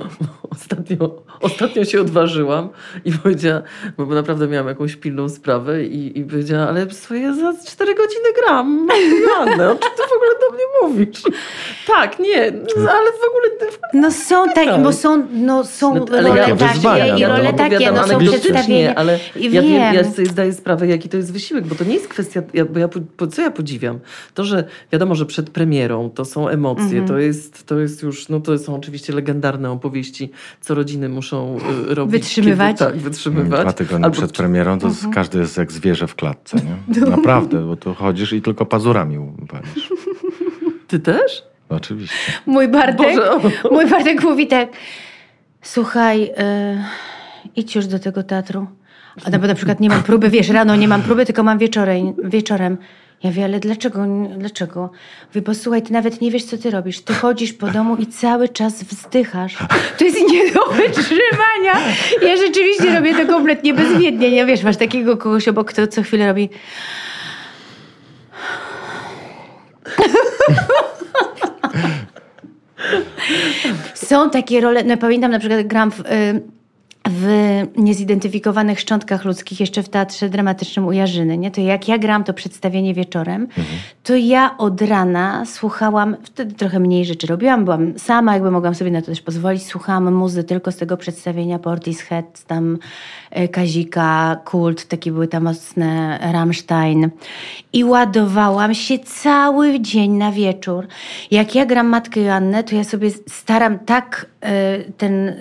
ostatnio, 0.52 1.24
ostatnio 1.42 1.86
się 1.86 2.02
odważyłam 2.02 2.70
i 3.06 3.12
powiedziała, 3.12 3.62
bo 3.98 4.06
naprawdę 4.06 4.48
miałam 4.48 4.68
jakąś 4.68 4.96
pilną 4.96 5.30
sprawę 5.30 5.84
i, 5.84 6.20
i 6.20 6.24
powiedziała, 6.24 6.68
ale 6.68 6.90
swoje 6.92 7.36
za 7.36 7.54
cztery 7.68 7.96
godziny 7.96 8.30
gram 8.44 8.88
Jannę, 9.30 9.72
o 9.72 9.76
czym 9.76 9.92
ty 9.98 10.04
w 10.10 10.14
ogóle 10.16 10.32
do 10.42 10.56
mnie 10.56 10.64
mówisz? 10.82 11.22
Tak, 11.88 12.20
nie, 12.20 12.46
ale 12.78 13.12
w 13.12 13.26
ogóle... 13.30 13.74
No 13.94 14.12
są 14.12 14.50
takie, 14.50 14.84
bo 14.84 14.94
są, 14.94 15.28
no, 15.32 15.64
są 15.64 15.96
No, 15.96 16.06
ale 16.18 16.30
role 16.30 16.40
ja 16.50 16.56
takie 16.56 17.18
i 17.18 17.22
no 17.22 17.28
role 17.28 17.54
takie, 17.54 17.76
opowiadam 17.76 17.96
no 17.96 18.20
są 18.20 18.20
przedstawienia. 18.20 18.96
Ale 18.96 19.20
ja 19.36 19.62
wiem, 19.62 19.94
ja 19.94 20.04
sobie 20.04 20.28
zdaję 20.28 20.54
sprawę, 20.54 20.88
jaki 20.88 21.10
to 21.10 21.18
jest 21.18 21.34
wysiłek, 21.34 21.66
bo 21.66 21.76
to 21.76 21.84
nie 21.84 21.94
jest 21.94 22.08
kwestia, 22.08 22.42
bo 22.70 22.80
ja, 22.80 22.88
po, 23.18 23.28
co 23.28 23.42
ja 23.42 23.52
podziwiam? 23.52 23.83
To, 24.34 24.44
że 24.44 24.64
wiadomo, 24.92 25.16
że 25.16 25.26
przed 25.26 25.50
premierą 25.50 26.10
to 26.10 26.26
są 26.26 26.48
emocje, 26.48 26.84
Mhm. 26.86 27.08
to, 27.08 27.18
jest, 27.18 27.68
to 27.68 27.80
jest 27.80 28.04
już, 28.04 28.30
no 28.30 28.40
to 28.40 28.58
są 28.58 28.76
oczywiście 28.76 29.14
legendarne 29.14 29.72
opowieści, 29.72 30.32
co 30.62 30.76
rodziny 30.76 31.10
muszą 31.10 31.58
y, 31.92 31.96
robić. 31.96 32.12
Wytrzymywać. 32.12 32.80
Kiedy, 32.80 32.92
tak, 32.92 33.00
wytrzymywać. 33.02 33.62
Dwa 33.62 33.74
tygodnie 33.74 34.06
Albo- 34.06 34.18
przed 34.18 34.32
premierą 34.32 34.80
to 34.80 34.88
Mhm. 34.88 34.94
jest, 35.04 35.16
każdy 35.16 35.40
jest 35.40 35.58
jak 35.58 35.72
zwierzę 35.72 36.08
w 36.08 36.16
klatce. 36.16 36.58
Nie? 36.58 37.02
Naprawdę, 37.18 37.66
bo 37.68 37.76
tu 37.76 37.94
chodzisz 37.94 38.34
i 38.34 38.42
tylko 38.42 38.66
pazurami 38.66 39.18
palisz. 39.50 39.90
Ty 40.88 41.00
też? 41.00 41.44
Oczywiście. 41.70 42.16
Mój 42.46 42.68
Bartek, 42.68 42.98
Boże, 42.98 43.50
mój 43.72 43.90
Bartek 43.90 44.24
mówi 44.24 44.48
tak, 44.48 44.70
słuchaj, 45.62 46.24
y, 46.24 46.32
idź 47.56 47.76
już 47.76 47.86
do 47.88 48.00
tego 48.00 48.24
teatru. 48.24 48.68
A 49.26 49.30
na, 49.30 49.40
bo 49.40 49.48
na 49.48 49.56
przykład 49.56 49.80
nie 49.80 49.90
mam 49.90 50.04
próby, 50.04 50.30
wiesz, 50.30 50.50
rano 50.50 50.76
nie 50.76 50.88
mam 50.88 51.02
próby, 51.02 51.26
tylko 51.26 51.44
mam 51.44 51.58
wieczorem. 51.58 52.14
wieczorem. 52.24 52.78
Ja 53.24 53.32
wiem, 53.32 53.46
ale 53.46 53.60
dlaczego? 53.60 54.06
Dlaczego? 54.38 54.90
Mówię, 55.28 55.42
bo 55.42 55.54
słuchaj, 55.54 55.82
ty 55.82 55.94
nawet 55.94 56.22
nie 56.22 56.32
wiesz, 56.32 56.44
co 56.44 56.58
ty 56.58 56.72
robisz. 56.72 57.02
Ty 57.02 57.14
chodzisz 57.14 57.54
po 57.54 57.68
domu 57.68 57.96
i 57.96 58.08
cały 58.08 58.50
czas 58.50 58.84
wzdychasz. 58.84 59.58
To 59.98 60.06
jest 60.06 60.18
nie 60.32 60.52
do 60.52 60.66
wytrzymania. 60.66 61.74
Ja 62.22 62.38
rzeczywiście 62.38 62.96
robię 62.96 63.16
to 63.16 63.34
kompletnie 63.34 63.74
bezwiednie. 63.74 64.32
Nie 64.32 64.46
wiesz, 64.46 64.64
masz 64.64 64.78
takiego 64.78 65.18
kogoś 65.18 65.48
obok, 65.48 65.70
kto 65.70 65.88
co 65.88 66.02
chwilę 66.02 66.28
robi... 66.28 66.50
Są 73.94 74.30
takie 74.30 74.62
role, 74.62 74.84
no 74.84 74.98
pamiętam 74.98 75.32
na 75.32 75.40
przykład 75.40 75.68
gram 75.68 75.92
w, 75.92 76.00
y, 76.00 76.04
w 77.10 77.62
niezidentyfikowanych 77.78 78.80
szczątkach 78.80 79.26
ludzkich 79.26 79.60
jeszcze 79.60 79.84
w 79.84 79.90
teatrze 79.90 80.30
dramatycznym 80.30 80.88
u 80.88 80.92
Jarzyny, 80.92 81.38
nie? 81.38 81.52
To 81.52 81.62
jak 81.62 81.88
ja 81.88 81.98
gram 81.98 82.24
to 82.24 82.34
przedstawienie 82.34 82.94
wieczorem, 82.94 83.48
to 84.04 84.16
ja 84.16 84.58
od 84.58 84.82
rana 84.82 85.46
słuchałam, 85.46 86.16
wtedy 86.24 86.56
trochę 86.56 86.80
mniej 86.80 87.06
rzeczy 87.06 87.28
robiłam, 87.28 87.66
byłam 87.66 88.00
sama, 88.00 88.34
jakby 88.34 88.52
mogłam 88.52 88.76
sobie 88.76 88.92
na 88.92 89.02
to 89.02 89.08
też 89.08 89.22
pozwolić, 89.22 89.66
słuchałam 89.66 90.14
muzy 90.14 90.44
tylko 90.44 90.72
z 90.72 90.78
tego 90.78 90.98
przedstawienia 90.98 91.60
Portishead, 91.60 92.44
tam 92.44 92.78
y, 93.38 93.48
Kazika, 93.48 94.38
Kult, 94.46 94.88
takie 94.88 95.12
były 95.12 95.28
tam 95.28 95.44
mocne, 95.44 96.20
Rammstein 96.32 97.10
i 97.74 97.84
ładowałam 97.84 98.74
się 98.74 99.00
cały 99.00 99.80
dzień 99.80 100.12
na 100.12 100.32
wieczór. 100.32 100.88
Jak 101.32 101.56
ja 101.56 101.66
gram 101.66 101.88
Matkę 101.88 102.20
Joannę, 102.20 102.64
to 102.64 102.76
ja 102.76 102.84
sobie 102.84 103.12
staram 103.28 103.80
tak 103.80 104.26
y, 104.46 104.92
ten 104.98 105.34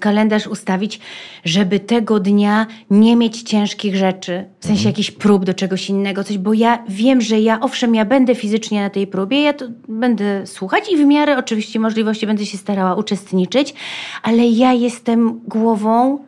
kalendarz 0.00 0.46
ustawić, 0.46 1.00
żeby 1.44 1.80
tego 1.80 2.20
dnia 2.20 2.66
nie 2.90 3.16
mieć 3.16 3.42
ciężkich 3.42 3.96
rzeczy, 3.96 4.44
w 4.60 4.66
sensie 4.66 4.88
jakichś 4.88 5.10
prób 5.10 5.44
do 5.44 5.54
czegoś 5.54 5.88
innego, 5.88 6.24
coś, 6.24 6.38
bo 6.38 6.52
ja 6.54 6.84
wiem, 6.88 7.20
że 7.20 7.40
ja, 7.40 7.60
owszem, 7.60 7.94
ja 7.94 8.04
będę 8.04 8.34
fizycznie 8.34 8.80
na 8.80 8.90
tej 8.90 9.06
próbie, 9.06 9.42
ja 9.42 9.52
to 9.52 9.64
będę 9.88 10.46
słuchać 10.46 10.92
i 10.92 10.96
w 10.96 11.04
miarę 11.04 11.38
oczywiście 11.38 11.80
możliwości 11.80 12.26
będę 12.26 12.46
się 12.46 12.58
starała 12.58 12.94
uczestniczyć, 12.94 13.74
ale 14.22 14.46
ja 14.46 14.72
jestem 14.72 15.40
głową 15.48 16.18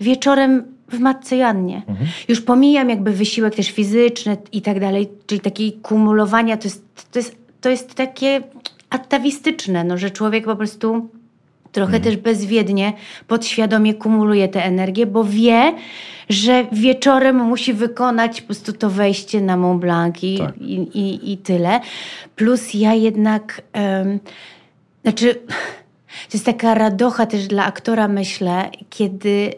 wieczorem 0.00 0.64
w 0.88 0.98
Matce 0.98 1.36
Joannie. 1.36 1.82
Już 2.28 2.40
pomijam 2.40 2.90
jakby 2.90 3.12
wysiłek 3.12 3.54
też 3.54 3.70
fizyczny 3.70 4.36
i 4.52 4.62
tak 4.62 4.80
dalej, 4.80 5.08
czyli 5.26 5.40
takiej 5.40 5.72
kumulowania, 5.72 6.56
to 6.56 6.64
jest, 6.64 6.84
to 7.12 7.18
jest, 7.18 7.36
to 7.60 7.70
jest 7.70 7.94
takie 7.94 8.42
atawistyczne, 8.90 9.84
no, 9.84 9.98
że 9.98 10.10
człowiek 10.10 10.44
po 10.44 10.56
prostu 10.56 11.08
trochę 11.76 12.00
też 12.00 12.16
bezwiednie, 12.16 12.92
podświadomie 13.26 13.94
kumuluje 13.94 14.48
tę 14.48 14.64
energię, 14.64 15.06
bo 15.06 15.24
wie, 15.24 15.74
że 16.28 16.66
wieczorem 16.72 17.36
musi 17.36 17.72
wykonać 17.72 18.40
po 18.40 18.46
prostu 18.46 18.72
to 18.72 18.90
wejście 18.90 19.40
na 19.40 19.56
Mont 19.56 19.80
Blanc 19.80 20.22
i, 20.22 20.38
Tak. 20.38 20.58
i, 20.58 20.74
i, 20.74 21.32
i 21.32 21.38
tyle. 21.38 21.80
Plus 22.36 22.74
ja 22.74 22.94
jednak, 22.94 23.62
em, 23.72 24.20
znaczy, 25.02 25.34
to 26.28 26.32
jest 26.34 26.46
taka 26.46 26.74
radocha 26.74 27.26
też 27.26 27.46
dla 27.46 27.64
aktora, 27.64 28.08
myślę, 28.08 28.70
kiedy 28.90 29.52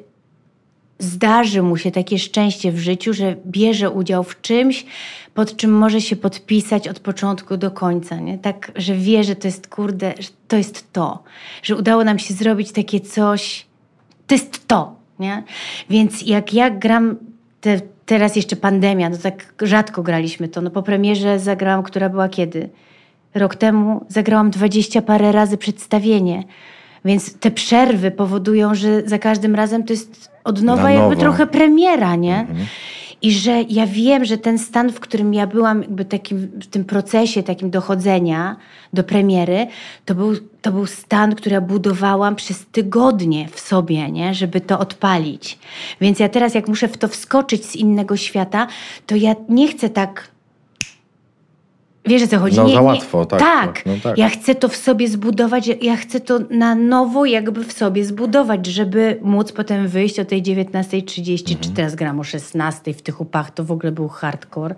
zdarzy 0.98 1.62
mu 1.62 1.76
się 1.76 1.90
takie 1.90 2.18
szczęście 2.18 2.72
w 2.72 2.78
życiu, 2.78 3.14
że 3.14 3.36
bierze 3.46 3.90
udział 3.90 4.24
w 4.24 4.40
czymś, 4.40 4.86
pod 5.34 5.56
czym 5.56 5.70
może 5.70 6.00
się 6.00 6.16
podpisać 6.16 6.88
od 6.88 7.00
początku 7.00 7.56
do 7.56 7.70
końca. 7.70 8.16
Nie? 8.16 8.38
Tak, 8.38 8.72
że 8.76 8.94
wie, 8.94 9.24
że 9.24 9.36
to 9.36 9.48
jest 9.48 9.68
kurde, 9.68 10.14
że 10.18 10.28
to 10.48 10.56
jest 10.56 10.92
to. 10.92 11.22
Że 11.62 11.76
udało 11.76 12.04
nam 12.04 12.18
się 12.18 12.34
zrobić 12.34 12.72
takie 12.72 13.00
coś, 13.00 13.66
to 14.26 14.34
jest 14.34 14.68
to. 14.68 14.96
Nie? 15.18 15.42
Więc 15.90 16.22
jak 16.22 16.54
ja 16.54 16.70
gram, 16.70 17.16
te, 17.60 17.80
teraz 18.06 18.36
jeszcze 18.36 18.56
pandemia, 18.56 19.10
no 19.10 19.16
tak 19.16 19.54
rzadko 19.62 20.02
graliśmy 20.02 20.48
to. 20.48 20.60
No 20.60 20.70
po 20.70 20.82
premierze 20.82 21.38
zagrałam, 21.38 21.82
która 21.82 22.08
była 22.08 22.28
kiedy? 22.28 22.68
Rok 23.34 23.56
temu 23.56 24.06
zagrałam 24.08 24.50
dwadzieścia 24.50 25.02
parę 25.02 25.32
razy 25.32 25.56
przedstawienie. 25.56 26.44
Więc 27.08 27.38
te 27.38 27.50
przerwy 27.50 28.10
powodują, 28.10 28.74
że 28.74 29.02
za 29.06 29.18
każdym 29.18 29.54
razem 29.54 29.84
to 29.84 29.92
jest 29.92 30.30
od 30.44 30.62
nowa 30.62 30.82
Na 30.82 30.90
jakby 30.90 31.08
nowo. 31.08 31.20
trochę 31.20 31.46
premiera, 31.46 32.16
nie? 32.16 32.46
I 33.22 33.32
że 33.32 33.62
ja 33.68 33.86
wiem, 33.86 34.24
że 34.24 34.38
ten 34.38 34.58
stan, 34.58 34.92
w 34.92 35.00
którym 35.00 35.34
ja 35.34 35.46
byłam 35.46 35.82
jakby 35.82 36.04
takim, 36.04 36.38
w 36.38 36.66
tym 36.66 36.84
procesie 36.84 37.42
takim 37.42 37.70
dochodzenia 37.70 38.56
do 38.92 39.04
premiery, 39.04 39.66
to 40.04 40.14
był, 40.14 40.32
to 40.62 40.72
był 40.72 40.86
stan, 40.86 41.34
który 41.34 41.54
ja 41.54 41.60
budowałam 41.60 42.36
przez 42.36 42.66
tygodnie 42.66 43.48
w 43.52 43.60
sobie, 43.60 44.10
nie? 44.10 44.34
żeby 44.34 44.60
to 44.60 44.78
odpalić. 44.78 45.58
Więc 46.00 46.18
ja 46.18 46.28
teraz 46.28 46.54
jak 46.54 46.68
muszę 46.68 46.88
w 46.88 46.96
to 46.96 47.08
wskoczyć 47.08 47.64
z 47.64 47.76
innego 47.76 48.16
świata, 48.16 48.66
to 49.06 49.16
ja 49.16 49.34
nie 49.48 49.68
chcę 49.68 49.90
tak 49.90 50.28
Wiesz 52.06 52.22
o 52.22 52.26
co 52.26 52.38
chodzi? 52.38 52.56
No, 52.56 52.68
za 52.68 52.80
łatwo, 52.80 53.26
tak, 53.26 53.40
Tak. 53.40 53.66
tak, 53.74 53.86
no 53.86 53.92
tak. 54.02 54.18
Ja 54.18 54.28
chcę 54.28 54.54
to 54.54 54.68
w 54.68 54.76
sobie 54.76 55.08
zbudować, 55.08 55.70
ja 55.82 55.96
chcę 55.96 56.20
to 56.20 56.38
na 56.50 56.74
nowo 56.74 57.24
jakby 57.24 57.64
w 57.64 57.72
sobie 57.72 58.04
zbudować, 58.04 58.66
żeby 58.66 59.18
móc 59.22 59.52
potem 59.52 59.88
wyjść 59.88 60.18
o 60.20 60.24
tej 60.24 60.42
19.30, 60.42 61.52
Mhm. 61.52 61.60
czy 61.60 61.70
teraz 61.70 61.94
gram 61.94 62.20
o 62.20 62.22
16.00 62.24 62.92
w 62.94 63.02
tych 63.02 63.20
upach, 63.20 63.50
to 63.50 63.64
w 63.64 63.72
ogóle 63.72 63.92
był 63.92 64.08
hardcore. 64.08 64.74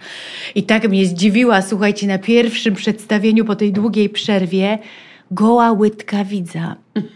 I 0.55 0.63
tak 0.63 0.89
mnie 0.89 1.07
zdziwiła, 1.07 1.63
słuchajcie, 1.63 2.07
na 2.07 2.19
pierwszym 2.19 2.75
przedstawieniu 2.75 3.45
po 3.45 3.57
tej 3.57 3.73
długiej 3.73 4.09
przerwie 4.09 4.79
goła 5.31 5.73
łydka 5.73 6.25
widza. 6.25 6.77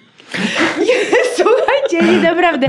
Słuchajcie, 1.36 2.12
nie 2.12 2.18
naprawdę. 2.22 2.66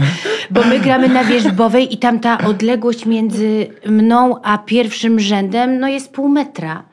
Bo 0.52 0.64
my 0.64 0.80
gramy 0.80 1.10
na 1.10 1.24
wierzbowej 1.24 1.94
i 1.94 1.98
tam 1.98 2.20
ta 2.20 2.38
odległość 2.48 3.06
między 3.06 3.68
mną 3.86 4.42
a 4.44 4.58
pierwszym 4.58 5.20
rzędem 5.20 5.80
no 5.80 5.88
jest 5.88 6.12
pół 6.14 6.30
metra. 6.30 6.84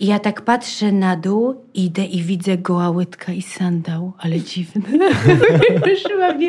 I 0.00 0.06
ja 0.06 0.18
tak 0.18 0.42
patrzę 0.42 0.92
na 0.92 1.16
dół, 1.16 1.54
idę 1.74 2.04
i 2.04 2.22
widzę 2.22 2.58
goła 2.58 2.90
łydka 2.90 3.32
i 3.32 3.42
sandał, 3.42 4.12
ale 4.18 4.40
dziwny. 4.40 4.82
Wyszłam 5.84 6.38
nie, 6.38 6.48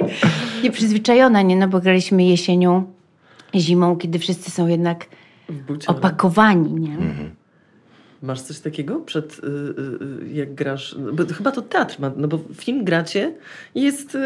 nieprzyzwyczajona, 0.64 1.41
nie? 1.41 1.56
No 1.56 1.68
bo 1.68 1.80
graliśmy 1.80 2.24
jesienią, 2.24 2.84
zimą, 3.56 3.95
kiedy 3.95 4.20
wszyscy 4.20 4.52
są 4.52 4.68
jednak 4.68 5.06
buciorach. 5.68 5.98
opakowani, 5.98 6.74
nie? 6.74 6.98
Masz 8.22 8.41
coś 8.41 8.59
takiego 8.59 8.99
przed, 8.99 9.39
y, 9.39 9.47
y, 9.47 10.26
y, 10.26 10.34
jak 10.34 10.55
grasz? 10.55 10.95
No 10.99 11.13
Bo 11.13 11.26
chyba 11.34 11.51
to 11.51 11.61
teatr 11.61 11.99
ma, 11.99 12.11
no 12.18 12.28
bo 12.28 12.39
film 12.55 12.84
gracie 12.86 13.34
i 13.76 13.82
jest, 13.82 14.15
y, 14.15 14.20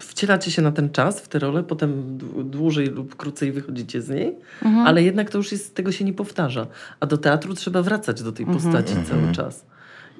wcielacie 0.00 0.50
się 0.50 0.62
na 0.62 0.72
ten 0.72 0.90
czas, 0.90 1.20
w 1.20 1.28
tę 1.28 1.38
rolę, 1.38 1.62
potem 1.62 2.18
dłu- 2.18 2.44
dłużej 2.44 2.86
lub 2.86 3.16
krócej 3.16 3.52
wychodzicie 3.52 4.02
z 4.02 4.08
niej, 4.08 4.36
ale 4.84 5.02
jednak 5.02 5.30
to 5.30 5.38
już 5.38 5.52
jest, 5.52 5.74
tego 5.74 5.92
się 5.92 6.04
nie 6.04 6.12
powtarza. 6.12 6.66
A 7.00 7.06
do 7.06 7.18
teatru 7.18 7.54
trzeba 7.54 7.82
wracać 7.82 8.22
do 8.22 8.32
tej 8.32 8.46
postaci 8.46 8.94
cały 9.08 9.32
czas. 9.32 9.64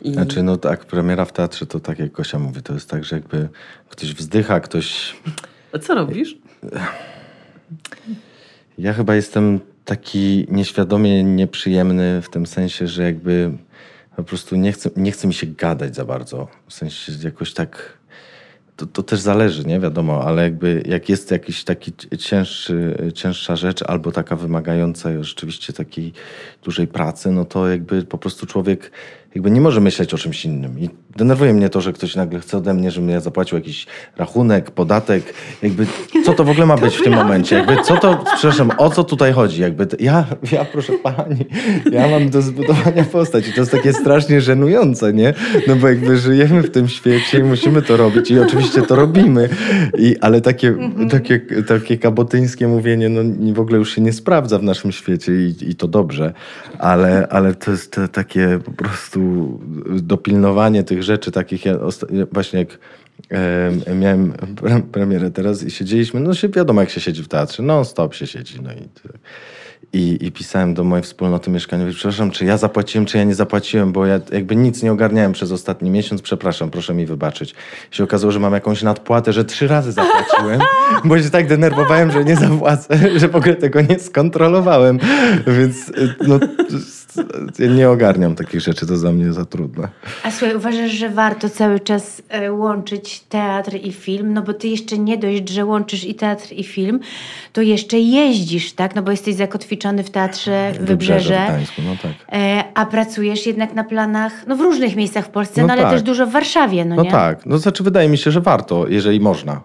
I 0.02 0.12
Znaczy, 0.12 0.42
no 0.42 0.56
tak, 0.56 0.84
premiera 0.84 1.24
w 1.24 1.32
teatrze 1.32 1.66
to 1.66 1.80
tak 1.80 1.98
jak 1.98 2.12
Gosia 2.12 2.38
mówi, 2.38 2.62
to 2.62 2.74
jest 2.74 2.90
tak, 2.90 3.04
że 3.04 3.16
jakby 3.16 3.48
ktoś 3.88 4.14
wzdycha, 4.14 4.60
ktoś... 4.60 5.16
A 5.72 5.78
co 5.78 5.94
robisz? 5.94 6.36
Ja 8.78 8.92
chyba 8.92 9.14
jestem 9.14 9.60
taki 9.88 10.46
nieświadomie 10.50 11.24
nieprzyjemny 11.24 12.22
w 12.22 12.30
tym 12.30 12.46
sensie, 12.46 12.86
że 12.86 13.02
jakby 13.02 13.50
po 14.16 14.22
prostu 14.22 14.56
nie 14.56 14.72
chce, 14.72 14.90
nie 14.96 15.12
chce 15.12 15.26
mi 15.26 15.34
się 15.34 15.46
gadać 15.46 15.96
za 15.96 16.04
bardzo. 16.04 16.48
W 16.68 16.72
sensie 16.74 17.12
jakoś 17.24 17.52
tak... 17.54 17.98
To, 18.76 18.86
to 18.86 19.02
też 19.02 19.20
zależy, 19.20 19.64
nie 19.64 19.80
wiadomo, 19.80 20.24
ale 20.24 20.42
jakby 20.42 20.82
jak 20.86 21.08
jest 21.08 21.30
jakiś 21.30 21.64
taki 21.64 21.92
cięższy, 22.18 22.96
cięższa 23.14 23.56
rzecz 23.56 23.82
albo 23.82 24.12
taka 24.12 24.36
wymagająca 24.36 25.22
rzeczywiście 25.24 25.72
takiej 25.72 26.12
dużej 26.62 26.86
pracy, 26.86 27.30
no 27.30 27.44
to 27.44 27.68
jakby 27.68 28.02
po 28.02 28.18
prostu 28.18 28.46
człowiek 28.46 28.90
jakby 29.34 29.50
nie 29.50 29.60
może 29.60 29.80
myśleć 29.80 30.14
o 30.14 30.18
czymś 30.18 30.44
innym. 30.44 30.78
I 30.78 30.90
denerwuje 31.16 31.54
mnie 31.54 31.68
to, 31.68 31.80
że 31.80 31.92
ktoś 31.92 32.16
nagle 32.16 32.40
chce 32.40 32.58
ode 32.58 32.74
mnie, 32.74 32.90
żebym 32.90 33.10
ja 33.10 33.20
zapłacił 33.20 33.58
jakiś 33.58 33.86
rachunek, 34.16 34.70
podatek. 34.70 35.34
Jakby 35.62 35.86
co 36.24 36.32
to 36.32 36.44
w 36.44 36.50
ogóle 36.50 36.66
ma 36.66 36.76
być 36.76 36.96
w 36.96 37.02
tym 37.02 37.14
momencie? 37.14 37.56
Jakby 37.56 37.76
co 37.82 37.96
to, 37.96 38.24
przepraszam, 38.36 38.70
o 38.78 38.90
co 38.90 39.04
tutaj 39.04 39.32
chodzi? 39.32 39.62
Jakby 39.62 39.86
to, 39.86 39.96
ja, 40.00 40.24
ja 40.52 40.64
proszę 40.64 40.92
pani, 41.02 41.46
ja 41.92 42.08
mam 42.08 42.30
do 42.30 42.42
zbudowania 42.42 43.04
postać 43.04 43.48
i 43.48 43.52
to 43.52 43.60
jest 43.60 43.72
takie 43.72 43.92
strasznie 43.92 44.40
żenujące, 44.40 45.12
nie? 45.12 45.34
No 45.66 45.76
bo 45.76 45.88
jakby 45.88 46.16
żyjemy 46.16 46.62
w 46.62 46.70
tym 46.70 46.88
świecie 46.88 47.38
i 47.38 47.42
musimy 47.42 47.82
to 47.82 47.96
robić 47.96 48.30
i 48.30 48.38
oczywiście 48.38 48.82
to 48.82 48.96
robimy. 48.96 49.48
I, 49.98 50.16
ale 50.20 50.40
takie, 50.40 50.74
takie, 51.10 51.40
takie 51.68 51.98
kabotyńskie 51.98 52.68
mówienie 52.68 53.08
no, 53.08 53.20
w 53.54 53.60
ogóle 53.60 53.78
już 53.78 53.94
się 53.94 54.00
nie 54.00 54.12
sprawdza 54.12 54.58
w 54.58 54.62
naszym 54.62 54.92
świecie 54.92 55.32
i, 55.32 55.54
i 55.60 55.74
to 55.74 55.88
dobrze, 55.88 56.32
ale, 56.78 57.28
ale 57.30 57.54
to 57.54 57.70
jest 57.70 57.92
te, 57.92 58.08
takie 58.08 58.58
po 58.64 58.72
prostu 58.72 59.17
dopilnowanie 60.02 60.84
tych 60.84 61.02
rzeczy, 61.02 61.32
takich 61.32 61.64
właśnie 62.32 62.58
jak 62.58 62.78
e, 63.30 63.94
miałem 63.94 64.32
pre- 64.32 64.82
premierę 64.82 65.30
teraz 65.30 65.62
i 65.62 65.70
siedzieliśmy, 65.70 66.20
no 66.20 66.34
się 66.34 66.48
wiadomo 66.48 66.80
jak 66.80 66.90
się 66.90 67.00
siedzi 67.00 67.22
w 67.22 67.28
teatrze, 67.28 67.62
non 67.62 67.84
stop 67.84 68.14
się 68.14 68.26
siedzi, 68.26 68.60
no 68.62 68.72
i. 68.72 68.88
I, 69.92 70.26
I 70.26 70.32
pisałem 70.32 70.74
do 70.74 70.84
mojej 70.84 71.02
wspólnoty 71.02 71.50
mieszkaniowej, 71.50 71.94
przepraszam, 71.94 72.30
czy 72.30 72.44
ja 72.44 72.56
zapłaciłem, 72.56 73.06
czy 73.06 73.18
ja 73.18 73.24
nie 73.24 73.34
zapłaciłem, 73.34 73.92
bo 73.92 74.06
ja 74.06 74.20
jakby 74.32 74.56
nic 74.56 74.82
nie 74.82 74.92
ogarniałem 74.92 75.32
przez 75.32 75.52
ostatni 75.52 75.90
miesiąc, 75.90 76.22
przepraszam, 76.22 76.70
proszę 76.70 76.94
mi 76.94 77.06
wybaczyć. 77.06 77.54
I 77.92 77.96
się 77.96 78.04
okazało, 78.04 78.32
że 78.32 78.40
mam 78.40 78.52
jakąś 78.52 78.82
nadpłatę, 78.82 79.32
że 79.32 79.44
trzy 79.44 79.68
razy 79.68 79.92
zapłaciłem, 79.92 80.60
bo 81.04 81.22
się 81.22 81.30
tak 81.30 81.46
denerwowałem, 81.46 82.10
że 82.10 82.24
nie 82.24 82.36
zapłacę, 82.36 82.98
że 83.20 83.28
w 83.28 83.36
ogóle 83.36 83.54
tego 83.54 83.80
nie 83.80 83.98
skontrolowałem. 83.98 84.98
Więc 85.46 85.88
y, 85.88 86.14
no, 86.26 86.38
ja 87.58 87.66
nie 87.66 87.90
ogarniam 87.90 88.34
takich 88.34 88.60
rzeczy, 88.60 88.86
to 88.86 88.96
za 88.96 89.12
mnie 89.12 89.32
za 89.32 89.44
trudne. 89.44 89.88
A 90.24 90.30
słuchaj, 90.30 90.56
uważasz, 90.56 90.90
że 90.90 91.08
warto 91.08 91.48
cały 91.48 91.80
czas 91.80 92.22
e, 92.28 92.52
łączyć 92.52 93.20
teatr 93.28 93.74
i 93.82 93.92
film? 93.92 94.32
No 94.32 94.42
bo 94.42 94.54
ty 94.54 94.68
jeszcze 94.68 94.98
nie 94.98 95.18
dość, 95.18 95.48
że 95.48 95.64
łączysz 95.64 96.04
i 96.04 96.14
teatr 96.14 96.52
i 96.52 96.64
film, 96.64 97.00
to 97.52 97.62
jeszcze 97.62 97.98
jeździsz, 97.98 98.72
tak? 98.72 98.94
No 98.94 99.02
bo 99.02 99.10
jesteś 99.10 99.34
zakotwiczony 99.34 100.04
w 100.04 100.10
teatrze 100.10 100.72
W 100.80 100.84
Wybrzeże. 100.84 101.34
w 101.44 101.48
Gdańsku, 101.48 101.82
no 101.86 101.96
tak. 102.02 102.12
E, 102.32 102.64
a 102.74 102.86
pracujesz 102.86 103.46
jednak 103.46 103.74
na 103.74 103.84
planach, 103.84 104.46
no 104.46 104.56
w 104.56 104.60
różnych 104.60 104.96
miejscach 104.96 105.24
w 105.26 105.28
Polsce, 105.30 105.60
no, 105.60 105.66
No 105.66 105.72
ale 105.72 105.82
tak. 105.82 105.92
też 105.92 106.02
dużo 106.02 106.26
w 106.26 106.30
Warszawie, 106.30 106.84
no, 106.84 106.96
No 106.96 107.02
nie? 107.02 107.10
tak, 107.10 107.46
no 107.46 107.58
znaczy 107.58 107.82
wydaje 107.82 108.08
mi 108.08 108.18
się, 108.18 108.30
że 108.30 108.40
warto, 108.40 108.88
jeżeli 108.88 109.20
można. 109.20 109.60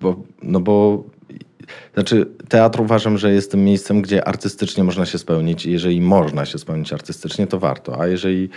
Bo, 0.00 0.16
no 0.42 0.60
bo 0.60 1.04
znaczy 1.96 2.26
teatr 2.48 2.80
uważam, 2.80 3.18
że 3.18 3.32
jest 3.32 3.50
tym 3.50 3.64
miejscem, 3.64 4.02
gdzie 4.02 4.28
artystycznie 4.28 4.84
można 4.84 5.06
się 5.06 5.18
spełnić 5.18 5.66
i 5.66 5.72
jeżeli 5.72 6.00
można 6.00 6.44
się 6.46 6.58
spełnić 6.58 6.92
artystycznie, 6.92 7.46
to 7.46 7.58
warto. 7.58 8.00
A 8.00 8.06
jeżeli, 8.06 8.48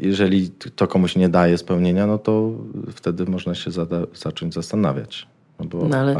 jeżeli 0.00 0.50
to 0.50 0.86
komuś 0.86 1.16
nie 1.16 1.28
daje 1.28 1.58
spełnienia, 1.58 2.06
no 2.06 2.18
to 2.18 2.52
wtedy 2.92 3.24
można 3.26 3.54
się 3.54 3.70
zada- 3.70 4.06
zacząć 4.14 4.54
zastanawiać. 4.54 5.26
No, 5.60 5.66
bo, 5.66 5.88
No 5.88 5.96
ale- 5.96 6.16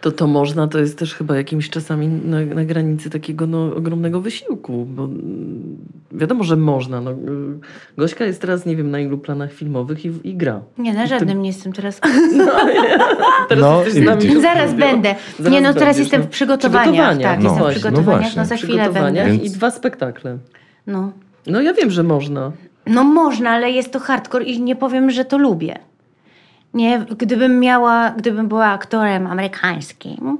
To 0.00 0.12
to 0.12 0.26
można, 0.26 0.68
to 0.68 0.78
jest 0.78 0.98
też 0.98 1.14
chyba 1.14 1.36
jakimś 1.36 1.70
czasami 1.70 2.08
na, 2.08 2.40
na 2.40 2.64
granicy 2.64 3.10
takiego 3.10 3.46
no, 3.46 3.76
ogromnego 3.76 4.20
wysiłku, 4.20 4.84
bo 4.84 5.04
mm, 5.04 5.76
wiadomo, 6.12 6.44
że 6.44 6.56
można. 6.56 7.00
No, 7.00 7.10
y, 7.10 7.16
Gośka 7.98 8.24
jest 8.24 8.40
teraz, 8.40 8.66
nie 8.66 8.76
wiem, 8.76 8.90
na 8.90 9.00
ilu 9.00 9.18
planach 9.18 9.52
filmowych 9.52 10.04
i, 10.04 10.10
i 10.24 10.34
gra. 10.34 10.60
Nie, 10.78 10.94
na 10.94 11.06
żadnym 11.06 11.42
nie 11.42 11.48
jestem 11.48 11.72
teraz. 11.72 12.00
Teraz 13.48 13.62
No, 13.64 13.84
jesteś 13.84 14.02
z 14.02 14.06
nami 14.06 14.40
Zaraz 14.42 14.74
będę. 14.74 15.14
Zaraz 15.38 15.52
nie, 15.52 15.60
no 15.60 15.74
teraz 15.74 15.96
będziesz, 15.96 15.98
jestem 15.98 16.20
no. 16.20 16.26
w 16.26 16.30
przygotowaniach. 16.30 16.84
Przygotowaniach, 16.84 17.32
Tak, 17.32 17.42
no 17.42 17.48
jestem 17.48 17.64
w 17.64 17.66
no 17.66 17.70
przygotowaniach, 17.70 18.36
no, 18.36 18.44
za 18.44 18.56
chwilę 18.56 18.90
będę. 18.90 19.26
Więc- 19.26 19.42
i 19.42 19.50
dwa 19.50 19.70
spektakle. 19.70 20.38
No. 20.86 21.12
No 21.46 21.60
ja 21.60 21.74
wiem, 21.74 21.90
że 21.90 22.02
można. 22.02 22.52
No 22.86 23.04
można, 23.04 23.50
ale 23.50 23.70
jest 23.70 23.92
to 23.92 24.00
hardcore 24.00 24.44
i 24.44 24.62
nie 24.62 24.76
powiem, 24.76 25.10
że 25.10 25.24
to 25.24 25.38
lubię. 25.38 25.78
Nie, 26.74 26.98
gdybym 27.18 27.60
miała, 27.60 28.10
gdybym 28.10 28.48
była 28.48 28.66
aktorem 28.66 29.26
amerykańskim, 29.26 30.38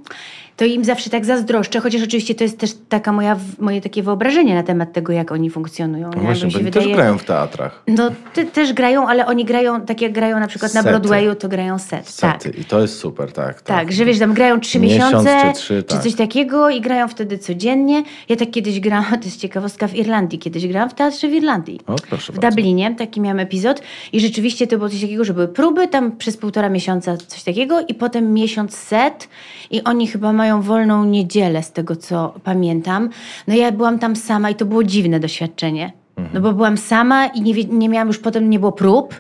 to 0.61 0.65
im 0.65 0.85
zawsze 0.85 1.11
tak 1.11 1.25
zazdroszczę, 1.25 1.81
chociaż 1.81 2.03
oczywiście 2.03 2.35
to 2.35 2.45
jest 2.45 2.59
też 2.59 2.71
taka 2.89 3.13
moja, 3.13 3.37
moje 3.59 3.81
takie 3.81 4.03
wyobrażenie 4.03 4.55
na 4.55 4.63
temat 4.63 4.93
tego, 4.93 5.13
jak 5.13 5.33
oni 5.33 5.51
funkcjonują. 5.51 6.11
No 6.17 6.23
właśnie, 6.23 6.49
bo 6.49 6.55
oni 6.55 6.65
wydaje, 6.65 6.87
też 6.87 6.95
grają 6.95 7.19
w 7.19 7.25
teatrach. 7.25 7.83
No 7.89 8.11
te, 8.35 8.45
też 8.45 8.73
grają, 8.73 9.09
ale 9.09 9.27
oni 9.27 9.45
grają, 9.45 9.81
tak 9.81 10.01
jak 10.01 10.13
grają 10.13 10.41
na 10.41 10.47
przykład 10.47 10.73
Sety. 10.73 10.85
na 10.85 10.91
Broadwayu, 10.91 11.35
to 11.35 11.49
grają 11.49 11.79
set. 11.79 12.09
Sety. 12.09 12.51
Tak. 12.51 12.59
I 12.59 12.65
to 12.65 12.81
jest 12.81 12.99
super, 12.99 13.33
tak. 13.33 13.63
Tak, 13.63 13.63
tak 13.63 13.93
że 13.93 14.05
wiesz, 14.05 14.19
tam 14.19 14.35
grają 14.35 14.61
trzy 14.61 14.79
miesiące, 14.79 15.43
czy, 15.47 15.59
trzy, 15.59 15.83
tak. 15.83 15.99
czy 15.99 16.05
coś 16.05 16.15
takiego 16.15 16.71
i 16.71 16.81
grają 16.81 17.09
wtedy 17.09 17.39
codziennie. 17.39 18.03
Ja 18.29 18.37
tak 18.37 18.51
kiedyś 18.51 18.81
grałam, 18.81 19.11
to 19.21 19.25
jest 19.25 19.41
ciekawostka, 19.41 19.89
w 19.89 19.95
Irlandii 19.95 20.39
kiedyś 20.39 20.67
grałam 20.67 20.91
w 20.91 20.95
teatrze 20.95 21.29
w 21.29 21.33
Irlandii. 21.33 21.81
O, 21.87 21.97
proszę 22.09 22.33
w 22.33 22.37
bardzo. 22.37 22.57
Dublinie, 22.57 22.95
taki 22.99 23.21
miałam 23.21 23.39
epizod 23.39 23.83
i 24.13 24.21
rzeczywiście 24.21 24.67
to 24.67 24.77
było 24.77 24.89
coś 24.89 25.01
takiego, 25.01 25.25
że 25.25 25.35
były 25.35 25.49
próby 25.49 25.89
tam 25.89 26.17
przez 26.17 26.37
półtora 26.37 26.69
miesiąca, 26.69 27.17
coś 27.17 27.43
takiego 27.43 27.81
i 27.81 27.95
potem 27.95 28.33
miesiąc 28.33 28.77
set 28.77 29.29
i 29.71 29.85
oni 29.85 30.07
chyba 30.07 30.33
mają 30.33 30.50
wolną 30.59 31.05
niedzielę 31.05 31.63
z 31.63 31.73
tego, 31.73 31.97
co 31.97 32.35
pamiętam. 32.45 33.11
No 33.49 33.55
ja 33.55 33.73
byłam 33.73 33.99
tam 33.99 34.17
sama 34.17 34.51
i 34.51 34.55
to 34.55 34.67
było 34.67 34.85
dziwne 34.85 35.21
doświadczenie. 35.21 35.93
No 36.35 36.41
bo 36.41 36.53
byłam 36.53 36.77
sama 36.77 37.27
i 37.27 37.43
nie, 37.43 37.65
nie 37.65 37.89
miałam 37.89 38.09
już 38.09 38.19
potem, 38.19 38.51
nie 38.51 38.59
było 38.59 38.73
prób 38.73 39.15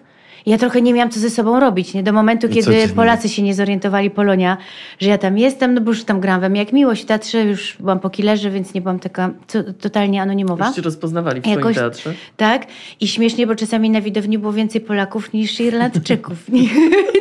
ja 0.46 0.58
trochę 0.58 0.82
nie 0.82 0.94
miałam 0.94 1.10
co 1.10 1.20
ze 1.20 1.30
sobą 1.30 1.60
robić, 1.60 1.94
nie? 1.94 2.02
Do 2.02 2.12
momentu, 2.12 2.46
I 2.46 2.50
kiedy 2.50 2.88
Polacy 2.88 3.28
się 3.28 3.42
nie 3.42 3.54
zorientowali, 3.54 4.10
Polonia, 4.10 4.56
że 4.98 5.08
ja 5.08 5.18
tam 5.18 5.38
jestem, 5.38 5.74
no 5.74 5.80
bo 5.80 5.90
już 5.90 6.04
tam 6.04 6.20
gram 6.20 6.40
we 6.40 6.48
jak 6.48 6.72
miłość 6.72 7.02
w 7.02 7.06
teatrze, 7.06 7.44
już 7.44 7.76
byłam 7.80 8.00
po 8.00 8.10
killerze, 8.10 8.50
więc 8.50 8.74
nie 8.74 8.80
byłam 8.80 8.98
taka 8.98 9.30
to, 9.52 9.58
totalnie 9.80 10.22
anonimowa. 10.22 10.66
Już 10.66 10.76
cię 10.76 10.82
rozpoznawali 10.82 11.40
w 11.40 11.46
Jakoś, 11.46 11.76
teatrze. 11.76 12.14
Tak. 12.36 12.66
I 13.00 13.08
śmiesznie, 13.08 13.46
bo 13.46 13.54
czasami 13.54 13.90
na 13.90 14.00
widowni 14.00 14.38
było 14.38 14.52
więcej 14.52 14.80
Polaków 14.80 15.32
niż 15.32 15.60
Irlandczyków. 15.60 16.36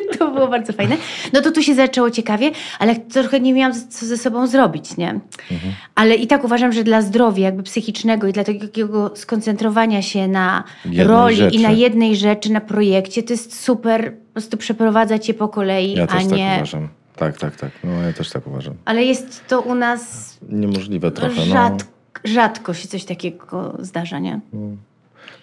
to 0.19 0.31
było 0.31 0.47
bardzo 0.47 0.73
fajne. 0.73 0.97
No 1.33 1.41
to 1.41 1.51
tu 1.51 1.63
się 1.63 1.75
zaczęło 1.75 2.11
ciekawie, 2.11 2.51
ale 2.79 2.95
trochę 2.95 3.39
nie 3.39 3.53
miałam 3.53 3.73
co 3.89 4.05
ze 4.05 4.17
sobą 4.17 4.47
zrobić, 4.47 4.97
nie? 4.97 5.09
Mhm. 5.51 5.73
Ale 5.95 6.15
i 6.15 6.27
tak 6.27 6.43
uważam, 6.43 6.71
że 6.71 6.83
dla 6.83 7.01
zdrowia 7.01 7.45
jakby 7.45 7.63
psychicznego 7.63 8.27
i 8.27 8.33
dla 8.33 8.43
takiego 8.43 9.11
skoncentrowania 9.15 10.01
się 10.01 10.27
na 10.27 10.63
jednej 10.85 11.07
roli 11.07 11.35
rzeczy. 11.35 11.55
i 11.55 11.61
na 11.61 11.71
jednej 11.71 12.15
rzeczy, 12.15 12.51
na 12.51 12.61
projekcie, 12.61 13.08
to 13.09 13.33
jest 13.33 13.61
super 13.61 14.13
po 14.13 14.33
prostu 14.33 14.57
przeprowadzać 14.57 15.27
je 15.27 15.33
po 15.33 15.47
kolei, 15.47 15.93
ja 15.93 16.03
a 16.03 16.07
też 16.07 16.23
tak 16.23 16.31
nie... 16.31 16.47
tak 16.47 16.57
uważam. 16.57 16.87
Tak, 17.15 17.37
tak, 17.37 17.55
tak. 17.55 17.71
No 17.83 17.91
ja 17.91 18.13
też 18.13 18.29
tak 18.29 18.47
uważam. 18.47 18.73
Ale 18.85 19.03
jest 19.03 19.47
to 19.47 19.61
u 19.61 19.75
nas... 19.75 20.37
Niemożliwe 20.49 21.11
trochę, 21.11 21.41
rzad... 21.41 21.73
no. 21.79 21.85
Rzadko 22.23 22.73
się 22.73 22.87
coś 22.87 23.05
takiego 23.05 23.77
zdarza, 23.79 24.19
nie? 24.19 24.39
No. 24.53 24.59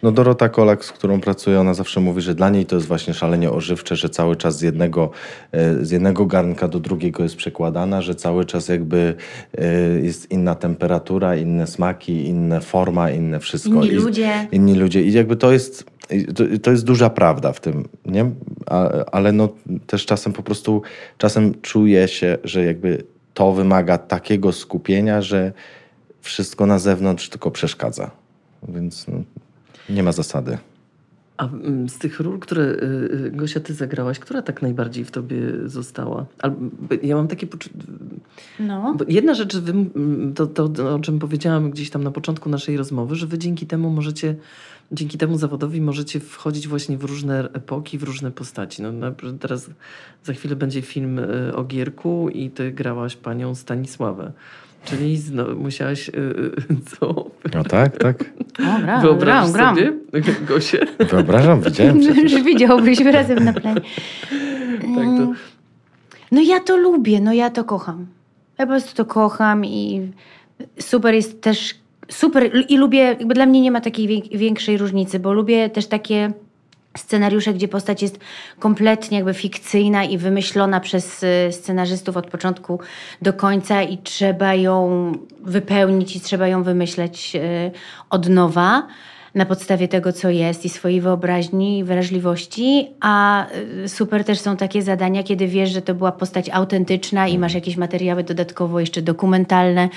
No 0.02 0.12
Dorota 0.12 0.48
Kolak, 0.48 0.84
z 0.84 0.92
którą 0.92 1.20
pracuję, 1.20 1.60
ona 1.60 1.74
zawsze 1.74 2.00
mówi, 2.00 2.20
że 2.20 2.34
dla 2.34 2.50
niej 2.50 2.66
to 2.66 2.76
jest 2.76 2.88
właśnie 2.88 3.14
szalenie 3.14 3.50
ożywcze, 3.50 3.96
że 3.96 4.08
cały 4.08 4.36
czas 4.36 4.58
z 4.58 4.62
jednego, 4.62 5.10
e, 5.52 5.84
z 5.84 5.90
jednego 5.90 6.26
garnka 6.26 6.68
do 6.68 6.80
drugiego 6.80 7.22
jest 7.22 7.36
przekładana, 7.36 8.02
że 8.02 8.14
cały 8.14 8.44
czas 8.44 8.68
jakby 8.68 9.14
e, 9.58 9.64
jest 10.00 10.30
inna 10.30 10.54
temperatura, 10.54 11.36
inne 11.36 11.66
smaki, 11.66 12.26
inna 12.26 12.60
forma, 12.60 13.10
inne 13.10 13.40
wszystko. 13.40 13.74
Inni 13.74 13.86
I, 13.86 13.94
ludzie. 13.94 14.48
Inni 14.52 14.74
ludzie. 14.74 15.02
I 15.02 15.12
jakby 15.12 15.36
to 15.36 15.52
jest, 15.52 15.84
to, 16.34 16.44
to 16.62 16.70
jest 16.70 16.84
duża 16.84 17.10
prawda 17.10 17.52
w 17.52 17.60
tym, 17.60 17.88
nie? 18.06 18.30
A, 18.66 18.88
ale 19.04 19.32
no 19.32 19.48
też 19.86 20.06
czasem 20.06 20.32
po 20.32 20.42
prostu, 20.42 20.82
czasem 21.18 21.54
czuje 21.62 22.08
się, 22.08 22.38
że 22.44 22.64
jakby 22.64 23.02
to 23.34 23.52
wymaga 23.52 23.98
takiego 23.98 24.52
skupienia, 24.52 25.22
że 25.22 25.52
wszystko 26.20 26.66
na 26.66 26.78
zewnątrz 26.78 27.28
tylko 27.28 27.50
przeszkadza. 27.50 28.10
Więc 28.68 29.08
no, 29.08 29.22
nie 29.88 30.02
ma 30.02 30.12
zasady. 30.12 30.58
A 31.36 31.44
mm, 31.44 31.88
z 31.88 31.98
tych 31.98 32.20
ról, 32.20 32.38
które 32.38 32.62
y, 32.62 33.26
y, 33.26 33.30
Gosia 33.30 33.60
ty 33.60 33.74
zagrałaś, 33.74 34.18
która 34.18 34.42
tak 34.42 34.62
najbardziej 34.62 35.04
w 35.04 35.10
tobie 35.10 35.38
została? 35.64 36.26
Ja 37.02 37.16
mam 37.16 37.28
takie 37.28 37.46
poczucie. 37.46 37.74
No. 38.60 38.96
Jedna 39.08 39.34
rzecz, 39.34 39.56
to, 40.34 40.46
to, 40.46 40.94
o 40.94 40.98
czym 40.98 41.18
powiedziałam 41.18 41.70
gdzieś 41.70 41.90
tam 41.90 42.04
na 42.04 42.10
początku 42.10 42.48
naszej 42.48 42.76
rozmowy, 42.76 43.14
że 43.14 43.26
wy 43.26 43.38
dzięki 43.38 43.66
temu 43.66 43.90
możecie, 43.90 44.34
dzięki 44.92 45.18
temu 45.18 45.38
zawodowi 45.38 45.80
możecie 45.80 46.20
wchodzić 46.20 46.68
właśnie 46.68 46.98
w 46.98 47.04
różne 47.04 47.52
epoki, 47.52 47.98
w 47.98 48.02
różne 48.02 48.30
postaci. 48.30 48.82
No, 48.82 48.92
teraz 49.40 49.70
za 50.24 50.32
chwilę 50.32 50.56
będzie 50.56 50.82
film 50.82 51.18
y, 51.18 51.56
o 51.56 51.64
Gierku 51.64 52.28
i 52.28 52.50
ty 52.50 52.72
grałaś 52.72 53.16
panią 53.16 53.54
Stanisławę. 53.54 54.32
Czyli 54.84 55.16
znowu 55.16 55.56
musiałaś. 55.60 56.08
Yy, 56.08 56.52
co? 56.90 57.30
No 57.54 57.64
tak, 57.64 57.98
tak. 57.98 58.24
Dobra, 58.58 59.00
Wyobrażasz 59.00 59.52
gram, 59.52 59.76
sobie, 59.76 59.92
Gosię? 60.48 60.78
Wyobrażam, 61.10 61.60
widziałem 61.60 62.00
przecież. 62.00 62.32
Że 62.32 62.42
widziałbyśmy 62.42 63.12
razem 63.12 63.44
na 63.44 63.52
planie. 63.52 63.80
tak, 64.80 64.94
to... 64.94 65.00
Mm. 65.00 65.34
No 66.32 66.40
ja 66.40 66.60
to 66.60 66.76
lubię, 66.76 67.20
no 67.20 67.32
ja 67.32 67.50
to 67.50 67.64
kocham. 67.64 68.06
Ja 68.58 68.66
po 68.66 68.72
prostu 68.72 68.94
to 68.94 69.04
kocham 69.04 69.64
i 69.64 70.10
super 70.78 71.14
jest 71.14 71.40
też. 71.40 71.74
Super 72.08 72.50
i 72.68 72.76
lubię, 72.76 72.98
jakby 72.98 73.34
dla 73.34 73.46
mnie 73.46 73.60
nie 73.60 73.70
ma 73.70 73.80
takiej 73.80 74.22
większej 74.34 74.78
różnicy, 74.78 75.18
bo 75.18 75.32
lubię 75.32 75.70
też 75.70 75.86
takie 75.86 76.32
scenariusze, 76.96 77.54
gdzie 77.54 77.68
postać 77.68 78.02
jest 78.02 78.18
kompletnie 78.58 79.16
jakby 79.16 79.34
fikcyjna 79.34 80.04
i 80.04 80.18
wymyślona 80.18 80.80
przez 80.80 81.22
y, 81.22 81.48
scenarzystów 81.52 82.16
od 82.16 82.26
początku 82.26 82.80
do 83.22 83.32
końca 83.32 83.82
i 83.82 83.98
trzeba 83.98 84.54
ją 84.54 85.12
wypełnić 85.40 86.16
i 86.16 86.20
trzeba 86.20 86.48
ją 86.48 86.62
wymyśleć 86.62 87.32
y, 87.36 87.70
od 88.10 88.28
nowa 88.28 88.86
na 89.36 89.46
podstawie 89.46 89.88
tego, 89.88 90.12
co 90.12 90.30
jest 90.30 90.64
i 90.64 90.68
swojej 90.68 91.00
wyobraźni 91.00 91.78
i 91.78 91.84
wrażliwości, 91.84 92.88
a 93.00 93.46
y, 93.84 93.88
super 93.88 94.24
też 94.24 94.38
są 94.38 94.56
takie 94.56 94.82
zadania, 94.82 95.22
kiedy 95.22 95.46
wiesz, 95.46 95.70
że 95.70 95.82
to 95.82 95.94
była 95.94 96.12
postać 96.12 96.50
autentyczna 96.50 97.28
i 97.28 97.38
masz 97.38 97.54
jakieś 97.54 97.76
materiały 97.76 98.24
dodatkowo 98.24 98.80
jeszcze 98.80 99.02
dokumentalne 99.02 99.88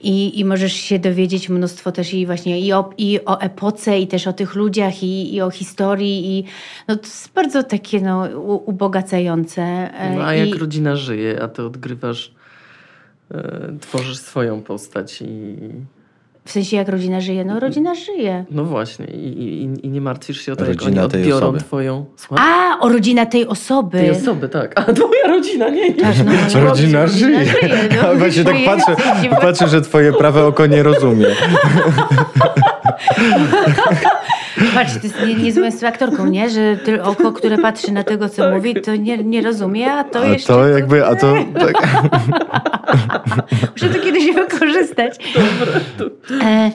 i, 0.00 0.40
i 0.40 0.44
możesz 0.44 0.72
się 0.72 0.98
dowiedzieć 0.98 1.48
mnóstwo 1.48 1.92
też 1.92 2.14
i 2.14 2.26
właśnie 2.26 2.60
i 2.60 2.72
o, 2.72 2.90
i 2.98 3.20
o 3.26 3.40
epoce 3.40 3.98
i 3.98 4.06
też 4.06 4.26
o 4.26 4.32
tych 4.32 4.54
ludziach 4.54 5.02
i, 5.02 5.34
i 5.34 5.40
o 5.40 5.50
historii 5.50 6.38
i 6.38 6.44
no 6.88 6.96
to 6.96 7.02
jest 7.02 7.32
bardzo 7.32 7.62
takie 7.62 8.00
no, 8.00 8.28
ubogacające. 8.64 9.62
E, 9.62 10.14
no 10.16 10.24
a 10.24 10.34
jak 10.34 10.48
I... 10.48 10.54
rodzina 10.54 10.96
żyje, 10.96 11.42
a 11.42 11.48
ty 11.48 11.64
odgrywasz, 11.64 12.34
e, 13.30 13.72
tworzysz 13.80 14.18
swoją 14.18 14.62
postać 14.62 15.22
i 15.22 15.56
w 16.50 16.52
sensie 16.52 16.76
jak 16.76 16.88
rodzina 16.88 17.20
żyje? 17.20 17.44
No 17.44 17.60
rodzina 17.60 17.94
żyje. 17.94 18.44
No 18.50 18.64
właśnie 18.64 19.06
i, 19.06 19.42
i, 19.42 19.86
i 19.86 19.88
nie 19.88 20.00
martwisz 20.00 20.40
się 20.40 20.52
o 20.52 20.56
to, 20.56 20.64
rodzina 20.64 21.02
jak 21.02 21.12
oni 21.12 21.20
odbiorą 21.20 21.46
osoby. 21.46 21.58
twoją... 21.58 22.04
Słucham? 22.16 22.46
A, 22.48 22.78
o 22.80 22.88
rodzina 22.88 23.26
tej 23.26 23.46
osoby. 23.46 23.98
Tej 23.98 24.10
osoby, 24.10 24.48
tak. 24.48 24.80
A 24.80 24.92
twoja 24.92 25.26
rodzina 25.28 25.68
nie. 25.68 25.94
Tak, 25.94 26.14
no, 26.24 26.32
no, 26.54 26.60
rodzina 26.60 27.06
żyje. 27.06 27.44
żyje 27.44 27.88
no, 28.02 28.14
właśnie 28.18 28.44
tak 28.44 28.56
patrzę, 28.66 28.96
patrzę, 29.40 29.68
że 29.68 29.80
twoje 29.80 30.12
prawe 30.12 30.46
oko 30.46 30.66
nie 30.66 30.82
rozumie. 30.82 31.26
Patrz, 34.74 34.92
to 34.94 35.00
jest 35.02 35.26
nie, 35.26 35.34
niezłą 35.34 35.88
aktorką, 35.88 36.26
nie? 36.26 36.50
Że 36.50 36.78
oko, 37.02 37.32
które 37.32 37.58
patrzy 37.58 37.92
na 37.92 38.04
tego, 38.04 38.28
co 38.28 38.42
tak. 38.42 38.54
mówi, 38.54 38.74
to 38.74 38.96
nie, 38.96 39.18
nie 39.18 39.42
rozumie, 39.42 39.92
a 39.92 40.04
to 40.04 40.20
a 40.20 40.26
jeszcze... 40.26 40.52
To 40.52 40.68
jakby, 40.68 41.06
a 41.06 41.16
to... 41.16 41.34
Tak. 41.58 42.02
Muszę 43.72 43.88
to 43.88 44.00
kiedyś 44.00 44.34
wykorzystać. 44.34 45.18
Dobra. 45.34 45.80
E, 46.46 46.70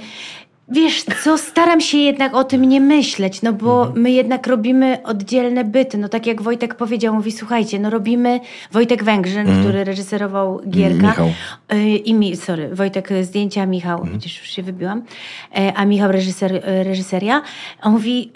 Wiesz 0.69 1.03
co, 1.23 1.37
staram 1.37 1.81
się 1.81 1.97
jednak 1.97 2.35
o 2.35 2.43
tym 2.43 2.65
nie 2.65 2.81
myśleć, 2.81 3.41
no 3.41 3.53
bo 3.53 3.81
mhm. 3.81 4.01
my 4.01 4.11
jednak 4.11 4.47
robimy 4.47 4.97
oddzielne 5.03 5.63
byty. 5.63 5.97
No 5.97 6.09
tak 6.09 6.27
jak 6.27 6.41
Wojtek 6.41 6.75
powiedział, 6.75 7.15
mówi, 7.15 7.31
słuchajcie, 7.31 7.79
no 7.79 7.89
robimy, 7.89 8.39
Wojtek 8.71 9.03
Węgrzyn, 9.03 9.39
mhm. 9.39 9.61
który 9.61 9.83
reżyserował 9.83 10.61
Gierka. 10.69 11.07
Michał. 11.07 11.29
Y, 11.73 11.97
I 11.97 12.13
mi, 12.13 12.35
sorry, 12.35 12.75
Wojtek 12.75 13.09
zdjęcia, 13.21 13.65
Michał, 13.65 13.97
mhm. 13.97 14.13
widzisz, 14.13 14.39
już 14.39 14.49
się 14.49 14.63
wybiłam, 14.63 14.99
y, 14.99 15.73
a 15.75 15.85
Michał 15.85 16.11
reżyser, 16.11 16.55
y, 16.55 16.83
reżyseria. 16.83 17.41
On 17.81 17.91
mówi, 17.91 18.31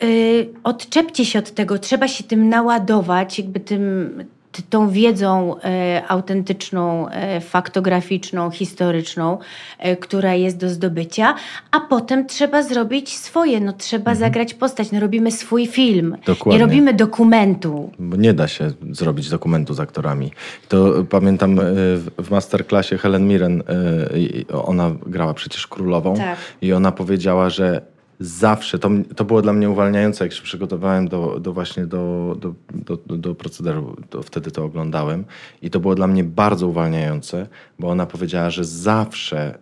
odczepcie 0.63 1.25
się 1.25 1.39
od 1.39 1.51
tego, 1.51 1.79
trzeba 1.79 2.07
się 2.07 2.23
tym 2.23 2.49
naładować, 2.49 3.39
jakby 3.39 3.59
tym 3.59 4.09
tą 4.69 4.89
wiedzą 4.89 5.55
e, 5.59 6.03
autentyczną, 6.07 7.09
e, 7.09 7.41
faktograficzną, 7.41 8.51
historyczną, 8.51 9.37
e, 9.79 9.95
która 9.95 10.33
jest 10.33 10.57
do 10.57 10.69
zdobycia, 10.69 11.35
a 11.71 11.79
potem 11.79 12.27
trzeba 12.27 12.63
zrobić 12.63 13.17
swoje, 13.17 13.59
no 13.59 13.73
trzeba 13.73 14.11
mhm. 14.11 14.17
zagrać 14.17 14.53
postać, 14.53 14.91
no 14.91 14.99
robimy 14.99 15.31
swój 15.31 15.67
film, 15.67 16.17
Dokładnie. 16.25 16.59
nie 16.59 16.65
robimy 16.65 16.93
dokumentu. 16.93 17.91
Bo 17.99 18.15
nie 18.15 18.33
da 18.33 18.47
się 18.47 18.71
zrobić 18.91 19.29
dokumentu 19.29 19.73
z 19.73 19.79
aktorami. 19.79 20.31
To 20.67 20.93
pamiętam 21.09 21.59
w 22.17 22.31
masterclassie 22.31 22.97
Helen 22.97 23.27
Mirren, 23.27 23.63
ona 24.53 24.91
grała 25.05 25.33
przecież 25.33 25.67
królową 25.67 26.15
tak. 26.15 26.37
i 26.61 26.73
ona 26.73 26.91
powiedziała, 26.91 27.49
że 27.49 27.81
zawsze, 28.19 28.79
to, 28.79 28.89
to 29.15 29.25
było 29.25 29.41
dla 29.41 29.53
mnie 29.53 29.69
uwalniające, 29.69 30.25
jak 30.25 30.33
się 30.33 30.43
przygotowałem 30.43 31.07
do, 31.07 31.39
do 31.39 31.53
właśnie 31.53 31.85
do, 31.85 32.35
do, 32.39 32.53
do, 32.73 33.17
do 33.17 33.35
procederu, 33.35 33.95
to 34.09 34.23
wtedy 34.23 34.51
to 34.51 34.63
oglądałem 34.63 35.25
i 35.61 35.69
to 35.69 35.79
było 35.79 35.95
dla 35.95 36.07
mnie 36.07 36.23
bardzo 36.23 36.67
uwalniające, 36.67 37.47
bo 37.79 37.89
ona 37.89 38.05
powiedziała, 38.05 38.49
że 38.49 38.63
zawsze 38.65 39.57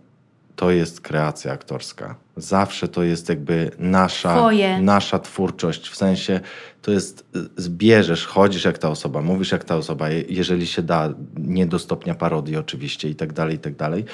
to 0.58 0.72
jest 0.72 1.02
kreacja 1.02 1.52
aktorska. 1.52 2.16
Zawsze 2.38 2.88
to 2.88 3.04
jest 3.04 3.30
jakby 3.30 3.72
nasza, 3.80 4.36
Twoje. 4.38 4.82
nasza 4.82 5.20
twórczość. 5.20 5.90
W 5.90 5.96
sensie 5.96 6.40
to 6.82 6.92
jest, 6.92 7.26
y, 7.36 7.62
zbierzesz, 7.62 8.26
chodzisz 8.26 8.66
jak 8.66 8.78
ta 8.78 8.90
osoba, 8.90 9.22
mówisz 9.22 9.52
jak 9.52 9.64
ta 9.64 9.76
osoba, 9.76 10.10
je- 10.10 10.24
jeżeli 10.30 10.68
się 10.68 10.82
da, 10.82 11.14
nie 11.38 11.66
do 11.66 11.80
stopnia 11.80 12.16
parodii 12.16 12.56
oczywiście 12.58 13.10
i 13.10 13.16
tak 13.16 13.34
dalej, 13.34 13.56
i 13.56 13.60
tak 13.60 13.76
dalej. 13.76 14.06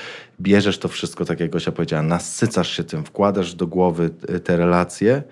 Bierzesz 0.42 0.78
to 0.78 0.88
wszystko, 0.88 1.26
tak 1.26 1.40
jak 1.40 1.50
Gosia 1.50 1.72
powiedziała, 1.72 2.04
nasycasz 2.04 2.70
się 2.70 2.84
tym, 2.84 3.04
wkładasz 3.06 3.54
do 3.56 3.68
głowy 3.68 4.10
y, 4.30 4.40
te 4.40 4.58
relacje 4.58 5.24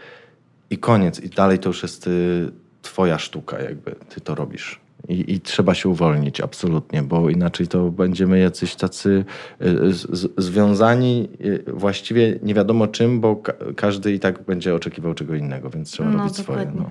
i 0.69 0.77
koniec. 0.77 1.19
I 1.19 1.29
dalej 1.29 1.59
to 1.59 1.69
już 1.69 1.83
jest 1.83 2.07
y, 2.07 2.51
twoja 2.81 3.19
sztuka 3.19 3.59
jakby, 3.59 3.95
ty 4.09 4.21
to 4.21 4.35
robisz. 4.35 4.80
I, 5.11 5.33
I 5.33 5.39
trzeba 5.41 5.73
się 5.73 5.89
uwolnić, 5.89 6.41
absolutnie, 6.41 7.03
bo 7.03 7.29
inaczej 7.29 7.67
to 7.67 7.91
będziemy 7.91 8.39
jacyś 8.39 8.75
tacy 8.75 9.25
y, 9.61 9.93
z, 9.93 10.07
z, 10.17 10.31
związani 10.37 11.29
y, 11.41 11.63
właściwie 11.67 12.39
nie 12.43 12.53
wiadomo 12.53 12.87
czym, 12.87 13.19
bo 13.19 13.35
ka 13.35 13.53
każdy 13.75 14.13
i 14.13 14.19
tak 14.19 14.43
będzie 14.43 14.75
oczekiwał 14.75 15.13
czego 15.13 15.35
innego, 15.35 15.69
więc 15.69 15.91
trzeba 15.91 16.09
No, 16.09 16.17
robić 16.17 16.35
swoje. 16.35 16.57
dokładnie. 16.59 16.81
No. 16.81 16.89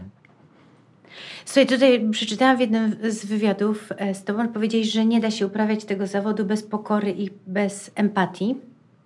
Słuchaj, 1.45 1.67
tutaj 1.67 2.11
przeczytałam 2.11 2.57
w 2.57 2.61
jednym 2.61 2.97
z 3.09 3.27
wywiadów 3.27 3.89
e, 3.97 4.15
z 4.15 4.25
tobą, 4.25 4.49
powiedziałeś, 4.49 4.93
że 4.93 5.05
nie 5.07 5.21
da 5.21 5.31
się 5.31 5.47
uprawiać 5.47 5.85
tego 5.85 6.07
zawodu 6.07 6.45
bez 6.45 6.63
pokory 6.63 7.11
i 7.19 7.31
bez 7.47 7.91
empatii. 7.95 8.57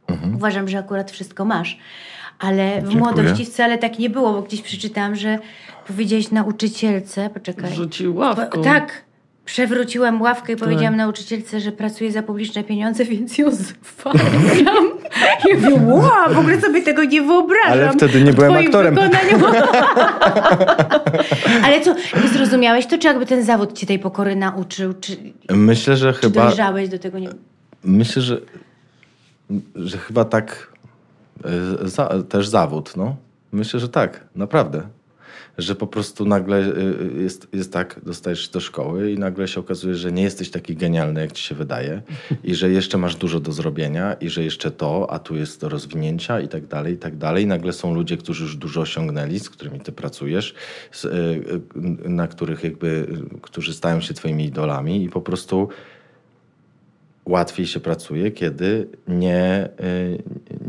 Mhm. 0.09 0.35
Uważam, 0.37 0.69
że 0.69 0.79
akurat 0.79 1.11
wszystko 1.11 1.45
masz. 1.45 1.79
Ale 2.39 2.71
w 2.83 2.89
Dziękuję. 2.89 2.99
młodości 2.99 3.45
wcale 3.45 3.79
tak 3.79 3.99
nie 3.99 4.11
było, 4.11 4.33
bo 4.33 4.43
gdzieś 4.43 4.63
przeczytałam, 4.63 5.17
że 5.17 5.39
powiedziałeś 5.87 6.31
nauczycielce, 6.31 7.31
poczekaj. 7.35 7.75
Rzucił 7.75 8.17
ławką. 8.17 8.59
Bo, 8.59 8.65
tak. 8.65 9.04
Przewróciłem 9.45 10.23
ławkę 10.23 10.53
i 10.53 10.57
powiedziałam 10.57 10.93
Tak. 10.93 10.99
nauczycielce, 10.99 11.61
że 11.61 11.73
pracuję 11.73 12.13
za 12.13 12.23
publiczne 12.23 12.65
pieniądze, 12.65 13.05
więc 13.15 13.39
ją 13.39 13.51
zwalniam. 13.51 14.91
Ja 15.49 15.55
mówię, 15.55 15.93
wow, 15.93 16.35
w 16.35 16.39
ogóle 16.39 16.61
sobie 16.61 16.83
tego 16.83 17.05
nie 17.05 17.23
wyobrażam. 17.23 17.73
Ale 17.73 17.93
wtedy 17.93 18.23
nie 18.23 18.33
byłem 18.33 18.55
aktorem. 18.55 18.99
Ale 21.65 21.81
co, 21.81 21.95
zrozumiałeś 22.33 22.87
to, 22.87 22.99
czy 22.99 23.07
jakby 23.07 23.27
ten 23.27 23.45
zawód 23.45 23.73
cię 23.79 23.87
tej 23.87 23.99
pokory 23.99 24.37
nauczył? 24.37 24.95
Czy, 25.01 25.17
Myślę, 25.51 25.97
że 25.97 26.13
czy 26.13 26.21
chyba... 26.21 26.47
dojrzałeś 26.47 26.89
do 26.89 26.99
tego? 26.99 27.19
Nie... 27.19 27.29
Myślę, 27.85 28.23
że, 28.23 28.41
że 29.77 29.99
chyba 29.99 30.25
tak 30.25 30.73
y, 31.85 31.89
za, 31.89 32.09
też 32.29 32.49
zawód, 32.49 32.93
no. 32.97 33.17
Myślę, 33.53 33.81
że 33.81 33.89
tak, 33.89 34.25
naprawdę. 34.37 34.83
Że 35.59 35.75
po 35.75 35.87
prostu 35.87 36.27
nagle 36.27 36.59
y, 36.59 37.19
y, 37.19 37.23
jest, 37.23 37.49
jest 37.53 37.73
tak, 37.73 38.01
dostajesz 38.03 38.49
do 38.49 38.61
szkoły 38.61 39.13
i 39.13 39.19
nagle 39.19 39.49
się 39.49 39.61
okazuje, 39.61 39.95
że 39.95 40.13
nie 40.13 40.23
jesteś 40.23 40.51
taki 40.51 40.77
genialny, 40.77 41.21
jak 41.21 41.33
ci 41.33 41.43
się 41.43 41.55
wydaje 41.55 42.03
i 42.45 42.55
że 42.55 42.71
jeszcze 42.71 42.99
masz 42.99 43.17
dużo 43.17 43.41
do 43.41 43.53
zrobienia 43.53 44.15
i 44.15 44.29
że 44.29 44.45
jeszcze 44.45 44.71
to, 44.71 45.11
a 45.11 45.19
tu 45.19 45.37
jest 45.37 45.61
do 45.61 45.69
rozwinięcia 45.69 46.41
i 46.41 46.49
tak 46.49 46.67
dalej, 46.67 46.95
i 46.95 46.99
tak 46.99 47.17
dalej. 47.17 47.47
Nagle 47.47 47.73
są 47.73 47.95
ludzie, 47.95 48.17
którzy 48.17 48.43
już 48.43 48.57
dużo 48.57 48.81
osiągnęli, 48.81 49.39
z 49.39 49.51
którymi 49.51 49.81
ty 49.81 49.93
pracujesz, 49.93 50.55
y, 51.05 51.09
na 52.05 52.27
których 52.27 52.65
jakby, 52.65 53.07
którzy 53.43 53.75
stają 53.75 54.01
się 54.01 54.15
twoimi 54.15 54.45
idolami 54.45 55.05
i 55.05 55.09
po 55.09 55.21
prostu 55.21 55.69
łatwiej 57.27 57.67
się 57.67 57.81
pracuje, 57.81 58.31
kiedy 58.31 58.89
nie, 59.09 59.69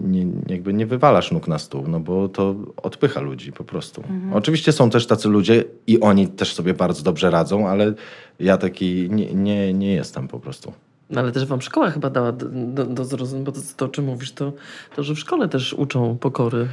nie, 0.05 0.25
jakby 0.47 0.73
nie 0.73 0.85
wywalasz 0.85 1.31
nóg 1.31 1.47
na 1.47 1.59
stół, 1.59 1.87
no 1.87 1.99
bo 1.99 2.29
to 2.29 2.55
odpycha 2.77 3.21
ludzi 3.21 3.51
po 3.51 3.63
prostu. 3.63 4.03
Oczywiście 4.33 4.71
są 4.71 4.89
też 4.89 5.07
tacy 5.07 5.29
ludzie 5.29 5.63
i 5.87 5.99
oni 5.99 6.27
też 6.27 6.53
sobie 6.53 6.73
bardzo 6.73 7.03
dobrze 7.03 7.29
radzą, 7.29 7.67
ale 7.67 7.93
ja 8.39 8.57
taki 8.57 9.07
nie, 9.11 9.33
nie, 9.33 9.73
nie 9.73 9.93
jestem 9.93 10.27
po 10.27 10.39
prostu. 10.39 10.73
No, 11.09 11.21
ale 11.21 11.31
też 11.31 11.45
wam 11.45 11.61
szkoła 11.61 11.91
chyba 11.91 12.09
dała 12.09 12.31
do, 12.31 12.45
do, 12.49 12.85
do 12.85 13.05
zrozumienia, 13.05 13.45
bo 13.45 13.51
to, 13.51 13.59
to, 13.77 13.85
o 13.85 13.87
czym 13.87 14.05
mówisz, 14.05 14.31
to, 14.31 14.53
to, 14.95 15.03
że 15.03 15.15
w 15.15 15.19
szkole 15.19 15.49
też 15.49 15.73
uczą 15.73 16.17
pokory. 16.17 16.67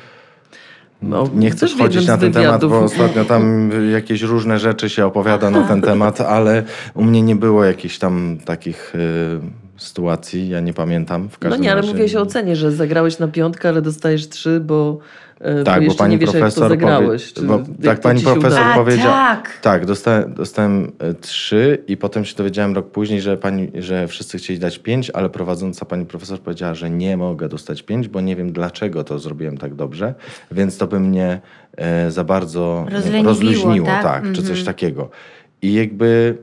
No, 1.02 1.30
Nie 1.34 1.50
chcę 1.50 1.68
wchodzić 1.68 2.06
na 2.06 2.18
ten 2.18 2.32
temat, 2.32 2.64
bo 2.64 2.80
ostatnio 2.80 3.24
tam 3.24 3.70
jakieś 3.92 4.22
różne 4.22 4.58
rzeczy 4.58 4.90
się 4.90 5.06
opowiada 5.06 5.50
na 5.50 5.68
ten 5.68 5.82
temat, 5.82 6.20
ale 6.20 6.62
u 6.94 7.04
mnie 7.04 7.22
nie 7.22 7.36
było 7.36 7.64
jakichś 7.64 7.98
tam 7.98 8.38
takich 8.44 8.94
y, 8.94 9.40
sytuacji, 9.82 10.48
ja 10.48 10.60
nie 10.60 10.72
pamiętam. 10.72 11.28
W 11.28 11.32
No 11.32 11.38
każdym 11.40 11.60
nie, 11.62 11.70
ale 11.72 11.80
razie. 11.80 11.92
mówiłeś 11.92 12.14
o 12.16 12.20
ocenie, 12.20 12.56
że 12.56 12.72
zagrałeś 12.72 13.18
na 13.18 13.28
piątkę, 13.28 13.68
ale 13.68 13.82
dostajesz 13.82 14.28
trzy, 14.28 14.60
bo, 14.60 14.98
e, 15.40 15.64
Tak, 15.64 15.74
bo 15.74 15.80
bo 15.80 15.84
jeszcze 15.84 15.98
pani 15.98 16.12
nie 16.14 16.18
wiesz, 16.18 16.30
profesor 16.30 16.68
zagrałeś. 16.68 17.32
powie- 17.32 17.34
czy 17.34 17.42
bo 17.42 17.62
tak, 17.84 18.00
pani 18.00 18.20
się 18.20 18.26
profesor 18.26 18.64
powiedziała- 18.74 19.12
tak. 19.36 19.58
Tak, 19.62 19.86
dostałem, 19.86 20.34
dostałem 20.34 20.92
trzy 21.20 21.78
i 21.88 21.96
potem 21.96 22.24
się 22.24 22.36
dowiedziałem 22.36 22.74
rok 22.74 22.90
później, 22.90 23.20
że, 23.20 23.36
pani, 23.36 23.68
że 23.74 24.08
wszyscy 24.08 24.38
chcieli 24.38 24.58
dać 24.58 24.78
pięć, 24.78 25.10
ale 25.10 25.30
prowadząca 25.30 25.84
pani 25.84 26.06
profesor 26.06 26.38
powiedziała, 26.40 26.74
że 26.74 26.90
nie 26.90 27.16
mogę 27.16 27.48
dostać 27.48 27.82
pięć, 27.82 28.08
bo 28.08 28.20
nie 28.20 28.36
wiem 28.36 28.52
dlaczego 28.52 29.04
to 29.04 29.18
zrobiłem 29.18 29.58
tak 29.58 29.74
dobrze, 29.74 30.14
więc 30.52 30.78
to 30.78 30.86
by 30.86 31.00
mnie 31.00 31.40
e, 31.76 32.10
za 32.10 32.24
bardzo 32.24 32.86
rozluźniło, 33.24 33.86
tak? 33.86 34.02
tak, 34.02 34.22
czy 34.22 34.28
Mhm. 34.28 34.46
coś 34.48 34.64
takiego. 34.64 35.10
I 35.62 35.72
jakby 35.74 36.36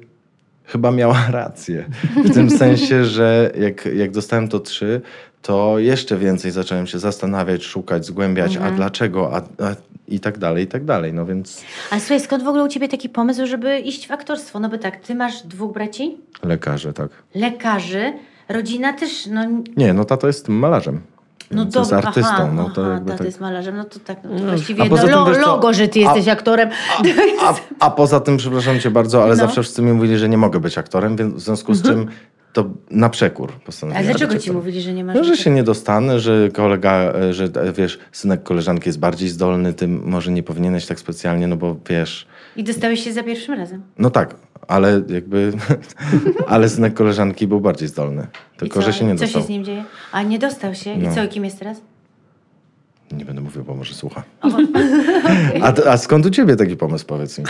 chyba 0.72 0.92
miała 0.92 1.26
rację. 1.32 1.86
W 2.26 2.34
tym 2.34 2.50
sensie, 2.50 3.06
że 3.06 3.52
jak, 3.60 3.86
jak 3.86 4.12
dostałem 4.12 4.48
to 4.48 4.60
trzy, 4.60 5.02
to 5.42 5.80
jeszcze 5.80 6.18
więcej 6.18 6.52
zacząłem 6.52 6.88
się 6.88 7.00
zastanawiać, 7.00 7.64
szukać, 7.64 8.06
zgłębiać, 8.06 8.56
Mhm. 8.56 8.74
a 8.74 8.78
dlaczego, 8.78 9.36
a, 9.36 9.38
a 9.66 9.76
i 10.08 10.20
tak 10.20 10.38
dalej, 10.38 10.64
i 10.64 10.68
tak 10.68 10.86
dalej. 10.86 11.14
No 11.14 11.26
więc 11.26 11.62
A 11.92 12.00
słuchaj, 12.00 12.20
skąd 12.20 12.44
w 12.44 12.48
ogóle 12.48 12.64
u 12.64 12.68
ciebie 12.68 12.88
taki 12.88 13.10
pomysł, 13.10 13.46
żeby 13.46 13.80
iść 13.80 14.08
w 14.08 14.12
aktorstwo? 14.12 14.60
No 14.60 14.70
bo 14.70 14.78
tak, 14.78 14.96
ty 15.00 15.16
masz 15.16 15.42
dwóch 15.44 15.74
braci, 15.74 16.18
lekarze, 16.44 16.94
tak. 16.94 17.10
lekarzy, 17.36 18.14
rodzina 18.50 18.94
też, 18.94 19.26
no... 19.26 19.42
Nie, 19.78 19.94
no 19.94 20.06
tato 20.06 20.28
jest 20.28 20.50
malarzem. 20.50 21.02
No 21.52 21.64
Więc 21.64 21.76
jest 21.76 21.92
dobra, 21.92 22.08
artystą. 22.08 22.32
aha, 22.34 22.50
no 22.56 22.70
to 22.70 22.82
aha, 22.82 22.92
jakby 22.94 23.12
tak. 23.12 23.22
jest 23.26 23.40
malarzem, 23.40 23.78
no 23.78 23.84
to 23.84 24.00
tak, 24.00 24.24
no 24.24 24.30
to 24.30 24.36
No. 24.44 24.46
właściwie 24.50 24.84
A 24.84 24.86
no, 24.86 24.98
tym, 24.98 25.12
co, 25.12 25.40
logo, 25.48 25.74
że 25.74 25.88
ty 25.88 26.00
a- 26.00 26.02
jesteś 26.02 26.28
aktorem. 26.34 26.70
A, 27.42 27.54
a 27.80 27.92
poza 27.92 28.20
tym, 28.20 28.38
przepraszam 28.38 28.80
cię 28.80 28.92
bardzo, 28.92 29.24
ale 29.24 29.30
No. 29.30 29.36
zawsze 29.36 29.62
wszyscy 29.64 29.82
mi 29.82 29.94
mówili, 29.94 30.18
że 30.18 30.30
nie 30.30 30.38
mogę 30.38 30.60
być 30.60 30.78
aktorem, 30.78 31.16
więc 31.16 31.34
w 31.36 31.40
związku 31.40 31.74
z 31.74 31.82
czym 31.84 32.08
to 32.54 32.66
na 32.92 33.10
przekór 33.10 33.52
A 33.56 33.66
postanowiłem. 33.66 34.06
dlaczego 34.06 34.34
być 34.34 34.44
ci 34.44 34.52
mówili, 34.52 34.82
że 34.82 34.94
nie 34.94 35.04
masz... 35.04 35.16
No, 35.16 35.24
że 35.24 35.38
się 35.38 35.50
nie 35.52 35.64
dostanę, 35.64 36.20
że 36.20 36.50
kolega, 36.54 36.92
e, 36.94 37.34
że 37.34 37.44
e, 37.44 37.72
wiesz, 37.74 38.00
synek 38.12 38.44
koleżanki 38.44 38.90
jest 38.90 39.00
bardziej 39.00 39.30
zdolny, 39.30 39.74
ty 39.74 39.88
może 39.88 40.32
nie 40.32 40.44
powinieneś 40.44 40.86
tak 40.86 41.00
specjalnie, 41.00 41.48
no 41.48 41.58
bo 41.58 41.76
wiesz, 41.90 42.28
I 42.56 42.64
dostałeś 42.64 43.04
się 43.04 43.14
za 43.14 43.24
pierwszym 43.24 43.56
razem. 43.56 43.82
no 44.00 44.10
tak, 44.10 44.36
ale 44.70 45.02
jakby, 45.08 45.54
ale 46.48 46.70
synek 46.70 46.94
koleżanki 46.94 47.48
był 47.48 47.60
bardziej 47.62 47.88
zdolny. 47.88 48.28
Tylko, 48.58 48.80
co, 48.80 48.86
że 48.86 48.94
się 48.94 49.06
nie 49.06 49.16
co 49.16 49.22
dostał. 49.24 49.42
się 49.42 49.46
z 49.48 49.50
nim 49.50 49.64
dzieje? 49.66 49.84
A 50.12 50.22
nie 50.24 50.40
dostał 50.40 50.76
się. 50.76 50.98
No. 50.98 51.12
I 51.12 51.16
co, 51.16 51.28
kim 51.28 51.46
jest 51.46 51.60
teraz? 51.60 51.82
Nie 53.12 53.26
będę 53.26 53.42
mówił, 53.42 53.64
bo 53.64 53.76
może 53.76 53.94
słucha. 53.94 54.24
A, 55.62 55.74
a 55.92 55.98
skąd 55.98 56.26
u 56.26 56.30
ciebie 56.30 56.56
taki 56.56 56.78
pomysł, 56.78 57.06
powiedz 57.06 57.40
mi? 57.40 57.46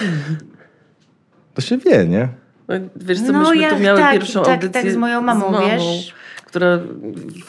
To 1.54 1.62
się 1.62 1.78
wie, 1.78 2.06
nie? 2.06 2.28
No, 2.68 2.76
wiesz 2.96 3.22
co, 3.22 3.32
No, 3.32 3.40
myśmy 3.40 3.58
ja 3.58 3.70
tu 3.70 3.80
miały 3.80 4.00
tak, 4.00 4.14
pierwszą 4.14 4.44
tak, 4.44 4.54
audycję 4.64 4.82
tak 4.84 4.92
z 4.92 4.96
moją 4.96 5.22
mamą, 5.22 5.52
wiesz? 5.62 6.14
Która, 6.46 6.80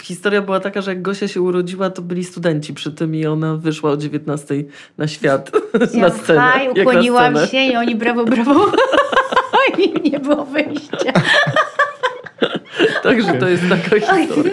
historia 0.03 0.43
była 0.43 0.61
taka, 0.61 0.81
że 0.81 0.91
jak 0.91 1.03
Gosia 1.03 1.29
się 1.29 1.43
urodziła, 1.43 1.91
to 1.91 2.03
byli 2.03 2.25
studenci 2.25 2.75
przy 2.75 2.93
tym 2.93 3.15
i 3.15 3.27
ona 3.27 3.57
wyszła 3.57 3.91
o 3.91 3.97
19 3.97 4.55
na 4.99 5.09
świat, 5.09 5.51
na 5.95 6.01
Ja 6.01 6.11
scenę. 6.11 6.41
haj, 6.41 6.67
jak 6.67 6.77
na 6.77 6.83
ukłoniłam 6.83 7.33
scenę. 7.37 7.49
się 7.49 7.59
i 7.73 7.77
oni 7.77 7.95
brawo, 7.97 8.25
brawo. 8.25 8.73
I 9.85 10.11
nie 10.11 10.21
było 10.21 10.45
wyjścia. 10.45 11.13
Także 13.03 13.33
to 13.35 13.49
jest 13.49 13.63
taka 13.69 14.17
historia. 14.17 14.53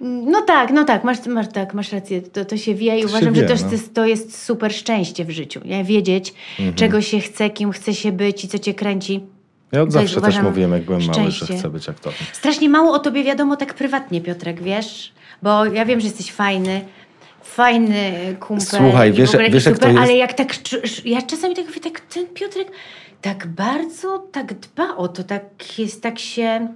No 0.00 0.42
tak, 0.42 0.70
no 0.72 0.84
tak, 0.84 1.04
masz, 1.04 1.26
masz, 1.26 1.48
tak, 1.48 1.74
masz 1.74 1.92
rację. 1.92 2.22
To, 2.22 2.44
to 2.44 2.56
się 2.56 2.74
wie 2.74 2.98
i 2.98 3.02
To 3.02 3.08
uważam, 3.08 3.32
wie, 3.34 3.40
że 3.40 3.46
też 3.46 3.62
no. 3.62 3.68
to, 3.94 4.06
jest, 4.06 4.32
to 4.32 4.38
super 4.38 4.72
szczęście 4.74 5.24
w 5.24 5.30
życiu. 5.30 5.60
Ja 5.64 5.84
wiedzieć, 5.84 6.34
Mhm. 6.58 6.74
czego 6.76 7.00
się 7.02 7.20
chce, 7.20 7.50
kim 7.50 7.72
chce 7.72 7.94
się 7.94 8.12
być 8.12 8.44
i 8.44 8.48
co 8.48 8.58
cię 8.58 8.74
kręci. 8.74 9.20
Ja 9.72 9.82
od 9.82 9.88
To 9.88 9.92
zawsze 9.92 10.20
też 10.20 10.38
mówiłem, 10.42 10.72
jak 10.72 10.82
byłem 10.82 11.00
mały, 11.06 11.12
że 11.24 11.32
szczęście. 11.32 11.54
chcę 11.58 11.70
być 11.70 11.88
aktorem. 11.88 12.18
Strasznie 12.32 12.68
mało 12.68 12.92
o 12.92 12.98
tobie 12.98 13.24
wiadomo 13.24 13.56
tak 13.56 13.74
prywatnie, 13.74 14.20
Piotrek, 14.20 14.62
wiesz? 14.62 15.12
Bo 15.42 15.64
ja 15.64 15.84
wiem, 15.84 16.00
że 16.00 16.06
jesteś 16.06 16.32
fajny, 16.32 16.80
fajny 17.42 18.12
kumpel. 18.40 18.66
Słuchaj, 18.66 19.12
wiesz- 19.12 19.32
wiesz, 19.32 19.40
i 19.40 19.42
jak 19.42 19.52
to 19.52 19.60
super, 19.70 19.88
jest? 19.90 20.02
Ale 20.02 20.16
jak 20.16 20.32
tak, 20.32 20.48
ja 21.04 21.22
czasami 21.22 21.54
tak 21.56 21.66
mówię, 21.66 21.80
tak 21.80 22.00
ten 22.00 22.26
Piotrek 22.26 22.68
tak 23.22 23.46
bardzo 23.46 24.18
tak 24.32 24.54
dba 24.54 24.96
o 24.96 25.08
to, 25.08 25.24
tak 25.24 25.78
jest, 25.78 26.02
tak 26.02 26.18
się 26.18 26.68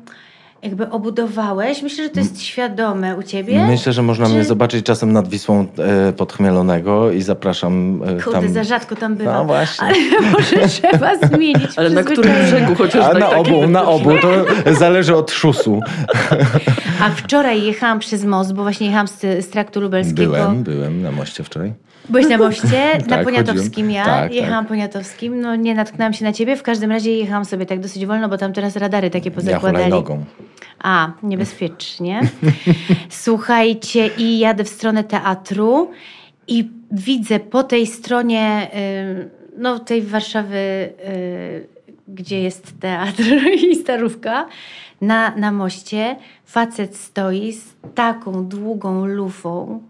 jakby 0.63 0.91
obudowałeś. 0.91 1.83
Myślę, 1.83 2.05
że 2.05 2.11
to 2.11 2.21
jest 2.21 2.43
świadome 2.43 3.17
u 3.17 3.23
ciebie. 3.23 3.67
Myślę, 3.67 3.93
że 3.93 4.03
można 4.03 4.27
Czy- 4.27 4.33
mnie 4.33 4.45
zobaczyć 4.45 4.87
czasem 4.87 5.13
nad 5.13 5.29
Wisłą 5.29 5.67
e, 5.79 6.13
podchmielonego 6.13 7.11
i 7.11 7.23
zapraszam 7.23 8.03
e, 8.03 8.23
Kurde, 8.23 8.41
tam... 8.41 8.53
za 8.53 8.65
rzadko 8.65 8.97
tam 8.97 9.17
bywam. 9.17 9.35
No 9.35 9.45
właśnie. 9.45 9.87
Ale 9.87 9.97
może 10.31 10.69
trzeba 10.69 11.17
zmienić 11.17 11.71
Ale 11.79 11.91
na 11.91 12.03
którym 12.03 12.33
brzegu 12.45 12.75
chociaż 12.75 13.05
A 13.05 13.09
tak, 13.09 13.21
na 13.21 13.31
obu, 13.31 13.67
na 13.67 13.89
obu, 13.89 14.11
to 14.19 14.45
zależy 14.75 15.17
od 15.17 15.31
szusu. 15.31 15.81
A 17.01 17.11
wczoraj 17.11 17.63
jechałam 17.63 17.99
przez 17.99 18.25
most, 18.25 18.55
bo 18.55 18.63
właśnie 18.63 18.87
jechałam 18.87 19.09
z, 19.09 19.21
z 19.21 19.49
traktu 19.49 19.81
lubelskiego. 19.81 20.33
Byłem, 20.33 20.63
byłem 20.63 21.03
na 21.03 21.13
moście 21.13 21.45
wczoraj. 21.45 21.73
Byłeś 22.09 22.29
na 22.29 22.39
moście, 22.39 22.99
na 23.09 23.17
Tak, 23.17 23.25
Poniatowskim 23.25 23.71
chodziłem. 23.87 23.91
ja, 23.91 24.05
Tak, 24.05 24.33
jechałam 24.35 24.65
tak. 24.65 24.69
Poniatowskim, 24.69 25.41
no 25.41 25.57
nie 25.57 25.75
natknęłam 25.75 26.13
się 26.13 26.25
na 26.25 26.33
ciebie, 26.33 26.57
w 26.57 26.63
każdym 26.63 26.91
razie 26.93 27.13
jechałam 27.17 27.45
sobie 27.45 27.67
tak 27.67 27.81
dosyć 27.81 28.07
wolno, 28.07 28.29
bo 28.29 28.39
tam 28.39 28.53
teraz 28.53 28.77
radary 28.77 29.11
takie 29.11 29.29
Ja 29.31 29.35
pozakładali. 29.35 29.85
hulajnogą. 29.85 30.25
A, 30.83 31.13
niebezpiecznie. 31.23 32.21
Słuchajcie, 33.09 34.07
i 34.19 34.39
jadę 34.39 34.65
w 34.65 34.69
stronę 34.69 35.05
teatru 35.05 35.91
i 36.49 36.71
widzę 36.93 37.41
po 37.41 37.63
tej 37.63 37.87
stronie, 37.87 38.71
y, 38.75 39.31
no 39.59 39.79
tej 39.79 40.03
Warszawy, 40.03 40.57
y, 40.57 41.67
gdzie 42.09 42.43
jest 42.43 42.81
teatr 42.81 43.23
i 43.71 43.75
starówka, 43.77 44.47
na, 45.01 45.37
na 45.37 45.53
moście 45.53 46.17
facet 46.45 46.97
stoi 46.97 47.53
z 47.53 47.65
taką 47.95 48.45
długą 48.49 49.07
lufą 49.07 49.81